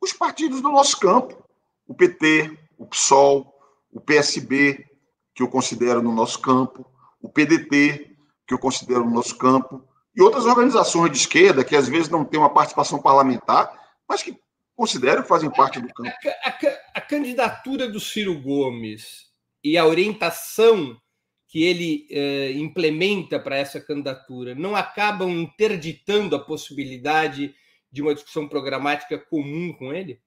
Os 0.00 0.12
partidos 0.12 0.60
do 0.62 0.70
nosso 0.70 1.00
campo, 1.00 1.44
o 1.88 1.94
PT, 1.94 2.56
o 2.78 2.86
PSOL, 2.86 3.52
o 3.90 4.00
PSB, 4.00 4.86
que 5.34 5.42
eu 5.42 5.48
considero 5.48 6.00
no 6.00 6.14
nosso 6.14 6.38
campo, 6.38 6.86
o 7.20 7.28
PDT, 7.28 8.09
que 8.50 8.54
eu 8.54 8.58
considero 8.58 9.04
no 9.04 9.12
nosso 9.12 9.36
campo, 9.36 9.80
e 10.12 10.20
outras 10.20 10.44
organizações 10.44 11.12
de 11.12 11.18
esquerda 11.18 11.62
que 11.62 11.76
às 11.76 11.86
vezes 11.86 12.08
não 12.08 12.24
têm 12.24 12.40
uma 12.40 12.52
participação 12.52 13.00
parlamentar, 13.00 13.72
mas 14.08 14.24
que 14.24 14.36
considero 14.74 15.22
que 15.22 15.28
fazem 15.28 15.48
parte 15.48 15.78
do 15.80 15.86
campo. 15.94 16.10
A, 16.44 16.48
a, 16.48 16.58
a 16.96 17.00
candidatura 17.00 17.88
do 17.88 18.00
Ciro 18.00 18.36
Gomes 18.40 19.28
e 19.62 19.78
a 19.78 19.86
orientação 19.86 21.00
que 21.46 21.62
ele 21.62 22.08
eh, 22.10 22.50
implementa 22.56 23.38
para 23.38 23.56
essa 23.56 23.80
candidatura 23.80 24.52
não 24.52 24.74
acabam 24.74 25.30
interditando 25.30 26.34
a 26.34 26.44
possibilidade 26.44 27.54
de 27.90 28.02
uma 28.02 28.14
discussão 28.14 28.48
programática 28.48 29.16
comum 29.16 29.72
com 29.72 29.92
ele? 29.92 30.20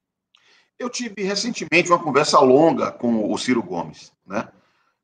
Eu 0.79 0.89
tive 0.89 1.23
recentemente 1.23 1.89
uma 1.89 2.01
conversa 2.01 2.39
longa 2.39 2.89
com 2.89 3.29
o 3.29 3.37
Ciro 3.37 3.61
Gomes, 3.61 4.13
né? 4.25 4.47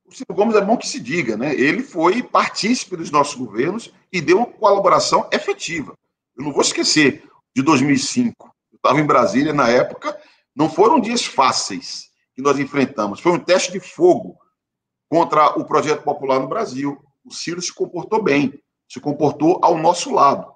O 0.09 0.15
Ciro 0.15 0.33
Gomes 0.33 0.55
é 0.55 0.61
bom 0.61 0.75
que 0.75 0.87
se 0.87 0.99
diga, 0.99 1.37
né? 1.37 1.53
Ele 1.53 1.83
foi 1.83 2.23
partícipe 2.23 2.97
dos 2.97 3.11
nossos 3.11 3.35
governos 3.35 3.93
e 4.11 4.19
deu 4.19 4.37
uma 4.37 4.47
colaboração 4.47 5.29
efetiva. 5.31 5.93
Eu 6.35 6.45
não 6.45 6.51
vou 6.51 6.61
esquecer 6.61 7.29
de 7.55 7.61
2005. 7.61 8.33
Eu 8.71 8.77
estava 8.77 8.99
em 8.99 9.05
Brasília 9.05 9.53
na 9.53 9.69
época. 9.69 10.19
Não 10.55 10.67
foram 10.67 10.99
dias 10.99 11.23
fáceis 11.23 12.09
que 12.33 12.41
nós 12.41 12.57
enfrentamos. 12.57 13.19
Foi 13.19 13.33
um 13.33 13.39
teste 13.39 13.71
de 13.71 13.79
fogo 13.79 14.35
contra 15.07 15.59
o 15.59 15.63
projeto 15.63 16.01
popular 16.01 16.39
no 16.39 16.47
Brasil. 16.47 16.97
O 17.23 17.31
Ciro 17.31 17.61
se 17.61 17.71
comportou 17.71 18.23
bem, 18.23 18.59
se 18.91 18.99
comportou 18.99 19.59
ao 19.61 19.77
nosso 19.77 20.11
lado. 20.11 20.51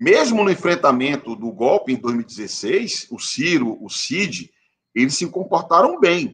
Mesmo 0.00 0.42
no 0.42 0.50
enfrentamento 0.50 1.36
do 1.36 1.52
golpe 1.52 1.92
em 1.92 1.96
2016, 1.96 3.06
o 3.12 3.20
Ciro, 3.20 3.78
o 3.80 3.88
Cid, 3.88 4.50
eles 4.92 5.14
se 5.14 5.28
comportaram 5.28 6.00
bem. 6.00 6.32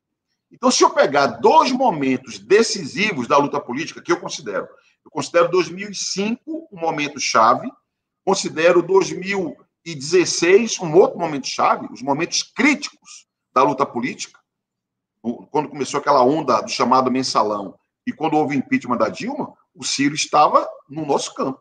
Então, 0.57 0.71
se 0.71 0.83
eu 0.83 0.91
pegar 0.91 1.27
dois 1.27 1.71
momentos 1.71 2.39
decisivos 2.39 3.29
da 3.29 3.37
luta 3.37 3.61
política, 3.61 4.03
que 4.03 4.11
eu 4.11 4.21
considero, 4.21 4.67
eu 5.05 5.11
considero 5.11 5.51
2005 5.51 6.69
um 6.73 6.81
momento 6.81 7.21
chave, 7.21 7.71
considero 8.25 8.83
2000 8.83 9.57
2016, 9.87 10.81
um 10.81 10.93
outro 10.95 11.17
momento 11.17 11.47
chave, 11.47 11.87
os 11.93 12.03
momentos 12.03 12.43
críticos 12.43 13.29
da 13.55 13.63
luta 13.63 13.87
política, 13.87 14.41
quando 15.51 15.69
começou 15.69 16.01
aquela 16.01 16.25
onda 16.25 16.61
do 16.61 16.69
chamado 16.69 17.11
mensalão 17.11 17.79
e 18.05 18.13
quando 18.13 18.35
houve 18.35 18.57
o 18.57 18.59
impeachment 18.59 18.97
da 18.97 19.09
Dilma, 19.09 19.55
o 19.73 19.85
Ciro 19.85 20.15
estava 20.15 20.69
no 20.89 21.07
nosso 21.07 21.33
campo. 21.35 21.61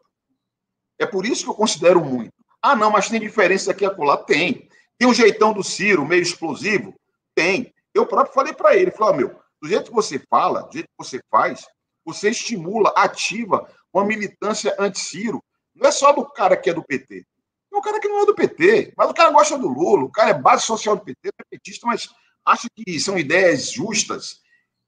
É 0.98 1.06
por 1.06 1.26
isso 1.26 1.44
que 1.44 1.50
eu 1.52 1.56
considero 1.56 2.04
muito. 2.04 2.34
Ah, 2.62 2.76
não, 2.76 2.90
mas 2.90 3.10
tem 3.10 3.20
diferença 3.20 3.72
aqui 3.72 3.84
e 3.84 3.88
acolá? 3.88 4.18
Tem. 4.18 4.68
Tem 4.98 5.08
um 5.08 5.14
jeitão 5.14 5.54
do 5.54 5.64
Ciro, 5.64 6.06
meio 6.06 6.22
explosivo? 6.22 6.96
Tem. 7.36 7.74
Eu 7.96 8.06
próprio 8.06 8.34
falei 8.34 8.54
para 8.54 8.76
ele, 8.76 8.92
falei, 8.92 9.14
oh, 9.14 9.18
meu, 9.18 9.40
do 9.62 9.70
jeito 9.70 9.90
que 9.90 9.96
você 9.96 10.20
fala, 10.30 10.64
do 10.64 10.74
jeito 10.74 10.88
que 10.88 11.04
você 11.06 11.22
faz, 11.32 11.66
você 12.06 12.30
estimula, 12.30 12.94
ativa 12.96 13.68
uma 13.94 14.04
militância 14.04 14.76
anti-Ciro. 14.78 15.42
Não 15.74 15.88
é 15.88 15.92
só 15.92 16.12
do 16.12 16.26
cara 16.26 16.58
que 16.58 16.70
é 16.70 16.74
do 16.74 16.84
PT. 16.84 17.26
Tem 17.70 17.80
um 17.80 17.82
cara 17.82 18.00
que 18.00 18.08
não 18.10 18.22
é 18.22 18.26
do 18.26 18.36
PT, 18.36 18.94
mas 18.98 19.10
o 19.10 19.14
cara 19.14 19.32
gosta 19.32 19.58
do 19.58 19.70
Lula, 19.70 20.04
o 20.04 20.12
cara 20.12 20.32
é 20.32 20.34
base 20.34 20.66
social 20.66 20.98
do 20.98 21.04
PT, 21.04 21.30
é 21.30 21.44
petista, 21.50 21.88
mas 21.88 22.10
acha 22.46 22.68
que 22.76 23.00
são 23.00 23.18
ideias 23.18 23.72
justas. 23.72 24.42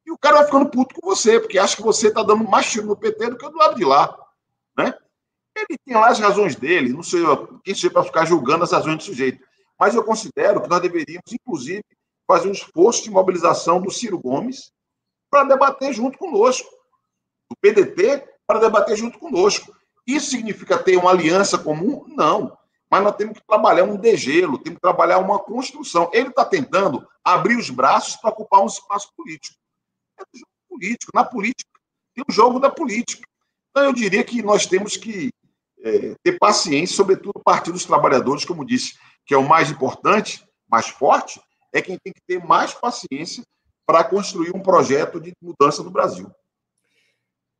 E 0.06 0.12
o 0.12 0.18
cara 0.18 0.38
vai 0.38 0.46
ficando 0.46 0.70
puto 0.70 0.96
com 0.96 1.08
você, 1.08 1.40
porque 1.40 1.58
acha 1.58 1.78
que 1.78 1.82
você 1.82 2.10
está 2.10 2.24
dando 2.24 2.44
mais 2.44 2.70
tiro 2.70 2.88
no 2.88 2.96
PT 2.96 3.30
do 3.30 3.38
que 3.38 3.50
do 3.50 3.58
lado 3.58 3.76
de 3.76 3.86
lá. 3.86 4.18
Né? 4.78 4.94
Ele 5.56 5.78
tem 5.86 5.96
lá 5.96 6.10
as 6.10 6.20
razões 6.20 6.56
dele, 6.56 6.94
não 6.94 7.04
sei 7.04 7.22
quem 7.64 7.74
sei 7.74 7.90
para 7.90 8.04
ficar 8.04 8.26
julgando 8.26 8.64
as 8.64 8.72
razões 8.72 8.98
do 8.98 9.04
sujeito. 9.04 9.44
Mas 9.80 9.96
eu 9.96 10.04
considero 10.04 10.62
que 10.62 10.70
nós 10.70 10.82
deveríamos, 10.82 11.32
inclusive, 11.32 11.84
fazer 12.28 12.50
um 12.50 12.52
esforço 12.52 13.04
de 13.04 13.10
mobilização 13.10 13.82
do 13.82 13.90
Ciro 13.90 14.20
Gomes 14.20 14.72
para 15.30 15.46
debater 15.46 15.94
junto 15.94 16.18
conosco, 16.18 16.70
do 17.50 17.56
PDT 17.62 18.28
para 18.46 18.60
debater 18.60 18.96
junto 18.96 19.18
conosco. 19.18 19.76
Isso 20.06 20.30
significa 20.32 20.78
ter 20.78 20.98
uma 20.98 21.12
aliança 21.12 21.58
comum? 21.58 22.06
Não. 22.08 22.58
Mas 22.90 23.04
nós 23.04 23.16
temos 23.16 23.40
que 23.40 23.46
trabalhar 23.46 23.84
um 23.84 23.98
degelo, 23.98 24.58
temos 24.58 24.78
que 24.78 24.82
trabalhar 24.82 25.18
uma 25.18 25.40
construção. 25.40 26.10
Ele 26.14 26.30
está 26.30 26.46
tentando 26.46 27.06
abrir 27.24 27.58
os 27.58 27.70
braços 27.70 28.16
para 28.16 28.30
ocupar 28.30 28.62
um 28.62 28.68
espaço 28.68 29.12
político. 29.16 29.58
É 30.18 30.24
um 30.24 30.38
jogo 30.38 30.52
político. 30.70 31.12
Na 31.14 31.26
política, 31.26 31.70
tem 32.16 32.24
o 32.28 32.32
um 32.32 32.34
jogo 32.34 32.60
da 32.60 32.70
política. 32.70 33.28
Então, 33.70 33.84
eu 33.84 33.94
diria 33.94 34.24
que 34.24 34.42
nós 34.42 34.66
temos 34.66 34.96
que 34.96 35.30
é, 35.82 36.16
ter 36.24 36.40
paciência, 36.40 36.96
sobretudo 36.96 37.34
o 37.36 37.44
Partido 37.44 37.74
dos 37.74 37.86
Trabalhadores, 37.86 38.46
como 38.46 38.66
disse, 38.66 38.98
que 39.26 39.34
é 39.34 39.38
o 39.38 39.48
mais 39.48 39.70
importante, 39.70 40.48
mais 40.70 40.88
forte, 40.88 41.42
é 41.78 41.82
quem 41.82 41.98
tem 41.98 42.12
que 42.12 42.22
ter 42.26 42.44
mais 42.44 42.74
paciência 42.74 43.44
para 43.86 44.04
construir 44.04 44.54
um 44.56 44.62
projeto 44.62 45.20
de 45.20 45.32
mudança 45.42 45.84
no 45.84 45.92
Brasil. 45.92 46.30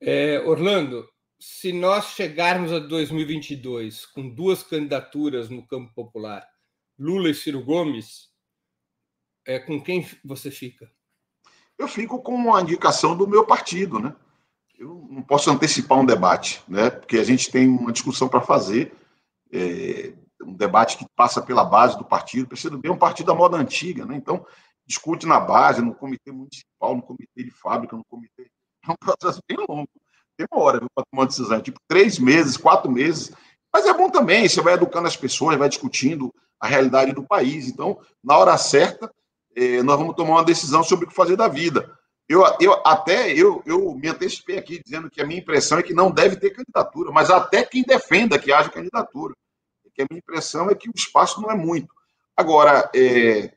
É, 0.02 0.40
Orlando, 0.42 1.08
se 1.40 1.72
nós 1.72 2.08
chegarmos 2.10 2.72
a 2.74 2.80
2022 2.80 4.06
com 4.08 4.28
duas 4.28 4.64
candidaturas 4.64 5.50
no 5.50 5.66
campo 5.66 5.94
popular, 5.94 6.48
Lula 7.00 7.30
e 7.30 7.34
Ciro 7.34 7.64
Gomes, 7.64 8.30
é, 9.46 9.60
com 9.60 9.82
quem 9.82 10.06
você 10.24 10.52
fica? 10.52 10.92
Eu 11.78 11.88
fico 11.88 12.22
com 12.22 12.54
a 12.56 12.62
indicação 12.62 13.16
do 13.16 13.28
meu 13.28 13.46
partido, 13.46 14.00
né? 14.00 14.16
Eu 14.78 15.08
não 15.10 15.22
posso 15.22 15.50
antecipar 15.50 16.00
um 16.00 16.06
debate, 16.06 16.62
né? 16.68 16.90
Porque 16.90 17.18
a 17.18 17.24
gente 17.24 17.52
tem 17.52 17.68
uma 17.68 17.92
discussão 17.92 18.28
para 18.28 18.42
fazer, 18.42 18.94
é, 19.52 20.14
um 20.42 20.54
debate 20.54 20.98
que 20.98 21.06
passa 21.16 21.42
pela 21.42 21.64
base 21.64 21.98
do 21.98 22.06
partido. 22.06 22.48
Precisa 22.48 22.78
bem 22.78 22.92
um 22.92 22.98
partido 22.98 23.28
da 23.28 23.36
moda 23.36 23.58
antiga, 23.58 24.06
né? 24.06 24.16
Então 24.16 24.46
discute 24.86 25.26
na 25.26 25.40
base, 25.40 25.82
no 25.82 25.94
comitê 25.94 26.32
municipal, 26.32 26.96
no 26.96 27.02
comitê 27.02 27.44
de 27.44 27.52
fábrica, 27.52 27.96
no 27.96 28.06
comitê. 28.06 28.50
É 28.88 28.92
um 28.92 28.96
processo 28.96 29.42
bem 29.50 29.58
longo 29.68 29.90
demora 30.38 30.80
para 30.94 31.04
tomar 31.10 31.24
uma 31.24 31.26
decisão, 31.26 31.60
tipo 31.60 31.80
três 31.88 32.20
meses, 32.20 32.56
quatro 32.56 32.92
meses. 32.92 33.32
Mas 33.74 33.86
é 33.86 33.94
bom 33.94 34.10
também, 34.10 34.48
você 34.48 34.62
vai 34.62 34.76
educando 34.76 35.08
as 35.08 35.18
pessoas, 35.18 35.58
vai 35.58 35.68
discutindo 35.68 36.34
a 36.60 36.68
realidade 36.68 37.12
do 37.12 37.24
país. 37.24 37.68
Então, 37.68 38.00
na 38.24 38.38
hora 38.38 38.58
certa, 38.58 39.12
eh, 39.56 39.82
nós 39.84 39.98
vamos 39.98 40.16
tomar 40.16 40.36
uma 40.36 40.46
decisão 40.46 40.84
sobre 40.84 41.06
o 41.06 41.10
que 41.10 41.16
fazer 41.16 41.36
da 41.36 41.48
vida. 41.48 41.92
Eu, 42.30 42.44
eu 42.60 42.74
até 42.86 43.32
eu, 43.32 43.62
eu 43.66 43.94
me 43.96 44.10
antecipei 44.10 44.58
aqui 44.58 44.82
dizendo 44.84 45.10
que 45.10 45.22
a 45.22 45.26
minha 45.26 45.40
impressão 45.40 45.78
é 45.78 45.84
que 45.84 45.94
não 45.94 46.12
deve 46.12 46.36
ter 46.36 46.52
candidatura, 46.52 47.12
mas 47.12 47.30
até 47.30 47.64
quem 47.64 47.84
defenda 47.84 48.38
que 48.38 48.52
haja 48.52 48.70
candidatura. 48.70 49.34
Que 49.98 50.04
a 50.04 50.08
minha 50.12 50.20
impressão 50.20 50.70
é 50.70 50.76
que 50.76 50.90
o 50.90 50.94
espaço 50.96 51.42
não 51.42 51.50
é 51.50 51.56
muito. 51.56 51.92
Agora, 52.36 52.88
é, 52.96 53.52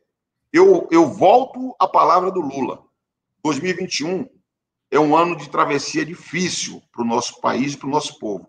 eu, 0.51 0.89
eu 0.91 1.07
volto 1.07 1.77
à 1.79 1.87
palavra 1.87 2.31
do 2.31 2.41
Lula. 2.41 2.83
2021 3.45 4.27
é 4.91 4.99
um 4.99 5.15
ano 5.15 5.37
de 5.37 5.51
travessia 5.51 6.03
difícil 6.03 6.83
para 6.91 7.03
o 7.03 7.07
nosso 7.07 7.43
país 7.43 7.75
e 7.75 7.77
para 7.77 7.89
o 7.89 7.91
nosso 7.91 8.19
povo. 8.19 8.49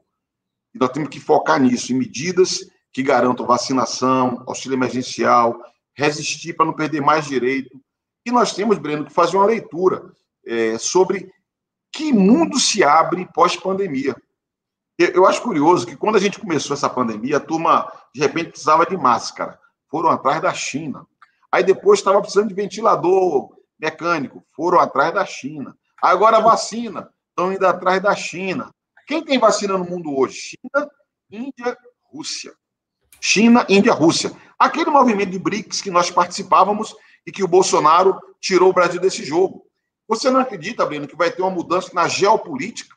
E 0.74 0.80
nós 0.80 0.90
temos 0.92 1.10
que 1.10 1.20
focar 1.20 1.62
nisso, 1.62 1.92
em 1.92 1.98
medidas 1.98 2.60
que 2.94 3.04
garantam 3.04 3.46
vacinação, 3.46 4.42
auxílio 4.48 4.78
emergencial, 4.78 5.60
resistir 5.94 6.54
para 6.54 6.66
não 6.66 6.74
perder 6.74 7.02
mais 7.02 7.26
direito. 7.26 7.78
E 8.26 8.32
nós 8.32 8.54
temos, 8.54 8.78
Breno, 8.78 9.04
que 9.06 9.14
fazer 9.14 9.36
uma 9.36 9.46
leitura 9.46 10.14
é, 10.46 10.78
sobre 10.78 11.30
que 11.92 12.14
mundo 12.14 12.58
se 12.58 12.86
abre 12.86 13.28
pós-pandemia. 13.34 14.16
Eu 15.14 15.26
acho 15.26 15.42
curioso 15.42 15.86
que 15.86 15.96
quando 15.96 16.16
a 16.16 16.20
gente 16.20 16.40
começou 16.40 16.76
essa 16.76 16.90
pandemia, 16.90 17.38
a 17.38 17.40
turma, 17.40 17.92
de 18.14 18.22
repente, 18.22 18.52
precisava 18.52 18.86
de 18.86 18.98
máscara. 18.98 19.60
Foram 19.90 20.10
atrás 20.10 20.42
da 20.42 20.54
China. 20.54 21.06
Aí 21.52 21.64
depois 21.64 22.00
estava 22.00 22.22
precisando 22.22 22.48
de 22.48 22.54
ventilador 22.54 23.50
mecânico. 23.80 24.44
Foram 24.56 24.80
atrás 24.80 25.14
da 25.14 25.26
China. 25.26 25.76
Agora 26.02 26.40
vacina, 26.40 27.10
estão 27.30 27.52
indo 27.52 27.66
atrás 27.66 28.02
da 28.02 28.16
China. 28.16 28.74
Quem 29.06 29.24
tem 29.24 29.38
vacina 29.38 29.78
no 29.78 29.84
mundo 29.86 30.18
hoje? 30.18 30.58
China, 30.58 30.90
Índia, 31.30 31.78
Rússia. 32.12 32.54
China, 33.20 33.66
Índia, 33.70 33.94
Rússia. 33.94 34.32
Aquele 34.58 34.90
movimento 34.90 35.32
de 35.32 35.40
BRICS 35.40 35.82
que 35.82 35.92
nós 35.92 36.10
participávamos 36.10 36.96
e 37.26 37.32
que 37.32 37.44
o 37.44 37.48
Bolsonaro 37.48 38.20
tirou 38.40 38.70
o 38.70 38.74
Brasil 38.74 39.00
desse 39.00 39.24
jogo. 39.24 39.66
Você 40.08 40.30
não 40.30 40.40
acredita, 40.40 40.86
Breno, 40.86 41.08
que 41.08 41.16
vai 41.16 41.32
ter 41.32 41.42
uma 41.42 41.52
mudança 41.52 41.92
na 41.94 42.08
geopolítica? 42.08 42.96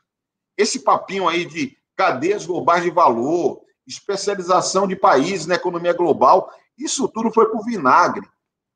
Esse 0.56 0.80
papinho 0.80 1.28
aí 1.28 1.44
de 1.44 1.76
cadeias 1.96 2.46
globais 2.46 2.82
de 2.82 2.90
valor, 2.90 3.60
especialização 3.86 4.86
de 4.86 4.96
países 4.96 5.46
na 5.46 5.54
economia 5.54 5.92
global, 5.92 6.50
isso 6.78 7.08
tudo 7.08 7.32
foi 7.32 7.46
o 7.52 7.62
vinagre. 7.62 8.26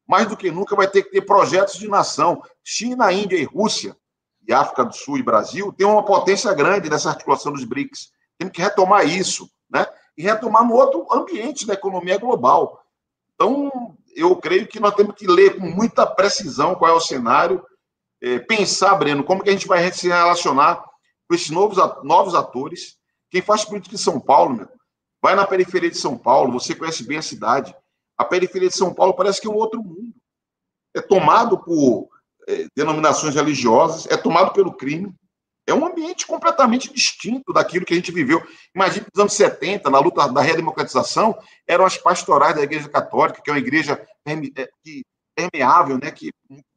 Mais 0.07 0.27
do 0.27 0.37
que 0.37 0.51
nunca 0.51 0.75
vai 0.75 0.89
ter 0.89 1.03
que 1.03 1.11
ter 1.11 1.23
projetos 1.23 1.75
de 1.75 1.89
nação. 1.89 2.43
China, 2.65 3.13
Índia 3.13 3.37
e 3.37 3.45
Rússia 3.45 3.97
e 4.47 4.53
África 4.53 4.85
do 4.85 4.95
Sul 4.95 5.19
e 5.19 5.23
Brasil 5.23 5.73
têm 5.73 5.87
uma 5.87 6.05
potência 6.05 6.53
grande 6.55 6.89
nessa 6.89 7.11
articulação 7.11 7.53
dos 7.53 7.65
BRICS. 7.65 8.11
Temos 8.39 8.55
que 8.55 8.63
retomar 8.63 9.07
isso, 9.07 9.51
né? 9.71 9.87
E 10.17 10.23
retomar 10.23 10.65
no 10.65 10.75
outro 10.75 11.07
ambiente 11.13 11.67
da 11.67 11.75
economia 11.75 12.19
global. 12.19 12.83
Então, 13.35 13.97
eu 14.17 14.35
creio 14.37 14.67
que 14.67 14.81
nós 14.81 14.95
temos 14.95 15.15
que 15.15 15.27
ler 15.27 15.59
com 15.59 15.67
muita 15.67 16.07
precisão 16.07 16.75
qual 16.75 16.91
é 16.91 16.95
o 16.95 17.01
cenário, 17.01 17.65
é, 18.21 18.39
pensar, 18.39 18.97
Breno, 18.97 19.23
como 19.23 19.43
que 19.43 19.51
a 19.51 19.53
gente 19.53 19.69
vai 19.69 19.93
se 19.93 20.09
relacionar 20.09 20.83
com 21.29 21.35
esses 21.35 21.51
novos, 21.51 21.77
novos 22.03 22.35
atores. 22.35 22.98
Quem 23.31 23.43
faz 23.43 23.65
política 23.65 23.95
em 23.95 23.99
São 23.99 24.19
Paulo, 24.21 24.57
meu, 24.57 24.69
vai 25.23 25.35
na 25.35 25.47
periferia 25.47 25.91
de 25.91 25.99
São 25.99 26.17
Paulo, 26.17 26.53
você 26.53 26.75
conhece 26.75 27.05
bem 27.05 27.19
a 27.19 27.23
cidade. 27.23 27.75
A 28.17 28.25
periferia 28.25 28.69
de 28.69 28.77
São 28.77 28.93
Paulo 28.93 29.15
parece 29.15 29.41
que 29.41 29.47
é 29.47 29.51
um 29.51 29.57
outro 29.57 29.83
mundo. 29.83 30.15
É 30.95 31.01
tomado 31.01 31.59
por 31.59 32.09
é, 32.49 32.67
denominações 32.75 33.35
religiosas, 33.35 34.07
é 34.07 34.17
tomado 34.17 34.53
pelo 34.53 34.73
crime. 34.73 35.15
É 35.67 35.75
um 35.75 35.85
ambiente 35.85 36.27
completamente 36.27 36.91
distinto 36.91 37.53
daquilo 37.53 37.85
que 37.85 37.93
a 37.93 37.97
gente 37.97 38.11
viveu. 38.11 38.43
Imagina 38.75 39.07
nos 39.13 39.21
anos 39.21 39.35
70, 39.35 39.91
na 39.91 39.99
luta 39.99 40.27
da 40.29 40.41
redemocratização, 40.41 41.39
eram 41.67 41.85
as 41.85 41.99
pastorais 41.99 42.55
da 42.55 42.63
Igreja 42.63 42.89
Católica, 42.89 43.43
que 43.43 43.51
é 43.51 43.53
uma 43.53 43.59
igreja 43.59 44.03
é, 44.27 44.69
permeável, 45.37 45.99
né, 46.03 46.11
que 46.11 46.33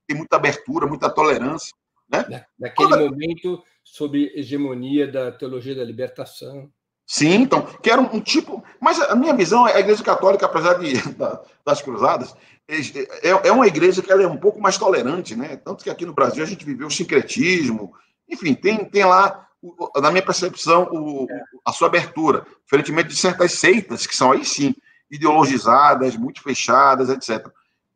tem 0.05 0.17
muita 0.17 0.35
abertura, 0.35 0.85
muita 0.85 1.09
tolerância. 1.09 1.73
Né? 2.11 2.45
Naquele 2.59 2.89
Toda... 2.89 3.09
momento, 3.09 3.63
sob 3.83 4.31
hegemonia 4.35 5.07
da 5.07 5.31
teologia 5.31 5.75
da 5.75 5.83
libertação. 5.83 6.69
Sim, 7.07 7.41
então, 7.41 7.61
que 7.81 7.89
era 7.89 8.01
um, 8.01 8.15
um, 8.15 8.19
tipo. 8.21 8.63
Mas 8.79 8.99
a 9.01 9.15
minha 9.15 9.33
visão 9.33 9.67
é 9.67 9.75
a 9.75 9.79
Igreja 9.79 10.03
Católica, 10.03 10.45
apesar 10.45 10.75
de, 10.75 10.93
da, 11.17 11.41
das 11.65 11.81
cruzadas, 11.81 12.33
é, 12.67 13.29
é, 13.29 13.47
é, 13.47 13.51
uma 13.51 13.67
igreja 13.67 14.01
que 14.01 14.11
ela 14.11 14.23
é 14.23 14.27
um 14.27 14.37
pouco 14.37 14.61
mais 14.61 14.77
tolerante, 14.77 15.35
né? 15.35 15.57
Tanto 15.57 15.83
que 15.83 15.89
aqui 15.89 16.05
no 16.05 16.13
Brasil 16.13 16.41
a 16.41 16.47
gente 16.47 16.63
viveu 16.63 16.87
o 16.87 16.91
sincretismo, 16.91 17.93
enfim, 18.29 18.53
tem, 18.53 18.85
tem 18.85 19.03
lá, 19.03 19.45
na 19.97 20.09
minha 20.09 20.23
percepção, 20.23 20.87
o, 20.91 21.27
a 21.65 21.73
sua 21.73 21.87
abertura, 21.87 22.45
diferentemente 22.63 23.09
de 23.09 23.17
certas 23.17 23.53
seitas, 23.53 24.07
que 24.07 24.15
são 24.15 24.31
aí 24.31 24.45
sim, 24.45 24.73
ideologizadas, 25.09 26.15
muito 26.15 26.41
fechadas, 26.41 27.09
etc. 27.09 27.45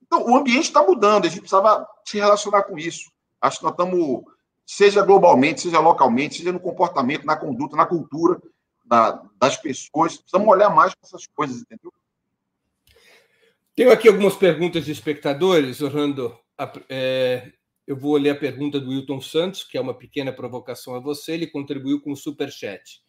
Então, 0.06 0.30
o 0.30 0.36
ambiente 0.36 0.64
está 0.64 0.84
mudando, 0.84 1.26
a 1.26 1.30
gente 1.30 1.40
precisava 1.40 1.88
se 2.04 2.18
relacionar 2.18 2.64
com 2.64 2.78
isso. 2.78 3.10
Acho 3.46 3.60
que 3.60 3.64
nós 3.64 3.74
estamos, 3.74 4.24
seja 4.66 5.04
globalmente, 5.04 5.62
seja 5.62 5.80
localmente, 5.80 6.38
seja 6.38 6.52
no 6.52 6.60
comportamento, 6.60 7.26
na 7.26 7.36
conduta, 7.36 7.76
na 7.76 7.86
cultura, 7.86 8.42
da, 8.86 9.24
das 9.40 9.58
pessoas. 9.58 10.18
Precisamos 10.18 10.48
olhar 10.48 10.70
mais 10.70 10.94
para 10.94 11.08
essas 11.08 11.28
coisas, 11.28 11.62
entendeu? 11.62 11.92
Tenho 13.76 13.92
aqui 13.92 14.08
algumas 14.08 14.36
perguntas 14.36 14.86
de 14.86 14.92
espectadores, 14.92 15.82
Orlando. 15.82 16.38
É, 16.88 17.52
eu 17.86 17.98
vou 17.98 18.16
ler 18.16 18.30
a 18.30 18.36
pergunta 18.36 18.80
do 18.80 18.90
Wilton 18.90 19.20
Santos, 19.20 19.64
que 19.64 19.78
é 19.78 19.82
uma 19.82 19.94
pequena 19.94 20.32
provocação 20.32 20.96
a 20.96 21.00
você. 21.00 21.34
Ele 21.34 21.48
contribuiu 21.48 22.02
com 22.02 22.12
o 22.12 22.16
Superchat. 22.16 23.04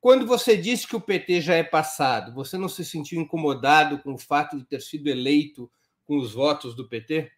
Quando 0.00 0.26
você 0.26 0.56
disse 0.56 0.86
que 0.86 0.96
o 0.96 1.00
PT 1.00 1.40
já 1.40 1.54
é 1.54 1.62
passado, 1.62 2.34
você 2.34 2.56
não 2.56 2.68
se 2.68 2.84
sentiu 2.84 3.20
incomodado 3.20 3.98
com 3.98 4.14
o 4.14 4.18
fato 4.18 4.56
de 4.56 4.64
ter 4.64 4.80
sido 4.80 5.08
eleito 5.08 5.70
com 6.04 6.18
os 6.18 6.32
votos 6.32 6.74
do 6.74 6.88
PT? 6.88 7.30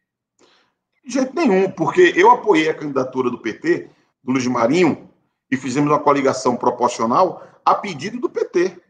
De 1.05 1.14
jeito 1.14 1.34
nenhum, 1.34 1.70
porque 1.70 2.12
eu 2.16 2.30
apoiei 2.30 2.68
a 2.68 2.74
candidatura 2.74 3.30
do 3.30 3.38
PT, 3.38 3.90
do 4.22 4.32
Luiz 4.32 4.46
Marinho, 4.46 5.11
e 5.51 5.57
fizemos 5.57 5.90
uma 5.90 5.98
coligação 5.98 6.57
proporcional 6.57 7.42
a 7.64 7.74
pedido 7.74 8.20
do 8.20 8.30
PT. 8.30 8.80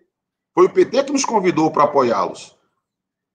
Foi 0.55 0.67
o 0.67 0.71
PT 0.71 1.05
que 1.05 1.13
nos 1.13 1.25
convidou 1.25 1.71
para 1.71 1.85
apoiá-los. 1.85 2.59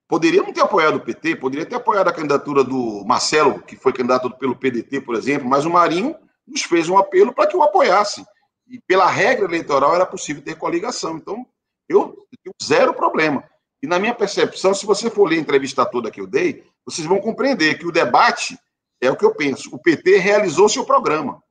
Poderia 0.08 0.44
não 0.44 0.54
ter 0.54 0.62
apoiado 0.62 0.98
o 0.98 1.00
PT, 1.00 1.38
poderia 1.38 1.66
ter 1.66 1.76
apoiado 1.76 2.08
a 2.10 2.14
candidatura 2.14 2.64
do 2.64 3.04
Marcelo, 3.06 3.62
que 3.64 3.76
foi 3.76 3.92
candidato 3.92 4.30
pelo 4.38 4.56
PDT, 4.56 5.02
por 5.02 5.16
exemplo, 5.16 5.48
mas 5.50 5.66
o 5.66 5.70
Marinho 5.70 6.16
nos 6.48 6.62
fez 6.62 6.88
um 6.88 6.98
apelo 6.98 7.34
para 7.34 7.48
que 7.48 7.58
o 7.58 7.64
apoiasse. 7.64 8.24
E 8.68 8.80
pela 8.82 9.08
regra 9.08 9.46
eleitoral 9.46 9.96
era 9.96 10.06
possível 10.06 10.44
ter 10.44 10.56
coligação. 10.56 11.18
Então, 11.18 11.46
eu 11.90 12.16
tenho 12.44 12.54
zero 12.64 12.94
problema. 12.94 13.44
E 13.82 13.88
na 13.88 13.98
minha 13.98 14.14
percepção, 14.14 14.74
se 14.74 14.86
você 14.86 15.10
for 15.10 15.28
ler 15.28 15.38
a 15.38 15.42
entrevista 15.42 15.86
toda 15.86 16.12
que 16.12 16.22
eu 16.22 16.28
dei, 16.28 16.64
vocês 16.86 17.08
vão 17.08 17.20
compreender 17.20 17.78
que 17.80 17.88
o 17.88 17.92
debate 17.92 18.58
é 19.02 19.10
o 19.10 19.16
que 19.16 19.26
eu 19.26 19.36
penso. 19.36 19.74
O 19.74 19.80
PT 19.80 20.18
realizou 20.18 20.70
seu 20.70 20.86
programa. 20.86 21.44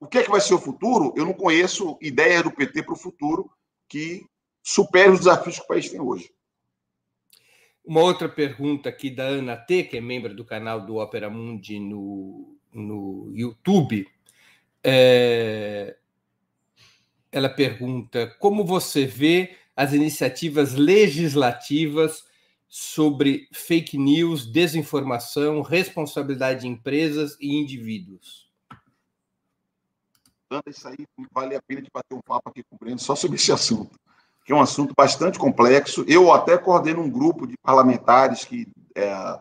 O 0.00 0.06
que 0.06 0.18
é 0.18 0.22
que 0.22 0.30
vai 0.30 0.40
ser 0.40 0.54
o 0.54 0.60
futuro? 0.60 1.14
Eu 1.16 1.24
não 1.24 1.32
conheço 1.32 1.96
ideias 2.00 2.42
do 2.42 2.50
PT 2.50 2.82
para 2.82 2.94
o 2.94 2.98
futuro 2.98 3.50
que 3.88 4.26
supere 4.62 5.10
os 5.10 5.20
desafios 5.20 5.56
que 5.56 5.64
o 5.64 5.68
país 5.68 5.88
tem 5.88 6.00
hoje. 6.00 6.30
Uma 7.84 8.00
outra 8.00 8.28
pergunta 8.28 8.88
aqui 8.88 9.10
da 9.10 9.24
Ana 9.24 9.56
T, 9.56 9.84
que 9.84 9.98
é 9.98 10.00
membro 10.00 10.34
do 10.34 10.44
canal 10.44 10.84
do 10.84 10.96
Opera 10.96 11.28
Mundi 11.28 11.78
no, 11.78 12.56
no 12.72 13.30
YouTube. 13.34 14.06
É... 14.82 15.96
Ela 17.30 17.48
pergunta 17.48 18.34
como 18.38 18.64
você 18.64 19.04
vê 19.04 19.56
as 19.76 19.92
iniciativas 19.92 20.74
legislativas 20.74 22.24
sobre 22.76 23.46
fake 23.52 23.96
news, 23.96 24.50
desinformação, 24.50 25.62
responsabilidade 25.62 26.62
de 26.62 26.66
empresas 26.66 27.36
e 27.40 27.54
indivíduos. 27.54 28.50
Isso 30.66 30.88
aí 30.88 31.06
vale 31.32 31.54
a 31.54 31.62
pena 31.62 31.82
de 31.82 31.88
bater 31.92 32.16
um 32.16 32.20
papo 32.20 32.48
aqui 32.48 32.64
com 32.64 32.74
o 32.74 32.78
Breno 32.78 32.98
só 32.98 33.14
sobre 33.14 33.36
esse 33.36 33.52
assunto 33.52 33.96
que 34.44 34.52
é 34.52 34.54
um 34.54 34.60
assunto 34.60 34.92
bastante 34.94 35.38
complexo. 35.38 36.04
Eu 36.06 36.30
até 36.30 36.58
coordeno 36.58 37.00
um 37.00 37.08
grupo 37.08 37.46
de 37.46 37.56
parlamentares 37.56 38.44
que 38.44 38.68
é, 38.94 39.40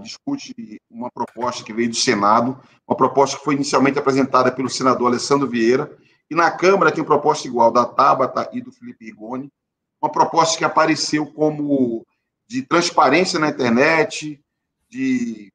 discute 0.00 0.80
uma 0.90 1.10
proposta 1.10 1.62
que 1.62 1.74
veio 1.74 1.90
do 1.90 1.96
Senado, 1.96 2.58
uma 2.88 2.96
proposta 2.96 3.36
que 3.36 3.44
foi 3.44 3.54
inicialmente 3.54 3.98
apresentada 3.98 4.50
pelo 4.50 4.70
senador 4.70 5.08
Alessandro 5.08 5.46
Vieira, 5.46 5.94
e 6.30 6.34
na 6.34 6.50
Câmara 6.50 6.90
tem 6.90 7.02
uma 7.02 7.08
proposta 7.08 7.46
igual 7.46 7.70
da 7.70 7.84
Tabata 7.84 8.48
e 8.52 8.62
do 8.62 8.72
Felipe 8.72 9.04
Rigoni, 9.04 9.52
uma 10.00 10.10
proposta 10.10 10.56
que 10.56 10.64
apareceu 10.64 11.26
como 11.26 12.06
de 12.50 12.62
transparência 12.62 13.38
na 13.38 13.48
internet, 13.48 14.42
de, 14.88 15.52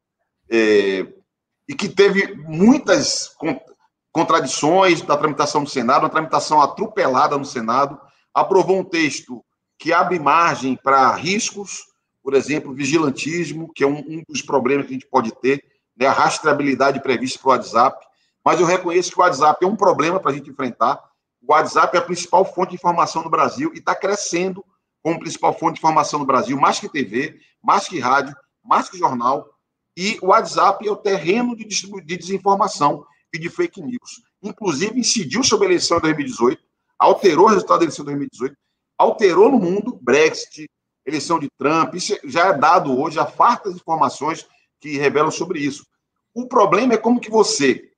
é, 0.49 1.05
e 1.67 1.75
que 1.75 1.89
teve 1.89 2.35
muitas 2.35 3.35
contradições 4.13 5.01
da 5.01 5.17
tramitação 5.17 5.65
do 5.65 5.69
Senado, 5.69 6.03
uma 6.03 6.09
tramitação 6.09 6.61
atropelada 6.61 7.37
no 7.37 7.43
Senado, 7.43 7.99
aprovou 8.33 8.79
um 8.79 8.83
texto 8.85 9.43
que 9.77 9.91
abre 9.91 10.17
margem 10.17 10.79
para 10.81 11.13
riscos, 11.15 11.83
por 12.23 12.33
exemplo, 12.33 12.73
vigilantismo, 12.73 13.73
que 13.73 13.83
é 13.83 13.87
um, 13.87 13.97
um, 13.97 14.23
dos 14.25 14.41
problemas 14.41 14.85
que 14.85 14.93
a 14.93 14.95
gente 14.95 15.09
pode 15.09 15.33
ter, 15.41 15.65
né, 15.97 16.05
a 16.05 16.13
rastreabilidade 16.13 17.01
prevista 17.01 17.39
para 17.39 17.49
o 17.49 17.51
WhatsApp. 17.51 18.05
Mas 18.41 18.61
eu 18.61 18.65
reconheço 18.65 19.11
que 19.11 19.19
o 19.19 19.21
WhatsApp 19.21 19.65
é 19.65 19.67
um 19.67 19.75
problema 19.75 20.17
para 20.17 20.31
a 20.31 20.33
gente 20.33 20.49
enfrentar. 20.49 21.03
O 21.45 21.51
WhatsApp 21.51 21.97
é 21.97 21.99
a 21.99 22.05
principal 22.05 22.45
fonte 22.45 22.69
de 22.69 22.75
informação 22.75 23.21
no 23.21 23.29
Brasil 23.29 23.73
e 23.75 23.79
está 23.79 23.93
crescendo 23.93 24.63
como 25.05 25.19
principal 25.19 25.53
fonte 25.53 25.75
de 25.75 25.81
informação 25.81 26.17
no 26.17 26.25
Brasil, 26.25 26.57
mais 26.57 26.79
que 26.79 26.89
TV, 26.89 27.39
mais 27.61 27.87
que 27.87 27.99
rádio, 27.99 28.35
mais 28.63 28.89
que 28.89 28.97
jornal. 28.97 29.47
E 29.95 30.17
o 30.19 30.29
WhatsApp 30.29 30.85
é 30.87 30.91
o 30.91 30.95
terreno 30.95 31.55
de, 31.55 31.63
de 31.63 32.17
desinformação 32.17 33.05
e 33.31 33.37
de 33.37 33.47
fake 33.47 33.83
news. 33.83 34.23
Inclusive, 34.41 34.99
incidiu 34.99 35.43
sobre 35.43 35.67
a 35.67 35.69
eleição 35.69 35.97
de 35.97 36.05
2018, 36.05 36.59
alterou 36.97 37.45
o 37.45 37.49
resultado 37.49 37.77
da 37.77 37.85
eleição 37.85 38.03
de 38.03 38.13
2018, 38.13 38.57
alterou 38.97 39.51
no 39.51 39.59
mundo, 39.59 39.99
Brexit, 40.01 40.67
eleição 41.05 41.37
de 41.37 41.51
Trump, 41.55 41.93
isso 41.93 42.17
já 42.23 42.47
é 42.47 42.57
dado 42.57 42.99
hoje, 42.99 43.19
há 43.19 43.27
fartas 43.27 43.75
informações 43.75 44.47
que 44.81 44.97
revelam 44.97 45.29
sobre 45.29 45.59
isso. 45.59 45.85
O 46.33 46.47
problema 46.47 46.95
é 46.95 46.97
como 46.97 47.21
que 47.21 47.29
você 47.29 47.91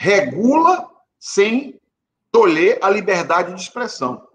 regula 0.00 0.90
sem 1.20 1.78
tolher 2.32 2.78
a 2.80 2.88
liberdade 2.88 3.52
de 3.52 3.60
expressão. 3.60 4.26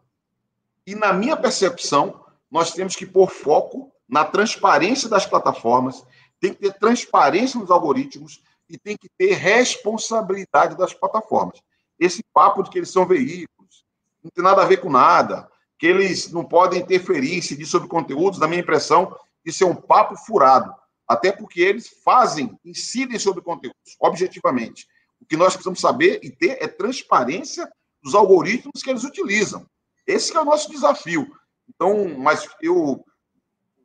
E 0.86 0.96
na 0.96 1.14
minha 1.14 1.38
percepção, 1.38 2.24
nós 2.50 2.72
temos 2.72 2.96
que 2.96 3.06
pôr 3.06 3.30
foco 3.30 3.92
na 4.08 4.26
transparência 4.26 5.08
das 5.08 5.26
plataformas, 5.26 6.04
tem 6.40 6.54
que 6.54 6.60
ter 6.60 6.74
transparência 6.78 7.60
nos 7.60 7.72
algoritmos 7.72 8.42
e 8.70 8.78
tem 8.78 8.98
que 8.98 9.10
ter 9.18 9.34
responsabilidade 9.34 10.76
das 10.78 10.94
plataformas. 10.94 11.62
Esse 12.00 12.24
papo 12.34 12.64
de 12.64 12.70
que 12.70 12.80
eles 12.80 12.90
são 12.90 13.06
veículos, 13.06 13.86
não 14.24 14.32
tem 14.32 14.44
nada 14.44 14.64
a 14.64 14.66
ver 14.66 14.78
com 14.78 14.90
nada, 14.90 15.50
que 15.78 15.88
eles 15.88 16.32
não 16.32 16.44
podem 16.44 16.82
interferir, 16.82 17.38
incidir 17.38 17.66
sobre 17.66 17.88
conteúdos, 17.88 18.40
na 18.40 18.48
minha 18.48 18.62
impressão, 18.62 19.16
isso 19.46 19.64
é 19.64 19.68
um 19.68 19.76
papo 19.76 20.16
furado. 20.16 20.74
Até 21.08 21.32
porque 21.32 21.62
eles 21.62 21.90
fazem, 22.04 22.58
incidem 22.64 23.20
sobre 23.20 23.42
conteúdos, 23.42 23.96
objetivamente. 24.00 24.88
O 25.20 25.26
que 25.26 25.36
nós 25.36 25.54
precisamos 25.54 25.80
saber 25.80 26.20
e 26.24 26.30
ter 26.30 26.58
é 26.62 26.68
transparência 26.68 27.72
dos 28.02 28.16
algoritmos 28.16 28.82
que 28.82 28.90
eles 28.90 29.04
utilizam. 29.04 29.66
Esse 30.06 30.36
é 30.36 30.39
o 30.39 30.45
nosso 30.45 30.70
desafio. 30.70 31.32
Então, 31.70 32.18
mas 32.18 32.47
eu, 32.62 33.04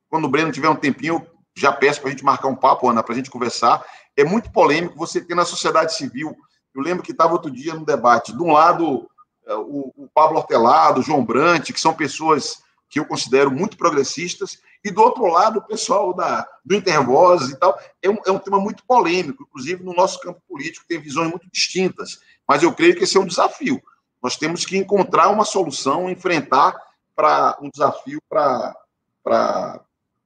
quando 0.09 0.25
o 0.25 0.29
Breno 0.29 0.53
tiver 0.53 0.69
um 0.69 0.77
tempinho, 0.77 1.27
já 1.57 1.73
peço 1.73 2.01
para 2.01 2.09
a 2.09 2.11
gente 2.13 2.25
marcar 2.25 2.49
um 2.49 2.57
papo, 2.57 2.89
Ana, 2.89 3.03
para 3.03 3.15
a 3.15 3.17
gente 3.17 3.31
conversar. 3.31 3.85
É 4.17 4.25
muito 4.25 4.51
polêmico 4.51 4.97
você 4.97 5.21
ter 5.21 5.35
na 5.35 5.45
sociedade 5.45 5.95
civil. 5.95 6.37
Eu 6.75 6.83
lembro 6.83 7.03
que 7.03 7.13
estava 7.13 7.33
outro 7.33 7.51
dia 7.51 7.75
no 7.75 7.85
debate, 7.85 8.37
de 8.37 8.43
um 8.43 8.53
lado 8.53 9.09
é, 9.47 9.55
o, 9.55 9.93
o 9.97 10.09
Pablo 10.13 10.39
Hortelado, 10.39 11.01
o 11.01 11.03
João 11.03 11.25
Brant, 11.25 11.73
que 11.73 11.81
são 11.81 11.95
pessoas 11.95 12.59
que 12.89 13.01
eu 13.01 13.05
considero 13.05 13.51
muito 13.51 13.77
progressistas, 13.77 14.59
e 14.85 14.91
do 14.91 15.03
outro 15.03 15.27
lado, 15.27 15.59
o 15.59 15.67
pessoal 15.67 16.15
da, 16.15 16.47
do 16.65 16.75
Intervozes 16.75 17.51
e 17.51 17.57
tal. 17.59 17.77
É 18.03 18.09
um, 18.09 18.19
é 18.27 18.31
um 18.31 18.39
tema 18.39 18.61
muito 18.61 18.85
polêmico, 18.85 19.43
inclusive 19.43 19.83
no 19.83 19.93
nosso 19.93 20.21
campo 20.21 20.41
político 20.49 20.87
tem 20.89 21.01
visões 21.01 21.31
muito 21.31 21.49
distintas, 21.51 22.21
mas 22.47 22.63
eu 22.63 22.73
creio 22.73 22.95
que 22.95 23.05
esse 23.05 23.17
é 23.17 23.21
um 23.21 23.27
desafio. 23.27 23.83
Nós 24.23 24.37
temos 24.37 24.65
que 24.65 24.77
encontrar 24.77 25.29
uma 25.29 25.45
solução, 25.45 26.11
enfrentar 26.11 26.77
para 27.15 27.57
um 27.61 27.71
desafio 27.71 28.21
para 28.29 29.81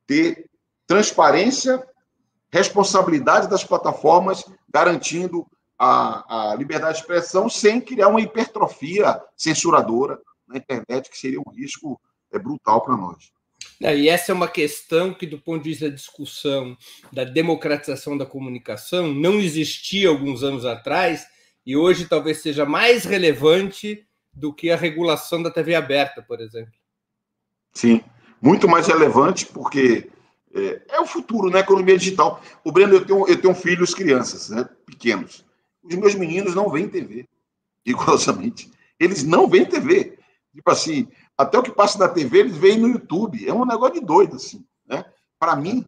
ter 0.06 0.50
transparência, 0.86 1.86
responsabilidade 2.52 3.48
das 3.48 3.62
plataformas, 3.62 4.44
garantindo 4.68 5.46
a, 5.78 6.50
a 6.50 6.54
liberdade 6.56 6.94
de 6.94 7.00
expressão 7.00 7.48
sem 7.48 7.80
criar 7.80 8.08
uma 8.08 8.20
hipertrofia 8.20 9.22
censuradora 9.36 10.18
na 10.46 10.58
internet, 10.58 11.08
que 11.08 11.16
seria 11.16 11.40
um 11.40 11.50
risco 11.52 12.00
é, 12.32 12.38
brutal 12.38 12.82
para 12.82 12.96
nós. 12.96 13.30
e 13.80 14.08
essa 14.08 14.32
é 14.32 14.34
uma 14.34 14.48
questão 14.48 15.14
que, 15.14 15.26
do 15.26 15.38
ponto 15.38 15.62
de 15.62 15.70
vista 15.70 15.88
da 15.88 15.94
discussão 15.94 16.76
da 17.12 17.24
democratização 17.24 18.18
da 18.18 18.26
comunicação, 18.26 19.14
não 19.14 19.34
existia 19.34 20.08
alguns 20.08 20.42
anos 20.42 20.64
atrás 20.64 21.24
e 21.70 21.76
hoje 21.76 22.08
talvez 22.08 22.42
seja 22.42 22.66
mais 22.66 23.04
relevante 23.04 24.04
do 24.32 24.52
que 24.52 24.72
a 24.72 24.76
regulação 24.76 25.40
da 25.40 25.52
TV 25.52 25.76
aberta, 25.76 26.20
por 26.20 26.40
exemplo. 26.40 26.72
Sim, 27.72 28.02
muito 28.42 28.66
mais 28.66 28.88
relevante 28.88 29.46
porque 29.46 30.10
é, 30.52 30.82
é 30.88 31.00
o 31.00 31.06
futuro 31.06 31.48
né, 31.48 31.60
economia 31.60 31.96
digital. 31.96 32.42
O 32.64 32.72
Breno, 32.72 32.94
eu 32.94 33.06
tenho, 33.06 33.28
eu 33.28 33.40
tenho 33.40 33.54
filhos, 33.54 33.94
crianças, 33.94 34.50
né, 34.50 34.68
pequenos. 34.84 35.46
Os 35.84 35.94
meus 35.94 36.16
meninos 36.16 36.56
não 36.56 36.68
veem 36.68 36.88
TV, 36.88 37.28
rigorosamente. 37.86 38.68
Eles 38.98 39.22
não 39.22 39.48
veem 39.48 39.64
TV. 39.64 40.18
Tipo 40.52 40.72
assim, 40.72 41.06
até 41.38 41.56
o 41.56 41.62
que 41.62 41.70
passa 41.70 42.00
na 42.00 42.08
TV, 42.08 42.40
eles 42.40 42.56
veem 42.56 42.80
no 42.80 42.88
YouTube. 42.88 43.46
É 43.46 43.54
um 43.54 43.64
negócio 43.64 44.00
de 44.00 44.04
doido, 44.04 44.34
assim. 44.34 44.64
Né? 44.88 45.04
Para 45.38 45.54
mim, 45.54 45.84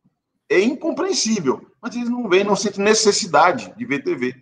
é 0.48 0.60
incompreensível. 0.60 1.66
Mas 1.80 1.96
eles 1.96 2.08
não 2.08 2.28
veem, 2.28 2.44
não 2.44 2.54
sentem 2.54 2.84
necessidade 2.84 3.74
de 3.76 3.84
ver 3.84 4.04
TV. 4.04 4.40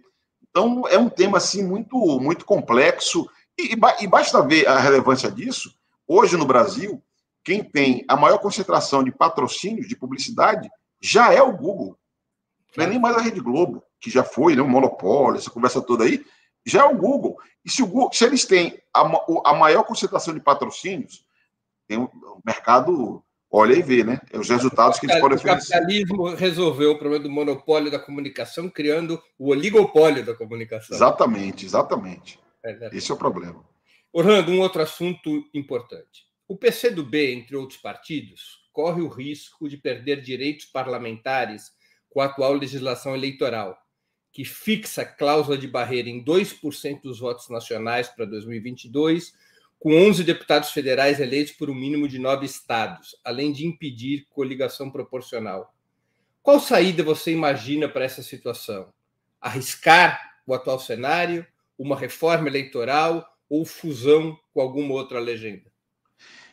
Então, 0.51 0.87
é 0.89 0.99
um 0.99 1.09
tema, 1.09 1.39
assim, 1.39 1.63
muito, 1.63 1.97
muito 2.21 2.45
complexo. 2.45 3.29
E, 3.59 3.73
e 4.01 4.07
basta 4.07 4.43
ver 4.47 4.67
a 4.67 4.79
relevância 4.79 5.31
disso. 5.31 5.73
Hoje, 6.07 6.37
no 6.37 6.45
Brasil, 6.45 7.03
quem 7.45 7.63
tem 7.63 8.05
a 8.09 8.17
maior 8.17 8.39
concentração 8.39 9.03
de 9.03 9.13
patrocínios, 9.13 9.89
de 9.89 9.97
publicidade, 9.97 10.69
já 11.01 11.33
é 11.33 11.43
o 11.43 11.57
Google. 11.57 11.97
Não 12.77 12.85
é 12.85 12.89
nem 12.89 12.99
mais 12.99 13.17
a 13.17 13.21
Rede 13.21 13.41
Globo 13.41 13.83
que 14.01 14.11
já 14.11 14.25
foi 14.25 14.57
né, 14.57 14.63
um 14.63 14.69
monopólio, 14.69 15.39
essa 15.39 15.51
conversa 15.51 15.83
toda 15.83 16.05
aí, 16.05 16.25
já 16.65 16.83
é 16.83 16.85
o 16.85 16.97
Google. 16.97 17.37
E 17.65 17.71
se, 17.71 17.83
o 17.83 17.87
Google, 17.87 18.11
se 18.13 18.25
eles 18.25 18.45
têm 18.47 18.81
a, 18.95 19.01
a 19.45 19.55
maior 19.55 19.85
concentração 19.85 20.33
de 20.33 20.41
patrocínios, 20.41 21.25
tem 21.87 21.99
o 21.99 22.11
mercado 22.45 23.23
olha 23.51 23.75
e 23.75 23.83
vê, 23.83 24.05
né? 24.05 24.21
É 24.33 24.39
os 24.39 24.49
resultados 24.49 24.99
que 24.99 25.07
eles 25.07 25.19
podem 25.19 25.37
oferecer. 25.37 25.67
O 25.67 25.79
capitalismo 25.79 26.35
resolveu 26.35 26.93
o 26.93 26.99
problema 26.99 27.25
do 27.25 27.31
monopólio 27.31 27.91
da 27.91 27.99
comunicação, 27.99 28.69
criando 28.69 29.21
o 29.39 29.49
oligopólio 29.51 30.25
da 30.25 30.35
comunicação. 30.35 30.97
Exatamente, 30.97 31.67
exatamente. 31.67 32.39
É 32.65 32.91
Esse 32.93 33.11
é 33.11 33.15
o 33.15 33.19
problema. 33.19 33.65
Orlando, 34.13 34.51
um 34.53 34.61
outro 34.61 34.83
assunto 34.83 35.45
importante. 35.55 36.25
O 36.49 36.57
PCdoB, 36.57 37.33
entre 37.33 37.57
outros 37.57 37.79
partidos, 37.79 38.61
corre 38.73 39.01
o 39.03 39.09
risco 39.09 39.69
de 39.69 39.77
perder 39.77 40.21
direitos 40.21 40.67
parlamentares 40.67 41.71
com 42.09 42.21
a 42.21 42.27
atual 42.27 42.55
legislação 42.55 43.15
eleitoral, 43.15 43.79
que 44.33 44.45
fixa 44.45 45.05
cláusula 45.05 45.57
de 45.57 45.69
barreira 45.69 46.09
em 46.09 46.25
2% 46.25 47.03
dos 47.03 47.21
votos 47.21 47.49
nacionais 47.49 48.09
para 48.09 48.25
2022, 48.25 49.33
com 49.81 49.97
11 49.97 50.23
deputados 50.25 50.71
federais 50.73 51.21
eleitos 51.21 51.55
por 51.55 51.71
um 51.71 51.75
mínimo 51.75 52.07
de 52.07 52.19
nove 52.19 52.45
estados, 52.45 53.17
além 53.25 53.51
de 53.51 53.67
impedir 53.67 54.27
coligação 54.29 54.91
proporcional. 54.91 55.75
Qual 56.43 56.61
saída 56.61 57.03
você 57.03 57.33
imagina 57.33 57.89
para 57.89 58.05
essa 58.05 58.23
situação? 58.23 58.93
Arriscar 59.41 60.21
o 60.47 60.53
atual 60.53 60.79
cenário, 60.79 61.47
uma 61.79 61.97
reforma 61.97 62.47
eleitoral 62.47 63.27
ou 63.49 63.65
fusão 63.65 64.39
com 64.53 64.61
alguma 64.61 64.93
outra 64.93 65.19
legenda? 65.19 65.65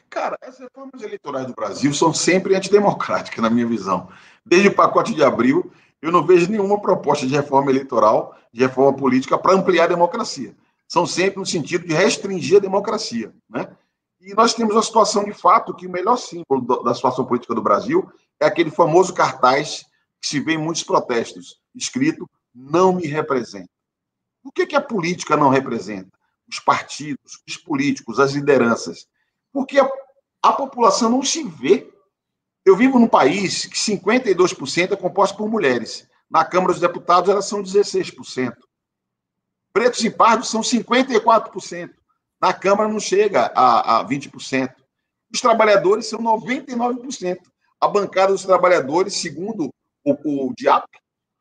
Cara, 0.10 0.38
as 0.42 0.58
reformas 0.58 1.02
eleitorais 1.02 1.48
do 1.48 1.54
Brasil 1.54 1.94
são 1.94 2.14
sempre 2.14 2.56
antidemocráticas, 2.56 3.44
na 3.44 3.50
minha 3.50 3.68
visão. 3.68 4.08
Desde 4.46 4.70
o 4.70 4.74
pacote 4.74 5.14
de 5.14 5.22
abril, 5.22 5.70
eu 6.02 6.14
não 6.14 6.26
vejo 6.26 6.50
nenhuma 6.50 6.80
proposta 6.80 7.28
de 7.28 7.36
reforma 7.36 7.72
eleitoral, 7.72 8.38
de 8.54 8.62
reforma 8.62 8.98
política 8.98 9.38
para 9.38 9.54
ampliar 9.54 9.84
a 9.84 9.88
democracia. 9.88 10.56
São 10.88 11.06
sempre 11.06 11.40
no 11.40 11.46
sentido 11.46 11.86
de 11.86 11.94
restringir 11.94 12.58
a 12.58 12.62
democracia. 12.62 13.34
Né? 13.50 13.76
E 14.22 14.34
nós 14.34 14.54
temos 14.54 14.76
a 14.76 14.82
situação 14.82 15.24
de 15.24 15.34
fato 15.34 15.76
que 15.76 15.88
o 15.88 15.92
melhor 15.92 16.18
símbolo 16.18 16.84
da 16.84 16.94
situação 16.94 17.26
política 17.26 17.54
do 17.54 17.62
Brasil 17.62 18.10
é 18.40 18.46
aquele 18.46 18.72
famoso 18.72 19.14
cartaz 19.14 19.86
que 20.22 20.28
se 20.28 20.40
vê 20.40 20.54
em 20.54 20.58
muitos 20.58 20.84
protestos, 20.84 21.60
escrito 21.76 22.30
não 22.54 22.94
me 22.94 23.06
representa. 23.06 23.70
O 24.44 24.52
que, 24.52 24.66
que 24.66 24.76
a 24.76 24.82
política 24.82 25.38
não 25.38 25.50
representa? 25.50 26.18
os 26.48 26.60
partidos, 26.60 27.42
os 27.48 27.58
políticos, 27.58 28.20
as 28.20 28.32
lideranças, 28.32 29.08
porque 29.52 29.80
a, 29.80 29.90
a 30.42 30.54
população 30.54 31.10
não 31.10 31.22
se 31.22 31.44
vê. 31.44 31.92
Eu 32.66 32.76
vivo 32.76 33.00
num 33.00 33.08
país 33.08 33.66
que 33.66 33.78
52% 33.78 34.92
é 34.92 34.96
composto 34.96 35.38
por 35.38 35.50
mulheres. 35.50 36.08
Na 36.30 36.44
Câmara 36.44 36.74
dos 36.74 36.82
Deputados, 36.82 37.30
elas 37.30 37.46
são 37.46 37.64
16%. 37.64 38.54
Pretos 39.78 40.04
e 40.04 40.10
pardos 40.10 40.50
são 40.50 40.62
54%. 40.62 41.92
Na 42.42 42.52
Câmara 42.52 42.90
não 42.90 43.00
chega 43.00 43.52
a, 43.54 44.00
a 44.00 44.06
20%. 44.08 44.74
Os 45.32 45.40
trabalhadores 45.40 46.08
são 46.08 46.18
99%. 46.20 47.38
A 47.80 47.88
bancada 47.88 48.32
dos 48.34 48.44
trabalhadores, 48.44 49.14
segundo 49.14 49.70
o, 50.04 50.48
o 50.48 50.54
DIAP, 50.58 50.84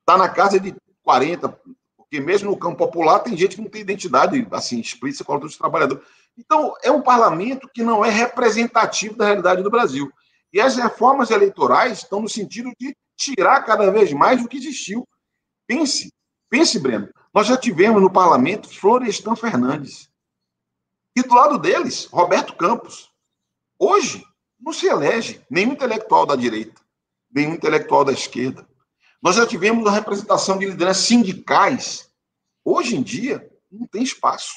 está 0.00 0.18
na 0.18 0.28
casa 0.28 0.60
de 0.60 0.76
40%, 1.08 1.56
porque 1.96 2.20
mesmo 2.20 2.50
no 2.50 2.58
campo 2.58 2.76
popular 2.76 3.20
tem 3.20 3.34
gente 3.34 3.56
que 3.56 3.62
não 3.62 3.70
tem 3.70 3.80
identidade 3.80 4.46
assim 4.50 4.80
explícita 4.80 5.24
com 5.24 5.38
os 5.38 5.56
trabalhadores. 5.56 6.06
Então, 6.36 6.74
é 6.82 6.90
um 6.90 7.00
parlamento 7.00 7.70
que 7.72 7.82
não 7.82 8.04
é 8.04 8.10
representativo 8.10 9.16
da 9.16 9.24
realidade 9.24 9.62
do 9.62 9.70
Brasil. 9.70 10.12
E 10.52 10.60
as 10.60 10.76
reformas 10.76 11.30
eleitorais 11.30 12.00
estão 12.00 12.20
no 12.20 12.28
sentido 12.28 12.70
de 12.78 12.94
tirar 13.16 13.62
cada 13.62 13.90
vez 13.90 14.12
mais 14.12 14.44
o 14.44 14.46
que 14.46 14.58
existiu. 14.58 15.08
Pense, 15.66 16.12
pense, 16.48 16.78
Breno. 16.78 17.08
Nós 17.34 17.46
já 17.46 17.56
tivemos 17.56 18.00
no 18.00 18.10
parlamento 18.10 18.68
Florestan 18.68 19.36
Fernandes. 19.36 20.10
E 21.14 21.22
do 21.22 21.34
lado 21.34 21.58
deles, 21.58 22.06
Roberto 22.06 22.54
Campos. 22.56 23.10
Hoje, 23.78 24.24
não 24.58 24.72
se 24.72 24.86
elege 24.86 25.44
nenhum 25.50 25.72
intelectual 25.72 26.26
da 26.26 26.36
direita, 26.36 26.80
nenhum 27.30 27.54
intelectual 27.54 28.04
da 28.04 28.12
esquerda. 28.12 28.66
Nós 29.22 29.36
já 29.36 29.46
tivemos 29.46 29.86
a 29.86 29.90
representação 29.90 30.58
de 30.58 30.66
lideranças 30.66 31.04
sindicais. 31.04 32.10
Hoje 32.64 32.96
em 32.96 33.02
dia, 33.02 33.50
não 33.70 33.86
tem 33.86 34.02
espaço. 34.02 34.54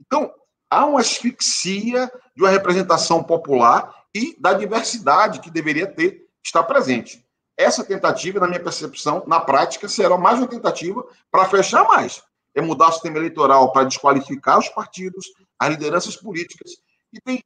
Então, 0.00 0.32
há 0.70 0.84
uma 0.86 1.00
asfixia 1.00 2.10
de 2.34 2.42
uma 2.42 2.50
representação 2.50 3.22
popular 3.22 3.94
e 4.14 4.34
da 4.40 4.52
diversidade 4.52 5.40
que 5.40 5.50
deveria 5.50 5.86
ter, 5.86 6.28
estar 6.44 6.62
presente. 6.62 7.25
Essa 7.56 7.82
tentativa, 7.82 8.38
na 8.38 8.46
minha 8.46 8.62
percepção, 8.62 9.24
na 9.26 9.40
prática, 9.40 9.88
será 9.88 10.18
mais 10.18 10.38
uma 10.38 10.46
tentativa 10.46 11.04
para 11.30 11.48
fechar 11.48 11.84
mais. 11.84 12.22
É 12.54 12.60
mudar 12.60 12.88
o 12.88 12.92
sistema 12.92 13.16
eleitoral 13.16 13.72
para 13.72 13.84
desqualificar 13.84 14.58
os 14.58 14.68
partidos, 14.68 15.26
as 15.58 15.70
lideranças 15.70 16.16
políticas. 16.16 16.72
E 17.12 17.20
tem 17.20 17.42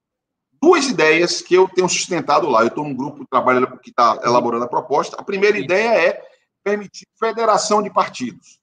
duas 0.61 0.87
ideias 0.87 1.41
que 1.41 1.55
eu 1.55 1.69
tenho 1.69 1.89
sustentado 1.89 2.49
lá. 2.49 2.63
Eu 2.63 2.69
estou 2.69 2.85
num 2.85 2.95
grupo 2.95 3.21
que 3.21 3.31
trabalha, 3.31 3.67
que 3.79 3.91
está 3.91 4.21
elaborando 4.25 4.65
a 4.65 4.69
proposta. 4.69 5.17
A 5.17 5.23
primeira 5.23 5.59
ideia 5.59 6.09
é 6.09 6.23
permitir 6.63 7.07
federação 7.19 7.83
de 7.83 7.91
partidos. 7.91 8.61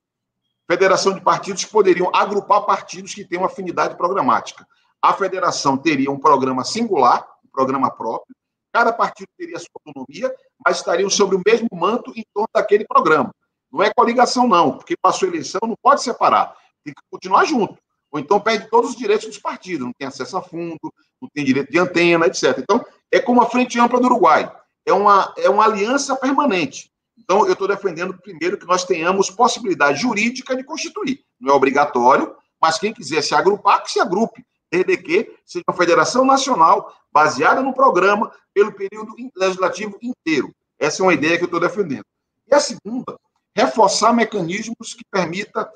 Federação 0.69 1.13
de 1.13 1.21
partidos 1.21 1.63
que 1.63 1.71
poderiam 1.71 2.11
agrupar 2.13 2.65
partidos 2.65 3.13
que 3.13 3.23
têm 3.23 3.39
uma 3.39 3.47
afinidade 3.47 3.95
programática. 3.95 4.67
A 5.01 5.13
federação 5.13 5.77
teria 5.77 6.11
um 6.11 6.19
programa 6.19 6.65
singular, 6.65 7.25
um 7.45 7.49
programa 7.49 7.89
próprio, 7.89 8.35
cada 8.73 8.91
partido 8.91 9.27
teria 9.37 9.57
sua 9.57 9.69
autonomia, 9.85 10.33
estariam 10.71 11.09
sobre 11.09 11.35
o 11.35 11.41
mesmo 11.45 11.67
manto 11.71 12.11
em 12.15 12.23
torno 12.33 12.49
daquele 12.53 12.85
programa. 12.85 13.31
Não 13.71 13.83
é 13.83 13.91
coligação, 13.93 14.47
não, 14.47 14.77
porque 14.77 14.95
passou 15.01 15.27
a 15.27 15.31
eleição, 15.31 15.59
não 15.63 15.75
pode 15.81 16.01
separar, 16.01 16.55
tem 16.83 16.93
que 16.93 17.01
continuar 17.09 17.45
junto. 17.45 17.77
Ou 18.11 18.19
então 18.19 18.39
perde 18.39 18.69
todos 18.69 18.91
os 18.91 18.95
direitos 18.95 19.27
dos 19.27 19.37
partidos, 19.37 19.85
não 19.85 19.93
tem 19.97 20.07
acesso 20.07 20.37
a 20.37 20.41
fundo, 20.41 20.79
não 21.21 21.29
tem 21.33 21.43
direito 21.43 21.71
de 21.71 21.77
antena, 21.77 22.25
etc. 22.25 22.57
Então, 22.57 22.83
é 23.11 23.19
como 23.19 23.41
a 23.41 23.49
Frente 23.49 23.79
Ampla 23.79 23.99
do 23.99 24.05
Uruguai. 24.05 24.51
É 24.85 24.93
uma, 24.93 25.33
é 25.37 25.49
uma 25.49 25.65
aliança 25.65 26.15
permanente. 26.15 26.89
Então, 27.17 27.45
eu 27.45 27.53
estou 27.53 27.67
defendendo, 27.67 28.17
primeiro, 28.17 28.57
que 28.57 28.65
nós 28.65 28.85
tenhamos 28.85 29.29
possibilidade 29.29 29.99
jurídica 29.99 30.55
de 30.55 30.63
constituir. 30.63 31.25
Não 31.39 31.53
é 31.53 31.55
obrigatório, 31.55 32.33
mas 32.61 32.79
quem 32.79 32.93
quiser 32.93 33.21
se 33.21 33.35
agrupar, 33.35 33.83
que 33.83 33.91
se 33.91 33.99
agrupe, 33.99 34.45
que 34.69 35.37
seja 35.45 35.63
uma 35.67 35.77
federação 35.77 36.25
nacional 36.25 36.93
baseada 37.11 37.61
no 37.61 37.73
programa 37.73 38.31
pelo 38.53 38.73
período 38.73 39.13
legislativo 39.35 39.97
inteiro. 40.01 40.53
Essa 40.79 41.01
é 41.01 41.03
uma 41.03 41.13
ideia 41.13 41.37
que 41.37 41.43
eu 41.43 41.47
estou 41.47 41.59
defendendo. 41.59 42.05
E 42.47 42.53
a 42.53 42.59
segunda, 42.59 43.17
reforçar 43.55 44.13
mecanismos 44.13 44.93
que 44.93 45.03
permita 45.09 45.69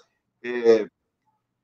é, 0.44 0.88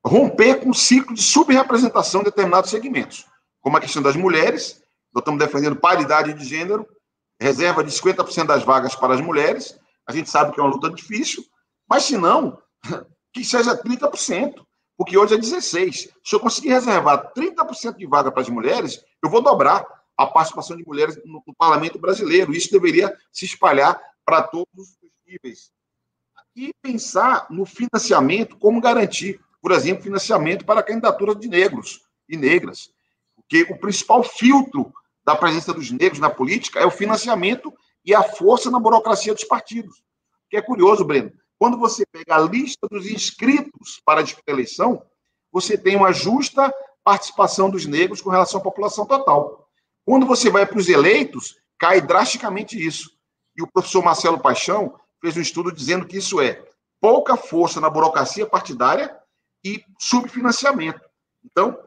romper 0.05 0.61
com 0.61 0.71
o 0.71 0.75
ciclo 0.75 1.13
de 1.13 1.21
subrepresentação 1.21 2.21
de 2.21 2.25
determinados 2.25 2.69
segmentos, 2.69 3.25
como 3.61 3.77
a 3.77 3.81
questão 3.81 4.01
das 4.01 4.15
mulheres, 4.15 4.81
nós 5.13 5.21
estamos 5.21 5.39
defendendo 5.39 5.75
paridade 5.75 6.33
de 6.33 6.43
gênero, 6.43 6.87
reserva 7.39 7.83
de 7.83 7.91
50% 7.91 8.45
das 8.45 8.63
vagas 8.63 8.95
para 8.95 9.13
as 9.13 9.21
mulheres. 9.21 9.77
A 10.07 10.11
gente 10.11 10.29
sabe 10.29 10.53
que 10.53 10.59
é 10.59 10.63
uma 10.63 10.73
luta 10.73 10.89
difícil, 10.89 11.43
mas 11.87 12.03
se 12.03 12.17
não, 12.17 12.57
que 13.33 13.43
seja 13.43 13.77
30%, 13.77 14.65
porque 14.97 15.17
hoje 15.17 15.35
é 15.35 15.37
16%. 15.37 16.11
Se 16.23 16.35
eu 16.35 16.39
conseguir 16.39 16.69
reservar 16.69 17.31
30% 17.33 17.97
de 17.97 18.07
vaga 18.07 18.31
para 18.31 18.41
as 18.41 18.49
mulheres, 18.49 18.99
eu 19.23 19.29
vou 19.29 19.41
dobrar 19.41 19.85
a 20.17 20.25
participação 20.25 20.75
de 20.75 20.85
mulheres 20.85 21.15
no, 21.23 21.43
no 21.45 21.53
parlamento 21.55 21.99
brasileiro. 21.99 22.51
Isso 22.51 22.71
deveria 22.71 23.15
se 23.31 23.45
espalhar 23.45 24.01
para 24.25 24.41
todos 24.41 24.67
os 24.75 24.97
níveis. 25.25 25.71
E 26.55 26.73
pensar 26.81 27.45
no 27.51 27.65
financiamento, 27.65 28.57
como 28.57 28.81
garantir, 28.81 29.39
por 29.61 29.71
exemplo, 29.71 30.03
financiamento 30.03 30.65
para 30.65 30.79
a 30.79 30.83
candidatura 30.83 31.35
de 31.35 31.47
negros 31.47 32.01
e 32.27 32.35
negras. 32.35 32.89
Porque 33.35 33.71
o 33.71 33.79
principal 33.79 34.23
filtro 34.23 34.91
da 35.23 35.35
presença 35.35 35.71
dos 35.71 35.91
negros 35.91 36.19
na 36.19 36.31
política 36.31 36.79
é 36.79 36.85
o 36.85 36.91
financiamento 36.91 37.71
e 38.03 38.15
a 38.15 38.23
força 38.23 38.71
na 38.71 38.79
burocracia 38.79 39.35
dos 39.35 39.43
partidos. 39.43 40.01
Que 40.49 40.57
é 40.57 40.61
curioso, 40.61 41.05
Breno. 41.05 41.31
Quando 41.59 41.77
você 41.77 42.05
pega 42.05 42.35
a 42.35 42.39
lista 42.39 42.87
dos 42.89 43.07
inscritos 43.07 44.01
para 44.05 44.21
a 44.21 44.51
eleição, 44.51 45.01
você 45.51 45.77
tem 45.77 45.95
uma 45.95 46.11
justa 46.11 46.73
participação 47.03 47.69
dos 47.69 47.85
negros 47.85 48.21
com 48.21 48.29
relação 48.29 48.59
à 48.59 48.63
população 48.63 49.05
total. 49.05 49.67
Quando 50.05 50.25
você 50.25 50.49
vai 50.49 50.65
para 50.65 50.77
os 50.77 50.87
eleitos, 50.87 51.57
cai 51.79 52.01
drasticamente 52.01 52.77
isso. 52.77 53.11
E 53.55 53.63
o 53.63 53.67
professor 53.67 54.03
Marcelo 54.03 54.39
Paixão 54.39 54.93
fez 55.19 55.35
um 55.35 55.41
estudo 55.41 55.71
dizendo 55.71 56.05
que 56.05 56.17
isso 56.17 56.39
é 56.39 56.63
pouca 57.01 57.35
força 57.35 57.81
na 57.81 57.89
burocracia 57.89 58.45
partidária 58.45 59.17
e 59.63 59.83
subfinanciamento. 59.99 61.01
Então, 61.43 61.77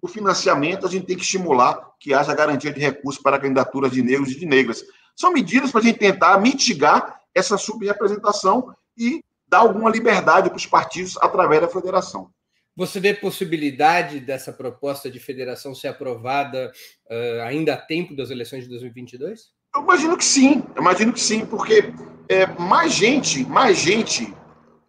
o 0.00 0.06
financiamento, 0.06 0.86
a 0.86 0.90
gente 0.90 1.06
tem 1.06 1.16
que 1.16 1.22
estimular 1.22 1.92
que 1.98 2.14
haja 2.14 2.34
garantia 2.34 2.72
de 2.72 2.80
recursos 2.80 3.20
para 3.20 3.38
candidaturas 3.38 3.90
de 3.90 4.02
negros 4.02 4.30
e 4.30 4.38
de 4.38 4.46
negras. 4.46 4.84
São 5.16 5.32
medidas 5.32 5.72
para 5.72 5.80
a 5.80 5.84
gente 5.84 5.98
tentar 5.98 6.38
mitigar 6.40 7.20
essa 7.34 7.56
subrepresentação 7.56 8.74
e 8.98 9.22
dar 9.46 9.58
alguma 9.58 9.90
liberdade 9.90 10.50
para 10.50 10.56
os 10.56 10.66
partidos 10.66 11.16
através 11.18 11.60
da 11.60 11.68
federação. 11.68 12.30
Você 12.76 13.00
vê 13.00 13.12
possibilidade 13.12 14.20
dessa 14.20 14.52
proposta 14.52 15.10
de 15.10 15.18
federação 15.18 15.74
ser 15.74 15.88
aprovada 15.88 16.70
uh, 17.10 17.42
ainda 17.42 17.74
a 17.74 17.76
tempo 17.76 18.14
das 18.14 18.30
eleições 18.30 18.64
de 18.64 18.70
2022? 18.70 19.50
Eu 19.74 19.82
imagino 19.82 20.16
que 20.16 20.24
sim, 20.24 20.62
eu 20.76 20.82
imagino 20.82 21.12
que 21.12 21.20
sim, 21.20 21.44
porque 21.44 21.92
é, 22.28 22.46
mais 22.46 22.92
gente, 22.92 23.44
mais 23.46 23.78
gente, 23.78 24.32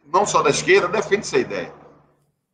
não 0.05 0.25
só 0.25 0.41
da 0.41 0.49
esquerda, 0.49 0.87
defende 0.87 1.21
essa 1.21 1.37
ideia. 1.37 1.73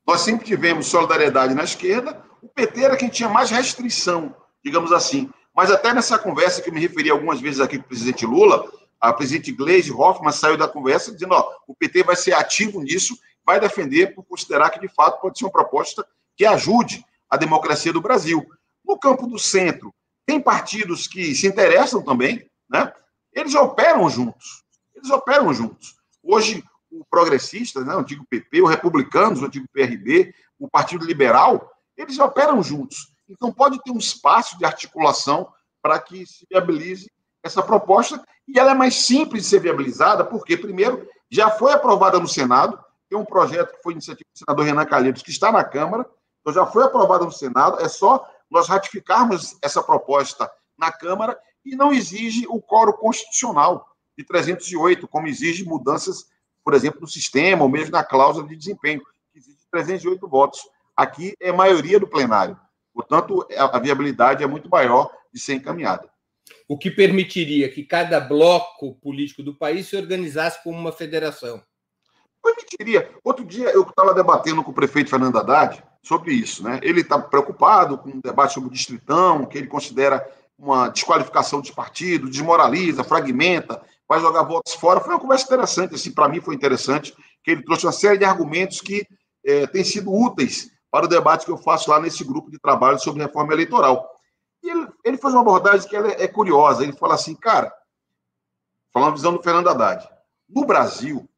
Nós 0.07 0.21
sempre 0.21 0.45
tivemos 0.45 0.87
solidariedade 0.87 1.53
na 1.53 1.63
esquerda, 1.63 2.23
o 2.41 2.47
PT 2.47 2.83
era 2.83 2.95
quem 2.95 3.09
tinha 3.09 3.27
mais 3.27 3.49
restrição, 3.49 4.35
digamos 4.63 4.91
assim. 4.91 5.29
Mas 5.55 5.71
até 5.71 5.93
nessa 5.93 6.17
conversa 6.17 6.61
que 6.61 6.69
eu 6.69 6.73
me 6.73 6.79
referi 6.79 7.09
algumas 7.09 7.41
vezes 7.41 7.59
aqui 7.59 7.77
com 7.77 7.83
o 7.83 7.87
presidente 7.87 8.25
Lula, 8.25 8.69
a 8.99 9.13
presidente 9.13 9.51
Gleisi 9.51 9.91
Hoffmann 9.91 10.31
saiu 10.31 10.57
da 10.57 10.67
conversa 10.67 11.11
dizendo: 11.11 11.33
ó, 11.33 11.51
o 11.67 11.75
PT 11.75 12.03
vai 12.03 12.15
ser 12.15 12.33
ativo 12.33 12.81
nisso, 12.81 13.17
vai 13.45 13.59
defender 13.59 14.15
por 14.15 14.23
considerar 14.23 14.69
que 14.69 14.79
de 14.79 14.87
fato 14.87 15.21
pode 15.21 15.37
ser 15.37 15.45
uma 15.45 15.51
proposta 15.51 16.05
que 16.35 16.45
ajude 16.45 17.05
a 17.29 17.37
democracia 17.37 17.93
do 17.93 18.01
Brasil. 18.01 18.45
No 18.83 18.97
campo 18.97 19.27
do 19.27 19.37
centro, 19.37 19.93
tem 20.25 20.39
partidos 20.41 21.07
que 21.07 21.35
se 21.35 21.47
interessam 21.47 22.01
também, 22.01 22.49
né? 22.69 22.91
Eles 23.33 23.53
operam 23.55 24.09
juntos. 24.09 24.63
Eles 24.95 25.09
operam 25.09 25.53
juntos. 25.53 25.95
Hoje, 26.23 26.63
o 26.89 27.03
progressista, 27.05 27.83
né, 27.83 27.95
o 27.95 27.99
antigo 27.99 28.25
PP, 28.29 28.61
o 28.61 28.65
republicanos, 28.65 29.41
o 29.41 29.45
antigo 29.45 29.67
PRB, 29.71 30.33
o 30.57 30.69
Partido 30.69 31.05
Liberal, 31.05 31.69
eles 31.97 32.17
operam 32.17 32.63
juntos. 32.63 33.13
Então, 33.27 33.51
pode 33.51 33.81
ter 33.83 33.91
um 33.91 33.97
espaço 33.97 34.57
de 34.57 34.65
articulação 34.65 35.51
para 35.81 35.99
que 35.99 36.25
se 36.25 36.47
viabilize 36.49 37.11
essa 37.45 37.61
proposta, 37.61 38.19
e 38.47 38.59
ela 38.59 38.71
é 38.71 38.73
mais 38.73 39.05
simples 39.05 39.43
de 39.43 39.49
ser 39.49 39.59
viabilizada, 39.59 40.25
porque, 40.25 40.57
primeiro, 40.57 41.07
já 41.29 41.51
foi 41.51 41.73
aprovada 41.73 42.19
no 42.19 42.27
Senado, 42.27 42.77
tem 43.07 43.17
um 43.17 43.23
projeto 43.23 43.75
que 43.75 43.83
foi 43.83 43.93
iniciativa 43.93 44.27
do 44.33 44.39
senador 44.39 44.65
Renan 44.65 44.85
Calheiros, 44.85 45.21
que 45.21 45.29
está 45.29 45.51
na 45.51 45.63
Câmara, 45.63 46.09
então 46.41 46.51
já 46.51 46.65
foi 46.65 46.83
aprovada 46.83 47.23
no 47.23 47.31
Senado, 47.31 47.79
é 47.79 47.87
só 47.87 48.27
nós 48.49 48.67
ratificarmos 48.67 49.55
essa 49.61 49.83
proposta 49.83 50.49
na 50.75 50.91
Câmara 50.91 51.39
e 51.63 51.75
não 51.75 51.93
exige 51.93 52.47
o 52.49 52.59
coro 52.59 52.93
constitucional 52.93 53.87
de 54.17 54.23
308, 54.23 55.07
como 55.07 55.27
exige 55.27 55.63
mudanças, 55.65 56.25
por 56.63 56.73
exemplo, 56.73 57.01
no 57.01 57.07
sistema, 57.07 57.61
ou 57.61 57.69
mesmo 57.69 57.91
na 57.91 58.03
cláusula 58.03 58.47
de 58.47 58.55
desempenho, 58.55 59.01
que 59.31 59.37
exige 59.37 59.57
308 59.71 60.27
votos. 60.27 60.61
Aqui 60.97 61.35
é 61.39 61.51
maioria 61.51 61.99
do 61.99 62.07
plenário. 62.07 62.59
Portanto, 62.91 63.47
a 63.55 63.77
viabilidade 63.77 64.43
é 64.43 64.47
muito 64.47 64.67
maior 64.67 65.11
de 65.31 65.39
ser 65.39 65.53
encaminhada. 65.53 66.09
O 66.67 66.77
que 66.77 66.91
permitiria 66.91 67.69
que 67.69 67.83
cada 67.83 68.19
bloco 68.19 68.95
político 68.95 69.43
do 69.43 69.55
país 69.55 69.87
se 69.87 69.95
organizasse 69.95 70.63
como 70.63 70.77
uma 70.77 70.91
federação. 70.91 71.61
Permitiria. 72.43 73.09
Outro 73.23 73.43
dia 73.43 73.69
eu 73.69 73.81
estava 73.81 74.13
debatendo 74.13 74.63
com 74.63 74.71
o 74.71 74.73
prefeito 74.73 75.09
Fernando 75.09 75.37
Haddad 75.37 75.83
sobre 76.03 76.33
isso. 76.33 76.63
Né? 76.63 76.79
Ele 76.83 77.01
está 77.01 77.17
preocupado 77.17 77.97
com 77.97 78.09
o 78.09 78.21
debate 78.21 78.53
sobre 78.53 78.69
o 78.69 78.71
distritão, 78.71 79.45
que 79.45 79.57
ele 79.57 79.67
considera 79.67 80.25
uma 80.57 80.87
desqualificação 80.89 81.59
dos 81.59 81.71
partidos, 81.71 82.31
desmoraliza, 82.31 83.03
fragmenta, 83.03 83.81
vai 84.07 84.19
jogar 84.19 84.43
votos 84.43 84.73
fora. 84.73 84.99
Foi 84.99 85.13
uma 85.13 85.19
conversa 85.19 85.45
interessante, 85.45 85.95
assim, 85.95 86.11
para 86.11 86.29
mim 86.29 86.39
foi 86.39 86.55
interessante, 86.55 87.15
que 87.43 87.51
ele 87.51 87.63
trouxe 87.63 87.85
uma 87.85 87.91
série 87.91 88.17
de 88.17 88.25
argumentos 88.25 88.79
que 88.79 89.05
é, 89.43 89.67
têm 89.67 89.83
sido 89.83 90.13
úteis 90.13 90.71
para 90.89 91.05
o 91.05 91.09
debate 91.09 91.45
que 91.45 91.51
eu 91.51 91.57
faço 91.57 91.89
lá 91.89 91.99
nesse 91.99 92.23
grupo 92.23 92.49
de 92.49 92.59
trabalho 92.59 92.99
sobre 92.99 93.23
reforma 93.23 93.53
eleitoral. 93.53 94.09
E 94.65 94.69
ele, 94.71 94.87
ele 95.03 95.17
faz 95.17 95.31
uma 95.35 95.41
abordagem 95.41 95.87
que 95.87 95.95
é, 95.95 96.23
é 96.23 96.27
curiosa. 96.27 96.81
Ele 96.81 96.93
fala 96.93 97.13
assim, 97.13 97.35
cara, 97.35 97.71
falando 98.91 99.11
a 99.11 99.15
visão 99.15 99.31
do 99.31 99.43
Fernando 99.43 99.69
Haddad, 99.69 100.09
no 100.49 100.65
Brasil, 100.65 101.29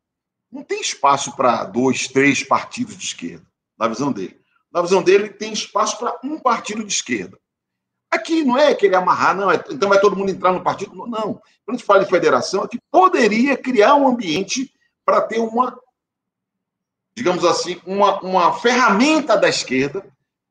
não 0.50 0.64
tem 0.64 0.80
espaço 0.80 1.36
para 1.36 1.66
dois, 1.66 2.08
três 2.08 2.42
partidos 2.42 2.96
de 2.96 3.04
esquerda, 3.04 3.46
na 3.78 3.90
visão 3.90 4.14
dele. 4.14 4.40
Na 4.72 4.82
visão 4.82 5.04
dele, 5.04 5.28
tem 5.28 5.52
espaço 5.52 6.00
para 6.00 6.18
um 6.24 6.40
partido 6.40 6.86
de 6.86 6.94
esquerda. 6.94 7.38
Aqui 8.10 8.46
não 8.46 8.58
é 8.58 8.74
querer 8.74 8.96
amarrar, 8.96 9.36
não, 9.36 9.52
é, 9.52 9.62
então 9.72 9.90
vai 9.90 10.00
todo 10.00 10.16
mundo 10.16 10.32
entrar 10.32 10.54
no 10.54 10.64
partido. 10.64 10.96
Não. 10.96 11.34
Quando 11.34 11.42
a 11.68 11.72
gente 11.74 11.84
fala 11.84 12.06
de 12.06 12.10
federação, 12.10 12.64
é 12.64 12.68
que 12.70 12.80
poderia 12.90 13.58
criar 13.58 13.96
um 13.96 14.08
ambiente 14.08 14.74
para 15.04 15.20
ter 15.20 15.40
uma, 15.40 15.78
digamos 17.14 17.44
assim, 17.44 17.82
uma, 17.86 18.22
uma 18.22 18.54
ferramenta 18.54 19.36
da 19.36 19.50
esquerda 19.50 20.06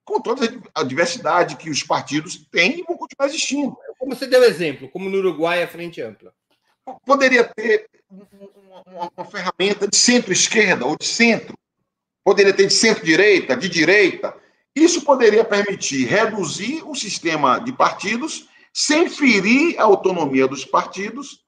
com 0.06 0.20
toda 0.20 0.48
a 0.72 0.84
diversidade 0.84 1.56
que 1.56 1.68
os 1.68 1.82
partidos 1.82 2.46
têm 2.50 2.78
e 2.78 2.84
vão 2.84 2.96
continuar 2.96 3.26
existindo. 3.26 3.76
Como 3.98 4.14
você 4.14 4.26
deu 4.26 4.44
exemplo, 4.44 4.88
como 4.88 5.10
no 5.10 5.18
Uruguai 5.18 5.62
a 5.62 5.68
Frente 5.68 6.00
Ampla. 6.00 6.32
Poderia 7.04 7.42
ter 7.42 7.90
uma, 8.08 8.82
uma, 8.86 9.10
uma 9.16 9.24
ferramenta 9.26 9.88
de 9.88 9.96
centro-esquerda 9.96 10.86
ou 10.86 10.96
de 10.96 11.04
centro. 11.04 11.58
Poderia 12.24 12.54
ter 12.54 12.68
de 12.68 12.72
centro-direita, 12.72 13.56
de 13.56 13.68
direita. 13.68 14.34
Isso 14.76 15.02
poderia 15.02 15.44
permitir 15.44 16.06
reduzir 16.06 16.88
o 16.88 16.94
sistema 16.94 17.58
de 17.58 17.72
partidos 17.72 18.48
sem 18.72 19.10
ferir 19.10 19.76
a 19.80 19.84
autonomia 19.84 20.46
dos 20.46 20.64
partidos 20.64 21.40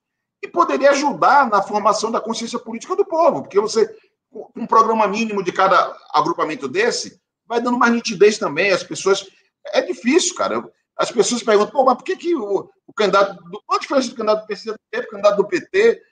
e 0.43 0.49
poderia 0.49 0.91
ajudar 0.91 1.49
na 1.49 1.63
formação 1.63 2.11
da 2.11 2.21
consciência 2.21 2.59
política 2.59 2.97
do 2.97 3.05
povo, 3.05 3.43
porque 3.43 3.61
você, 3.61 3.87
com 4.31 4.51
um 4.57 4.67
programa 4.67 5.07
mínimo 5.07 5.45
de 5.45 5.53
cada 5.53 5.97
agrupamento 6.13 6.67
desse, 6.67 7.21
vai 7.49 7.61
dando 7.61 7.79
mais 7.79 7.93
nitidez 7.93 8.39
também. 8.39 8.71
As 8.71 8.83
pessoas. 8.83 9.27
É 9.73 9.81
difícil, 9.81 10.35
cara. 10.35 10.63
As 10.97 11.11
pessoas 11.11 11.43
perguntam, 11.43 11.73
pô, 11.73 11.85
mas 11.85 11.97
por 11.97 12.05
que, 12.05 12.17
que 12.17 12.35
o, 12.35 12.69
o 12.87 12.93
candidato. 12.93 13.43
Qual 13.67 13.79
a 13.79 13.81
diferença 13.81 14.09
do 14.09 14.15
candidato 14.15 14.41
do 14.43 14.47
PCB, 14.47 14.79
do 14.93 15.09
candidato 15.09 15.37
do 15.37 15.49
PT, 15.49 16.03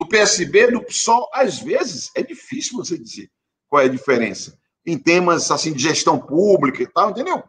do 0.00 0.08
PSB, 0.08 0.70
do 0.70 0.82
PSOL? 0.82 1.30
Às 1.32 1.58
vezes 1.58 2.10
é 2.14 2.22
difícil 2.22 2.76
você 2.76 2.98
dizer 2.98 3.30
qual 3.68 3.82
é 3.82 3.86
a 3.86 3.88
diferença. 3.88 4.58
Em 4.84 4.96
temas 4.96 5.50
assim 5.50 5.72
de 5.72 5.82
gestão 5.82 6.18
pública 6.18 6.82
e 6.82 6.86
tal, 6.86 7.10
entendeu? 7.10 7.42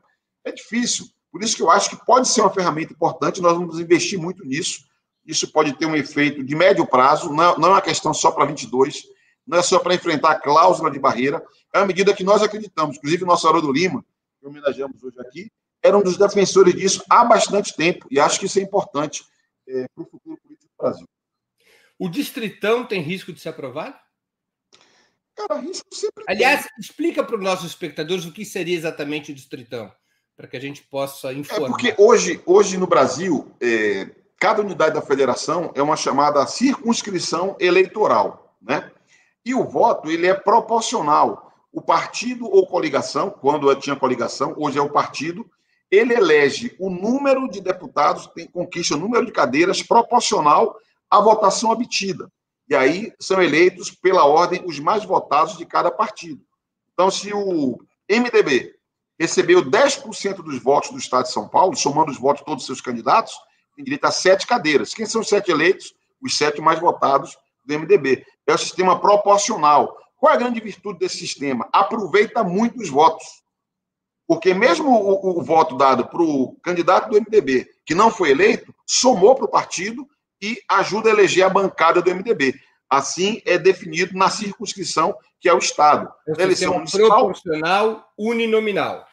É 0.44 0.52
difícil. 0.52 1.06
Por 1.32 1.44
isso 1.44 1.56
que 1.56 1.62
eu 1.62 1.70
acho 1.70 1.90
que 1.90 2.06
pode 2.06 2.28
ser 2.28 2.42
uma 2.42 2.54
ferramenta 2.54 2.94
importante, 2.94 3.42
nós 3.42 3.54
vamos 3.54 3.80
investir 3.80 4.18
muito 4.18 4.44
nisso. 4.46 4.86
Isso 5.26 5.52
pode 5.52 5.74
ter 5.74 5.86
um 5.86 5.96
efeito 5.96 6.42
de 6.42 6.56
médio 6.56 6.88
prazo, 6.88 7.32
não 7.34 7.44
é 7.44 7.68
uma 7.68 7.82
questão 7.82 8.14
só 8.14 8.32
para 8.32 8.46
22, 8.46 9.04
não 9.48 9.58
é 9.58 9.62
só 9.62 9.80
para 9.80 9.96
enfrentar 9.96 10.32
a 10.32 10.40
cláusula 10.40 10.92
de 10.92 11.00
barreira, 11.00 11.44
é 11.74 11.80
uma 11.80 11.88
medida 11.88 12.14
que 12.14 12.24
nós 12.24 12.44
acreditamos. 12.44 12.98
Inclusive, 12.98 13.24
o 13.24 13.28
nosso 13.28 13.48
Haroldo 13.48 13.72
Lima, 13.72 14.04
que 14.40 14.46
homenageamos 14.46 15.02
hoje 15.02 15.20
aqui, 15.20 15.52
era 15.82 15.98
um 15.98 16.04
dos 16.04 16.18
defensores 16.18 16.76
disso 16.76 17.04
há 17.10 17.24
bastante 17.24 17.76
tempo, 17.76 18.08
e 18.12 18.20
acho 18.20 18.40
que 18.40 18.46
isso 18.46 18.60
é 18.60 18.62
importante 18.62 19.24
é, 19.68 19.86
para 19.94 20.04
o 20.04 20.10
futuro 20.10 20.38
político 20.42 20.72
do 20.78 20.84
Brasil. 20.84 21.08
O 21.98 22.10
Distritão 22.10 22.86
tem 22.86 23.02
risco 23.02 23.32
de 23.32 23.40
ser 23.40 23.50
aprovado? 23.50 23.96
Cara, 25.36 25.60
risco 25.60 25.88
sempre 25.94 26.24
Aliás, 26.28 26.64
tem. 26.64 26.72
explica 26.80 27.24
para 27.24 27.36
os 27.36 27.44
nossos 27.44 27.68
espectadores 27.68 28.26
o 28.26 28.32
que 28.32 28.44
seria 28.44 28.76
exatamente 28.76 29.32
o 29.32 29.36
Distritão, 29.36 29.92
para 30.36 30.48
que 30.48 30.58
a 30.58 30.60
gente 30.60 30.84
possa 30.84 31.32
informar. 31.32 31.68
É 31.68 31.70
porque 31.70 31.96
hoje, 31.98 32.42
hoje 32.46 32.78
no 32.78 32.88
Brasil, 32.88 33.52
é, 33.62 34.10
cada 34.40 34.62
unidade 34.62 34.96
da 34.96 35.02
federação 35.02 35.72
é 35.76 35.82
uma 35.82 35.96
chamada 35.96 36.46
circunscrição 36.48 37.56
eleitoral, 37.60 38.56
né? 38.62 38.92
E 39.48 39.56
o 39.56 39.64
voto 39.64 40.12
ele 40.12 40.28
é 40.28 40.34
proporcional. 40.34 41.54
O 41.72 41.82
partido 41.82 42.46
ou 42.52 42.68
coligação, 42.68 43.30
quando 43.30 43.74
tinha 43.76 43.96
coligação, 43.96 44.54
hoje 44.58 44.78
é 44.78 44.82
o 44.82 44.92
partido, 44.92 45.50
ele 45.90 46.14
elege 46.14 46.76
o 46.78 46.90
número 46.90 47.48
de 47.48 47.62
deputados, 47.62 48.28
tem, 48.36 48.46
conquista 48.46 48.96
o 48.96 49.00
número 49.00 49.26
de 49.26 49.32
cadeiras 49.32 49.82
proporcional 49.82 50.76
à 51.10 51.22
votação 51.22 51.70
obtida. 51.70 52.30
E 52.70 52.76
aí 52.76 53.14
são 53.22 53.42
eleitos 53.42 53.90
pela 53.90 54.26
ordem 54.26 54.62
os 54.66 54.80
mais 54.82 55.06
votados 55.06 55.58
de 55.58 55.66
cada 55.66 55.90
partido. 55.90 56.42
Então, 56.92 57.10
se 57.10 57.34
o 57.34 57.80
MDB 58.12 58.76
recebeu 59.18 59.64
10% 59.64 60.44
dos 60.44 60.62
votos 60.62 60.90
do 60.90 60.98
Estado 60.98 61.24
de 61.24 61.32
São 61.32 61.48
Paulo, 61.48 61.74
somando 61.74 62.12
os 62.12 62.20
votos 62.20 62.42
de 62.42 62.46
todos 62.48 62.64
os 62.64 62.68
seus 62.68 62.82
candidatos, 62.82 63.34
tem 63.78 63.86
direito 63.86 64.04
a 64.04 64.12
sete 64.12 64.46
cadeiras. 64.46 64.94
Quem 64.94 65.06
são 65.06 65.22
os 65.22 65.30
sete 65.30 65.52
eleitos? 65.52 65.94
Os 66.22 66.38
sete 66.38 66.60
mais 66.60 66.82
votados 66.82 67.38
do 67.68 67.80
MDB. 67.80 68.26
É 68.48 68.54
o 68.54 68.58
sistema 68.58 69.00
proporcional. 69.00 69.98
Qual 70.16 70.32
é 70.32 70.36
a 70.36 70.40
grande 70.40 70.60
virtude 70.60 71.00
desse 71.00 71.18
sistema? 71.18 71.68
Aproveita 71.72 72.44
muito 72.44 72.82
os 72.82 72.90
votos. 72.90 73.26
Porque 74.28 74.54
mesmo 74.54 74.90
o, 74.90 75.40
o 75.40 75.44
voto 75.44 75.78
dado 75.78 76.08
para 76.08 76.22
o 76.22 76.58
candidato 76.64 77.10
do 77.10 77.18
MDB, 77.18 77.68
que 77.86 77.94
não 77.96 78.10
foi 78.10 78.32
eleito, 78.32 78.74
somou 78.86 79.36
para 79.36 79.46
o 79.46 79.50
partido 79.50 80.08
e 80.42 80.60
ajuda 80.70 81.10
a 81.10 81.14
eleger 81.14 81.46
a 81.46 81.50
bancada 81.50 82.02
do 82.02 82.14
MDB. 82.14 82.54
Assim 82.90 83.42
é 83.46 83.58
definido 83.58 84.18
na 84.18 84.30
circunscrição, 84.30 85.16
que 85.40 85.48
é 85.48 85.54
o 85.54 85.60
Estado. 85.60 86.12
É 86.28 86.42
eleição 86.42 86.74
municipal. 86.74 87.10
Proporcional 87.10 88.14
uninominal. 88.18 89.08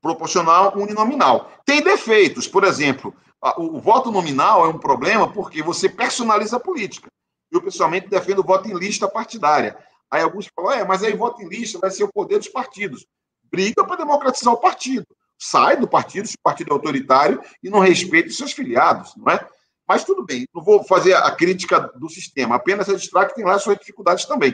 Proporcional 0.00 0.76
uninominal. 0.76 1.50
Tem 1.64 1.82
defeitos, 1.82 2.46
por 2.46 2.64
exemplo, 2.64 3.14
o 3.56 3.80
voto 3.80 4.10
nominal 4.10 4.64
é 4.64 4.68
um 4.68 4.78
problema 4.78 5.32
porque 5.32 5.62
você 5.62 5.88
personaliza 5.88 6.56
a 6.56 6.60
política. 6.60 7.08
Eu, 7.50 7.62
pessoalmente, 7.62 8.08
defendo 8.08 8.40
o 8.40 8.44
voto 8.44 8.68
em 8.68 8.74
lista 8.74 9.08
partidária. 9.08 9.78
Aí 10.10 10.22
alguns 10.22 10.48
falam, 10.54 10.72
é, 10.72 10.84
mas 10.84 11.02
aí 11.02 11.14
voto 11.14 11.42
em 11.42 11.48
lista 11.48 11.78
vai 11.78 11.90
ser 11.90 12.04
o 12.04 12.12
poder 12.12 12.38
dos 12.38 12.48
partidos. 12.48 13.06
Briga 13.44 13.84
para 13.84 13.96
democratizar 13.96 14.52
o 14.52 14.60
partido. 14.60 15.06
Sai 15.38 15.76
do 15.76 15.88
partido, 15.88 16.26
se 16.26 16.34
o 16.34 16.42
partido 16.42 16.70
é 16.70 16.72
autoritário, 16.72 17.40
e 17.62 17.70
não 17.70 17.78
respeita 17.78 18.28
os 18.28 18.36
seus 18.36 18.52
filiados, 18.52 19.14
não 19.16 19.32
é? 19.32 19.48
Mas 19.86 20.04
tudo 20.04 20.24
bem, 20.24 20.46
não 20.54 20.62
vou 20.62 20.84
fazer 20.84 21.14
a 21.14 21.30
crítica 21.30 21.80
do 21.96 22.10
sistema, 22.10 22.56
apenas 22.56 22.88
registrar 22.88 23.26
que 23.26 23.34
tem 23.34 23.44
lá 23.44 23.58
suas 23.58 23.78
dificuldades 23.78 24.26
também. 24.26 24.52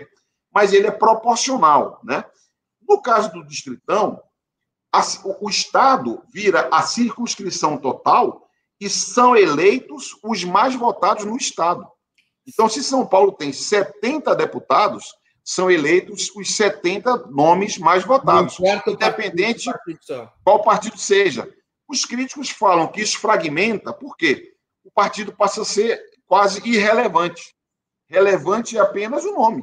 Mas 0.52 0.72
ele 0.72 0.86
é 0.86 0.92
proporcional, 0.92 2.00
né? 2.04 2.24
No 2.86 3.00
caso 3.02 3.32
do 3.32 3.44
distritão, 3.44 4.22
o 5.40 5.50
Estado 5.50 6.22
vira 6.32 6.68
a 6.70 6.82
circunscrição 6.82 7.76
total 7.76 8.48
e 8.80 8.88
são 8.88 9.36
eleitos 9.36 10.16
os 10.22 10.44
mais 10.44 10.74
votados 10.74 11.24
no 11.24 11.36
Estado. 11.36 11.84
Então, 12.46 12.68
se 12.68 12.82
São 12.82 13.06
Paulo 13.06 13.32
tem 13.32 13.52
70 13.52 14.34
deputados, 14.34 15.14
são 15.44 15.70
eleitos 15.70 16.30
os 16.34 16.56
70 16.56 17.26
nomes 17.28 17.76
mais 17.76 18.04
votados, 18.04 18.58
independente 18.86 19.70
partido 19.70 20.30
qual 20.42 20.62
partido 20.62 20.98
seja. 20.98 21.48
Os 21.86 22.06
críticos 22.06 22.48
falam 22.48 22.88
que 22.88 23.02
isso 23.02 23.18
fragmenta, 23.18 23.92
por 23.92 24.16
quê? 24.16 24.54
O 24.82 24.90
partido 24.90 25.34
passa 25.34 25.62
a 25.62 25.64
ser 25.64 26.02
quase 26.26 26.66
irrelevante. 26.66 27.54
Relevante 28.08 28.76
é 28.76 28.80
apenas 28.80 29.24
o 29.24 29.32
nome. 29.32 29.62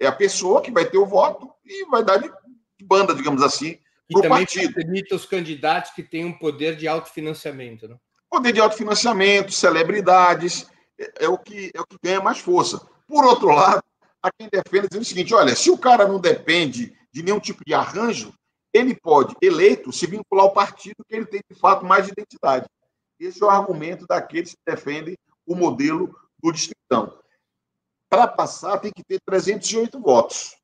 É 0.00 0.06
a 0.06 0.12
pessoa 0.12 0.62
que 0.62 0.70
vai 0.70 0.86
ter 0.86 0.96
o 0.96 1.06
voto 1.06 1.50
e 1.64 1.84
vai 1.86 2.02
dar 2.02 2.16
de 2.16 2.30
banda, 2.82 3.14
digamos 3.14 3.42
assim, 3.42 3.78
E 4.08 4.14
também 4.14 4.30
partido. 4.30 4.72
facilita 4.72 5.14
os 5.14 5.26
candidatos 5.26 5.90
que 5.92 6.02
têm 6.02 6.24
um 6.24 6.32
poder 6.32 6.76
de 6.76 6.88
autofinanciamento. 6.88 7.86
Né? 7.86 7.96
Poder 8.30 8.52
de 8.52 8.60
autofinanciamento, 8.60 9.52
celebridades, 9.52 10.66
é, 11.18 11.28
o 11.28 11.38
que, 11.38 11.70
é 11.74 11.80
o 11.80 11.86
que 11.86 11.96
ganha 12.02 12.20
mais 12.20 12.38
força. 12.38 12.80
Por 13.06 13.24
outro 13.24 13.48
lado, 13.48 13.82
há 14.22 14.30
quem 14.30 14.48
defende 14.48 14.88
dizendo 14.88 15.02
o 15.02 15.06
seguinte: 15.06 15.34
olha, 15.34 15.54
se 15.56 15.70
o 15.70 15.78
cara 15.78 16.06
não 16.06 16.20
depende 16.20 16.96
de 17.12 17.22
nenhum 17.22 17.40
tipo 17.40 17.64
de 17.64 17.74
arranjo, 17.74 18.32
ele 18.72 18.94
pode, 18.94 19.34
eleito, 19.42 19.92
se 19.92 20.06
vincular 20.06 20.44
ao 20.44 20.52
partido 20.52 21.04
que 21.08 21.14
ele 21.14 21.26
tem, 21.26 21.40
de 21.50 21.58
fato, 21.58 21.84
mais 21.84 22.08
identidade. 22.08 22.66
Esse 23.18 23.42
é 23.42 23.46
o 23.46 23.50
argumento 23.50 24.06
daqueles 24.06 24.52
que 24.52 24.60
defendem 24.66 25.16
o 25.46 25.54
modelo 25.54 26.14
do 26.42 26.52
distritão. 26.52 27.18
Para 28.08 28.26
passar, 28.28 28.78
tem 28.78 28.92
que 28.92 29.04
ter 29.04 29.20
308 29.24 30.00
votos. 30.00 30.56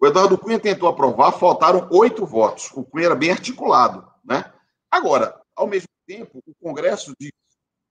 O 0.00 0.06
Eduardo 0.06 0.38
Cunha 0.38 0.58
tentou 0.58 0.88
aprovar, 0.88 1.32
faltaram 1.32 1.88
oito 1.92 2.24
votos. 2.24 2.70
O 2.74 2.84
Cunha 2.84 3.06
era 3.06 3.14
bem 3.14 3.30
articulado. 3.30 4.10
Né? 4.24 4.50
Agora, 4.90 5.40
ao 5.54 5.66
mesmo 5.66 5.88
tempo, 6.06 6.40
o 6.46 6.54
Congresso 6.54 7.12
de 7.20 7.30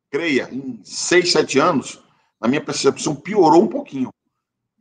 creia, 0.10 0.50
em 0.52 0.82
seis, 0.84 1.32
sete 1.32 1.60
anos, 1.60 2.02
na 2.42 2.48
minha 2.48 2.64
percepção, 2.64 3.16
piorou 3.16 3.64
um 3.64 3.68
pouquinho. 3.68 4.10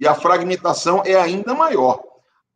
E 0.00 0.06
a 0.06 0.14
fragmentação 0.14 1.02
é 1.04 1.14
ainda 1.14 1.54
maior. 1.54 2.02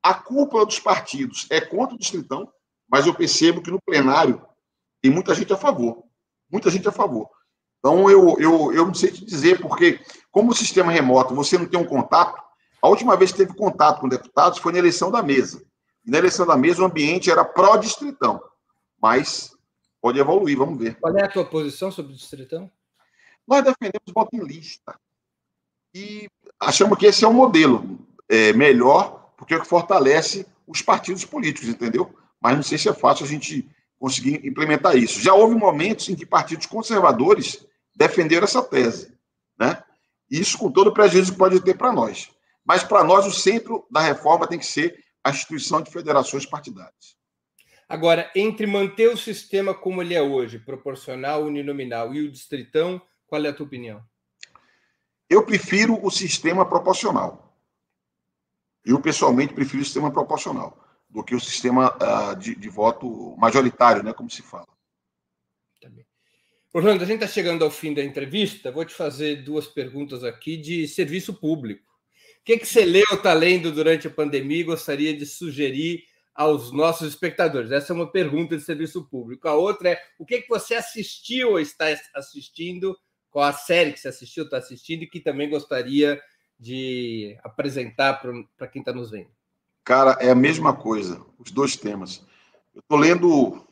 A 0.03 0.15
cúpula 0.15 0.65
dos 0.65 0.79
partidos 0.79 1.47
é 1.51 1.61
contra 1.61 1.95
o 1.95 1.99
distritão, 1.99 2.51
mas 2.89 3.07
eu 3.07 3.15
percebo 3.15 3.63
que 3.63 3.71
no 3.71 3.81
plenário 3.85 4.45
tem 5.01 5.11
muita 5.11 5.35
gente 5.35 5.53
a 5.53 5.57
favor. 5.57 6.05
Muita 6.51 6.71
gente 6.71 6.89
a 6.89 6.93
favor. 6.93 7.29
Então, 7.79 8.09
eu, 8.09 8.37
eu, 8.39 8.73
eu 8.73 8.87
não 8.87 8.95
sei 8.95 9.11
te 9.11 9.25
dizer, 9.25 9.61
porque, 9.61 10.01
como 10.31 10.53
o 10.53 10.55
sistema 10.55 10.93
remoto, 10.93 11.35
você 11.35 11.59
não 11.59 11.67
tem 11.67 11.81
um 11.81 11.85
contato, 11.85 12.41
a 12.81 12.89
última 12.89 13.17
vez 13.17 13.33
que 13.33 13.39
teve 13.39 13.55
contato 13.55 14.01
com 14.01 14.09
deputados 14.09 14.59
foi 14.59 14.73
na 14.73 14.79
eleição 14.79 15.11
da 15.11 15.23
mesa. 15.23 15.65
E 16.05 16.11
na 16.11 16.19
eleição 16.19 16.47
da 16.47 16.57
mesa, 16.57 16.83
o 16.83 16.85
ambiente 16.85 17.31
era 17.31 17.45
pró-distritão. 17.45 18.41
Mas 19.01 19.53
pode 20.03 20.19
evoluir, 20.19 20.59
vamos 20.59 20.79
ver. 20.79 20.97
Qual 20.97 21.17
é 21.17 21.25
a 21.25 21.29
tua 21.29 21.45
posição 21.45 21.93
sobre 21.93 22.13
o 22.13 22.17
distritão? 22.17 22.69
Nós 23.47 23.63
defendemos 23.63 24.13
voto 24.13 24.35
em 24.35 24.45
lista. 24.45 24.99
E 25.95 26.29
achamos 26.59 26.99
que 26.99 27.07
esse 27.07 27.25
é 27.25 27.29
um 27.29 27.33
modelo 27.33 27.99
é, 28.29 28.53
melhor, 28.53 29.33
porque 29.37 29.55
é 29.55 29.57
o 29.57 29.61
que 29.61 29.69
fortalece 29.69 30.45
os 30.67 30.83
partidos 30.83 31.25
políticos, 31.25 31.69
entendeu? 31.69 32.13
Mas 32.41 32.57
não 32.57 32.63
sei 32.63 32.79
se 32.79 32.89
é 32.89 32.93
fácil 32.93 33.25
a 33.25 33.29
gente 33.29 33.71
conseguir 33.99 34.45
implementar 34.45 34.97
isso. 34.97 35.21
Já 35.21 35.35
houve 35.35 35.55
momentos 35.55 36.09
em 36.09 36.17
que 36.17 36.27
partidos 36.27 36.67
conservadores 36.67 37.65
defenderam 37.95 38.45
essa 38.45 38.63
tese, 38.63 39.17
né? 39.57 39.83
Isso 40.29 40.59
com 40.59 40.71
todo 40.71 40.89
o 40.89 40.95
prejuízo 40.95 41.33
que 41.33 41.39
pode 41.39 41.61
ter 41.61 41.77
para 41.77 41.93
nós. 41.93 42.31
Mas 42.65 42.83
para 42.83 43.05
nós 43.05 43.27
o 43.27 43.31
centro 43.31 43.87
da 43.91 44.01
reforma 44.01 44.49
tem 44.49 44.59
que 44.59 44.67
ser 44.67 44.99
a 45.23 45.31
instituição 45.31 45.81
de 45.81 45.91
federações 45.93 46.45
partidárias. 46.45 47.22
Agora, 47.93 48.31
entre 48.35 48.67
manter 48.67 49.11
o 49.11 49.19
sistema 49.19 49.75
como 49.75 50.01
ele 50.01 50.15
é 50.15 50.23
hoje, 50.23 50.59
proporcional, 50.59 51.45
uninominal, 51.45 52.15
e 52.15 52.23
o 52.23 52.31
distritão, 52.33 52.99
qual 53.27 53.45
é 53.45 53.51
a 53.51 53.53
tua 53.53 53.67
opinião? 53.67 54.03
Eu 55.29 55.45
prefiro 55.45 56.03
o 56.03 56.11
sistema 56.11 56.67
proporcional. 56.67 57.55
Eu, 58.83 58.99
pessoalmente, 58.99 59.53
prefiro 59.53 59.83
o 59.83 59.85
sistema 59.85 60.11
proporcional 60.11 60.83
do 61.07 61.23
que 61.23 61.35
o 61.35 61.41
sistema 61.41 61.95
uh, 61.95 62.35
de, 62.35 62.55
de, 62.55 62.69
voto 62.71 63.37
majoritário, 63.37 64.03
né, 64.03 64.15
como 64.15 64.31
se 64.31 64.41
fala. 64.41 64.69
Também. 65.79 66.07
Orlando, 66.73 67.05
a 67.05 67.07
gente 67.07 67.23
está 67.23 67.29
chegando 67.29 67.63
ao 67.63 67.71
fim 67.71 67.93
da 67.93 68.03
entrevista. 68.03 68.73
Vou 68.73 68.87
te 68.87 68.95
fazer 68.95 69.45
duas 69.45 69.67
perguntas 69.67 70.25
aqui 70.25 70.57
de 70.57 70.89
serviço 70.89 71.35
público. 71.35 71.93
O 72.41 72.45
que, 72.45 72.57
que 72.57 72.65
você 72.65 72.87
leu, 72.87 73.05
está 73.13 73.35
lendo 73.35 73.71
durante 73.71 74.07
a 74.07 74.11
pandemia 74.11 74.61
e 74.61 74.65
gostaria 74.65 75.15
de 75.15 75.27
sugerir 75.27 76.11
aos 76.35 76.73
nossos 76.73 77.09
espectadores? 77.09 77.71
Essa 77.71 77.93
é 77.93 77.97
uma 77.97 78.11
pergunta 78.11 78.57
de 78.57 78.63
serviço 78.63 79.05
público. 79.09 79.49
A 79.49 79.55
outra 79.55 79.91
é 79.91 80.03
o 80.19 80.25
que, 80.25 80.43
que 80.43 80.49
você 80.49 80.75
assistiu 80.75 81.51
ou 81.51 81.61
está 81.61 81.87
assistindo, 82.15 82.97
qual 83.31 83.45
a 83.45 83.53
série 83.53 83.93
que 83.93 84.01
você 84.01 84.09
assistiu, 84.09 84.45
está 84.45 84.59
assistindo 84.59 85.03
e 85.03 85.07
que 85.07 85.21
também 85.21 85.49
gostaria 85.49 86.21
de 86.59 87.37
apresentar 87.43 88.23
para 88.57 88.69
quem 88.69 88.81
está 88.81 88.93
nos 88.93 89.11
vendo. 89.11 89.31
Cara, 89.85 90.17
é 90.21 90.31
a 90.31 90.35
mesma 90.35 90.75
coisa, 90.75 91.21
os 91.39 91.51
dois 91.51 91.77
temas. 91.77 92.25
Eu 92.75 92.81
estou 92.81 92.97
lendo 92.97 93.67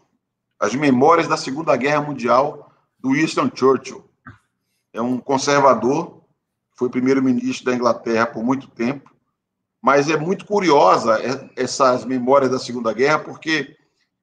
as 0.58 0.74
memórias 0.74 1.28
da 1.28 1.36
Segunda 1.36 1.76
Guerra 1.76 2.02
Mundial 2.02 2.72
do 2.98 3.12
Winston 3.12 3.50
Churchill. 3.54 4.04
É 4.92 5.00
um 5.00 5.18
conservador, 5.18 6.24
foi 6.72 6.90
primeiro-ministro 6.90 7.66
da 7.66 7.74
Inglaterra 7.74 8.26
por 8.26 8.42
muito 8.42 8.68
tempo, 8.68 9.14
mas 9.81 10.11
é 10.11 10.16
muito 10.16 10.45
curiosa 10.45 11.18
essas 11.57 12.05
memórias 12.05 12.51
da 12.51 12.59
Segunda 12.59 12.93
Guerra, 12.93 13.20
porque 13.20 13.76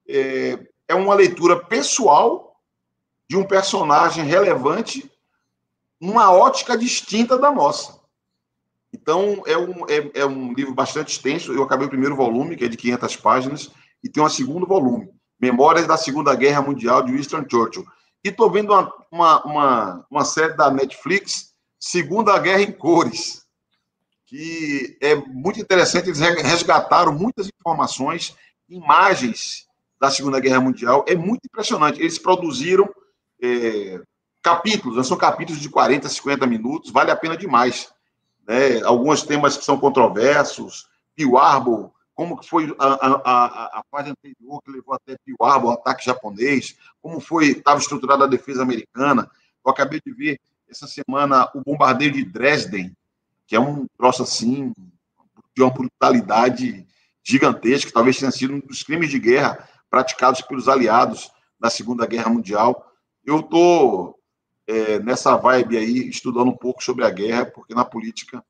é, 0.08 0.58
é 0.86 0.94
uma 0.94 1.14
leitura 1.14 1.58
pessoal 1.64 2.56
de 3.28 3.36
um 3.36 3.44
personagem 3.44 4.24
relevante 4.24 5.10
numa 6.00 6.30
ótica 6.30 6.78
distinta 6.78 7.36
da 7.36 7.50
nossa. 7.50 7.98
Então, 8.92 9.42
é 9.46 9.58
um, 9.58 9.84
é, 9.88 10.20
é, 10.20 10.24
um 10.24 10.52
livro 10.52 10.72
bastante 10.72 11.12
extenso. 11.12 11.52
Eu 11.52 11.62
acabei 11.62 11.86
o 11.86 11.90
primeiro 11.90 12.16
volume, 12.16 12.56
que 12.56 12.64
é 12.64 12.68
de 12.68 12.76
500 12.76 13.16
páginas, 13.16 13.70
e 14.02 14.08
tem 14.08 14.22
um 14.22 14.28
segundo 14.28 14.66
volume, 14.66 15.10
Memórias 15.40 15.86
da 15.86 15.96
Segunda 15.96 16.34
Guerra 16.34 16.62
Mundial, 16.62 17.02
de 17.02 17.12
Winston 17.12 17.44
Churchill. 17.50 17.84
E 18.24 18.28
estou 18.28 18.50
vendo 18.50 18.72
uma, 18.72 18.92
uma, 19.10 19.44
uma, 19.44 20.06
uma 20.10 20.24
série 20.24 20.56
da 20.56 20.70
Netflix, 20.70 21.52
Segunda 21.78 22.38
Guerra 22.38 22.62
em 22.62 22.72
Cores 22.72 23.47
que 24.28 24.98
é 25.00 25.14
muito 25.14 25.58
interessante. 25.58 26.08
Eles 26.08 26.20
resgataram 26.20 27.12
muitas 27.12 27.48
informações, 27.48 28.36
imagens 28.68 29.66
da 29.98 30.10
Segunda 30.10 30.38
Guerra 30.38 30.60
Mundial. 30.60 31.04
É 31.08 31.16
muito 31.16 31.46
impressionante. 31.46 31.98
Eles 31.98 32.18
produziram 32.18 32.88
é, 33.42 34.00
capítulos, 34.42 35.08
são 35.08 35.16
capítulos 35.16 35.60
de 35.60 35.70
40, 35.70 36.08
50 36.08 36.46
minutos, 36.46 36.90
vale 36.90 37.10
a 37.10 37.16
pena 37.16 37.36
demais. 37.36 37.90
Né? 38.46 38.82
Alguns 38.82 39.22
temas 39.22 39.56
que 39.56 39.64
são 39.64 39.78
controversos, 39.78 40.86
Pearl 41.16 41.38
Harbor, 41.38 41.90
como 42.14 42.42
foi 42.42 42.74
a, 42.78 42.86
a, 42.86 43.22
a, 43.24 43.78
a 43.78 43.82
fase 43.90 44.10
anterior 44.10 44.60
que 44.62 44.70
levou 44.70 44.94
até 44.94 45.16
Pearl 45.24 45.50
Harbor, 45.50 45.70
o 45.70 45.74
ataque 45.74 46.04
japonês, 46.04 46.76
como 47.00 47.18
foi 47.18 47.46
estava 47.52 47.80
estruturada 47.80 48.24
a 48.24 48.28
defesa 48.28 48.62
americana. 48.62 49.30
Eu 49.64 49.70
acabei 49.70 50.00
de 50.04 50.12
ver 50.12 50.38
essa 50.68 50.86
semana 50.86 51.50
o 51.54 51.62
bombardeio 51.62 52.12
de 52.12 52.24
Dresden, 52.24 52.94
que 53.48 53.56
é 53.56 53.60
um 53.60 53.86
troço 53.96 54.22
assim, 54.22 54.72
de 55.56 55.62
uma 55.62 55.70
brutalidade 55.70 56.86
gigantesca, 57.24 57.90
talvez 57.90 58.18
tenha 58.18 58.30
sido 58.30 58.54
um 58.54 58.60
dos 58.60 58.82
crimes 58.82 59.10
de 59.10 59.18
guerra 59.18 59.66
praticados 59.90 60.42
pelos 60.42 60.68
aliados 60.68 61.32
na 61.58 61.70
Segunda 61.70 62.06
Guerra 62.06 62.28
Mundial. 62.28 62.92
Eu 63.24 63.40
estou 63.40 64.18
é, 64.66 64.98
nessa 64.98 65.34
vibe 65.36 65.78
aí, 65.78 66.08
estudando 66.08 66.48
um 66.48 66.56
pouco 66.56 66.84
sobre 66.84 67.06
a 67.06 67.10
guerra, 67.10 67.46
porque 67.46 67.74
na 67.74 67.86
política 67.86 68.44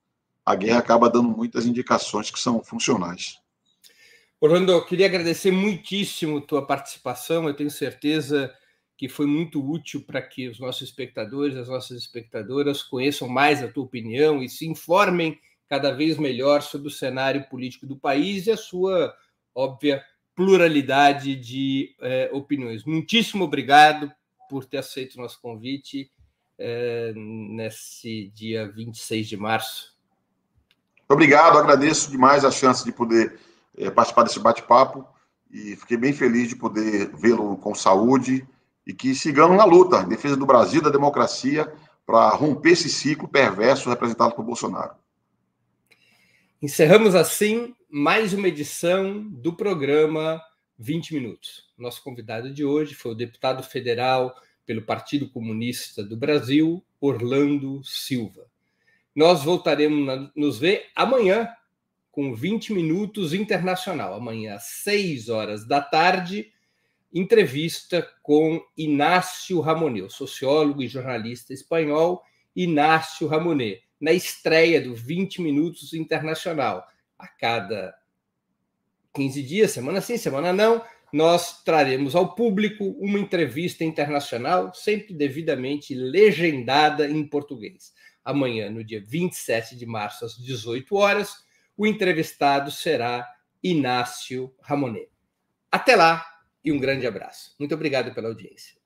a 0.44 0.54
guerra 0.56 0.80
acaba 0.80 1.08
dando 1.08 1.28
muitas 1.28 1.64
indicações 1.64 2.28
que 2.28 2.38
são 2.40 2.62
funcionais. 2.64 3.38
Orlando, 4.40 4.72
eu 4.72 4.84
queria 4.84 5.06
agradecer 5.06 5.52
muitíssimo 5.52 6.40
tua 6.40 6.66
participação. 6.66 7.46
Eu 7.46 7.54
tenho 7.54 7.70
certeza 7.70 8.52
que 8.98 9.08
foi 9.08 9.26
muito 9.26 9.64
útil 9.64 10.02
para 10.02 10.20
que 10.20 10.48
os 10.48 10.58
nossos 10.58 10.82
espectadores, 10.82 11.56
as 11.56 11.68
nossas 11.68 11.96
espectadoras 11.98 12.82
conheçam 12.82 13.28
mais 13.28 13.62
a 13.62 13.68
tua 13.68 13.84
opinião 13.84 14.42
e 14.42 14.48
se 14.48 14.66
informem 14.66 15.38
cada 15.68 15.92
vez 15.92 16.18
melhor 16.18 16.62
sobre 16.62 16.88
o 16.88 16.90
cenário 16.90 17.48
político 17.48 17.86
do 17.86 17.96
país 17.96 18.48
e 18.48 18.50
a 18.50 18.56
sua 18.56 19.14
óbvia 19.54 20.04
pluralidade 20.34 21.36
de 21.36 21.94
eh, 22.00 22.28
opiniões. 22.32 22.84
Muitíssimo 22.84 23.44
obrigado 23.44 24.12
por 24.50 24.64
ter 24.64 24.78
aceito 24.78 25.14
o 25.14 25.22
nosso 25.22 25.40
convite 25.40 26.10
eh, 26.58 27.12
nesse 27.14 28.32
dia 28.34 28.68
26 28.68 29.28
de 29.28 29.36
março. 29.36 29.96
Obrigado, 31.08 31.56
agradeço 31.56 32.10
demais 32.10 32.44
a 32.44 32.50
chance 32.50 32.84
de 32.84 32.90
poder 32.90 33.38
eh, 33.76 33.90
participar 33.92 34.24
desse 34.24 34.40
bate-papo 34.40 35.06
e 35.52 35.76
fiquei 35.76 35.96
bem 35.96 36.12
feliz 36.12 36.48
de 36.48 36.56
poder 36.56 37.14
vê-lo 37.16 37.56
com 37.58 37.76
saúde 37.76 38.44
e 38.88 38.94
que 38.94 39.14
sigamos 39.14 39.54
na 39.54 39.66
luta 39.66 40.00
em 40.00 40.08
defesa 40.08 40.34
do 40.34 40.46
Brasil, 40.46 40.80
da 40.80 40.88
democracia, 40.88 41.70
para 42.06 42.30
romper 42.30 42.70
esse 42.70 42.88
ciclo 42.88 43.28
perverso 43.28 43.90
representado 43.90 44.34
por 44.34 44.42
Bolsonaro. 44.42 44.94
Encerramos 46.62 47.14
assim 47.14 47.74
mais 47.90 48.32
uma 48.32 48.48
edição 48.48 49.28
do 49.28 49.52
programa 49.52 50.40
20 50.78 51.12
Minutos. 51.12 51.68
Nosso 51.76 52.02
convidado 52.02 52.52
de 52.52 52.64
hoje 52.64 52.94
foi 52.94 53.12
o 53.12 53.14
deputado 53.14 53.62
federal 53.62 54.34
pelo 54.64 54.80
Partido 54.80 55.28
Comunista 55.28 56.02
do 56.02 56.16
Brasil, 56.16 56.82
Orlando 56.98 57.84
Silva. 57.84 58.46
Nós 59.14 59.42
voltaremos 59.44 60.08
a 60.08 60.30
nos 60.34 60.58
ver 60.58 60.86
amanhã 60.96 61.48
com 62.10 62.34
20 62.34 62.72
Minutos 62.72 63.34
Internacional, 63.34 64.14
amanhã 64.14 64.54
às 64.54 64.64
6 64.64 65.28
horas 65.28 65.66
da 65.66 65.82
tarde 65.82 66.50
entrevista 67.12 68.06
com 68.22 68.62
Inácio 68.76 69.60
Ramonet, 69.60 70.12
sociólogo 70.12 70.82
e 70.82 70.88
jornalista 70.88 71.52
espanhol 71.52 72.22
Inácio 72.54 73.26
Ramonet, 73.28 73.82
na 74.00 74.12
estreia 74.12 74.80
do 74.80 74.94
20 74.94 75.40
Minutos 75.40 75.92
Internacional. 75.92 76.86
A 77.18 77.26
cada 77.26 77.94
15 79.14 79.42
dias, 79.42 79.70
semana 79.72 80.00
sim, 80.00 80.16
semana 80.16 80.52
não, 80.52 80.84
nós 81.12 81.62
traremos 81.62 82.14
ao 82.14 82.34
público 82.34 82.84
uma 83.00 83.18
entrevista 83.18 83.82
internacional, 83.82 84.72
sempre 84.74 85.14
devidamente 85.14 85.94
legendada 85.94 87.08
em 87.08 87.26
português. 87.26 87.92
Amanhã, 88.24 88.70
no 88.70 88.84
dia 88.84 89.02
27 89.04 89.74
de 89.74 89.86
março, 89.86 90.24
às 90.24 90.36
18 90.36 90.94
horas, 90.94 91.44
o 91.76 91.86
entrevistado 91.86 92.70
será 92.70 93.26
Inácio 93.62 94.54
Ramonet. 94.60 95.08
Até 95.70 95.96
lá 95.96 96.24
e 96.68 96.72
um 96.72 96.78
grande 96.78 97.06
abraço. 97.06 97.54
Muito 97.58 97.74
obrigado 97.74 98.14
pela 98.14 98.28
audiência. 98.28 98.76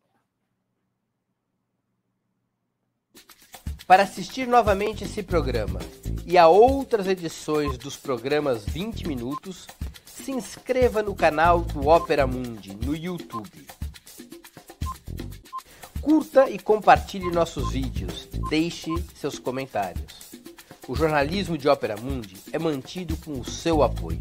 Para 3.87 4.05
assistir 4.05 4.47
novamente 4.47 5.03
esse 5.03 5.20
programa 5.22 5.80
e 6.24 6.39
a 6.39 6.47
outras 6.47 7.09
edições 7.09 7.76
dos 7.76 7.97
programas 7.97 8.64
20 8.64 9.09
Minutos, 9.09 9.66
se 10.07 10.30
inscreva 10.30 11.03
no 11.03 11.14
canal 11.14 11.62
do 11.62 11.89
Opera 11.89 12.24
Mundi 12.24 12.72
no 12.76 12.95
YouTube. 12.95 13.66
Curta 16.01 16.49
e 16.49 16.59
compartilhe 16.59 17.33
nossos 17.33 17.72
vídeos, 17.72 18.28
deixe 18.49 18.91
seus 19.16 19.41
comentários. 19.41 20.30
O 20.87 20.95
jornalismo 20.95 21.59
de 21.59 21.68
Opera 21.68 21.97
Mundi 21.97 22.37
é 22.53 22.59
mantido 22.61 23.16
com 23.16 23.33
o 23.41 23.45
seu 23.45 23.83
apoio. 23.83 24.20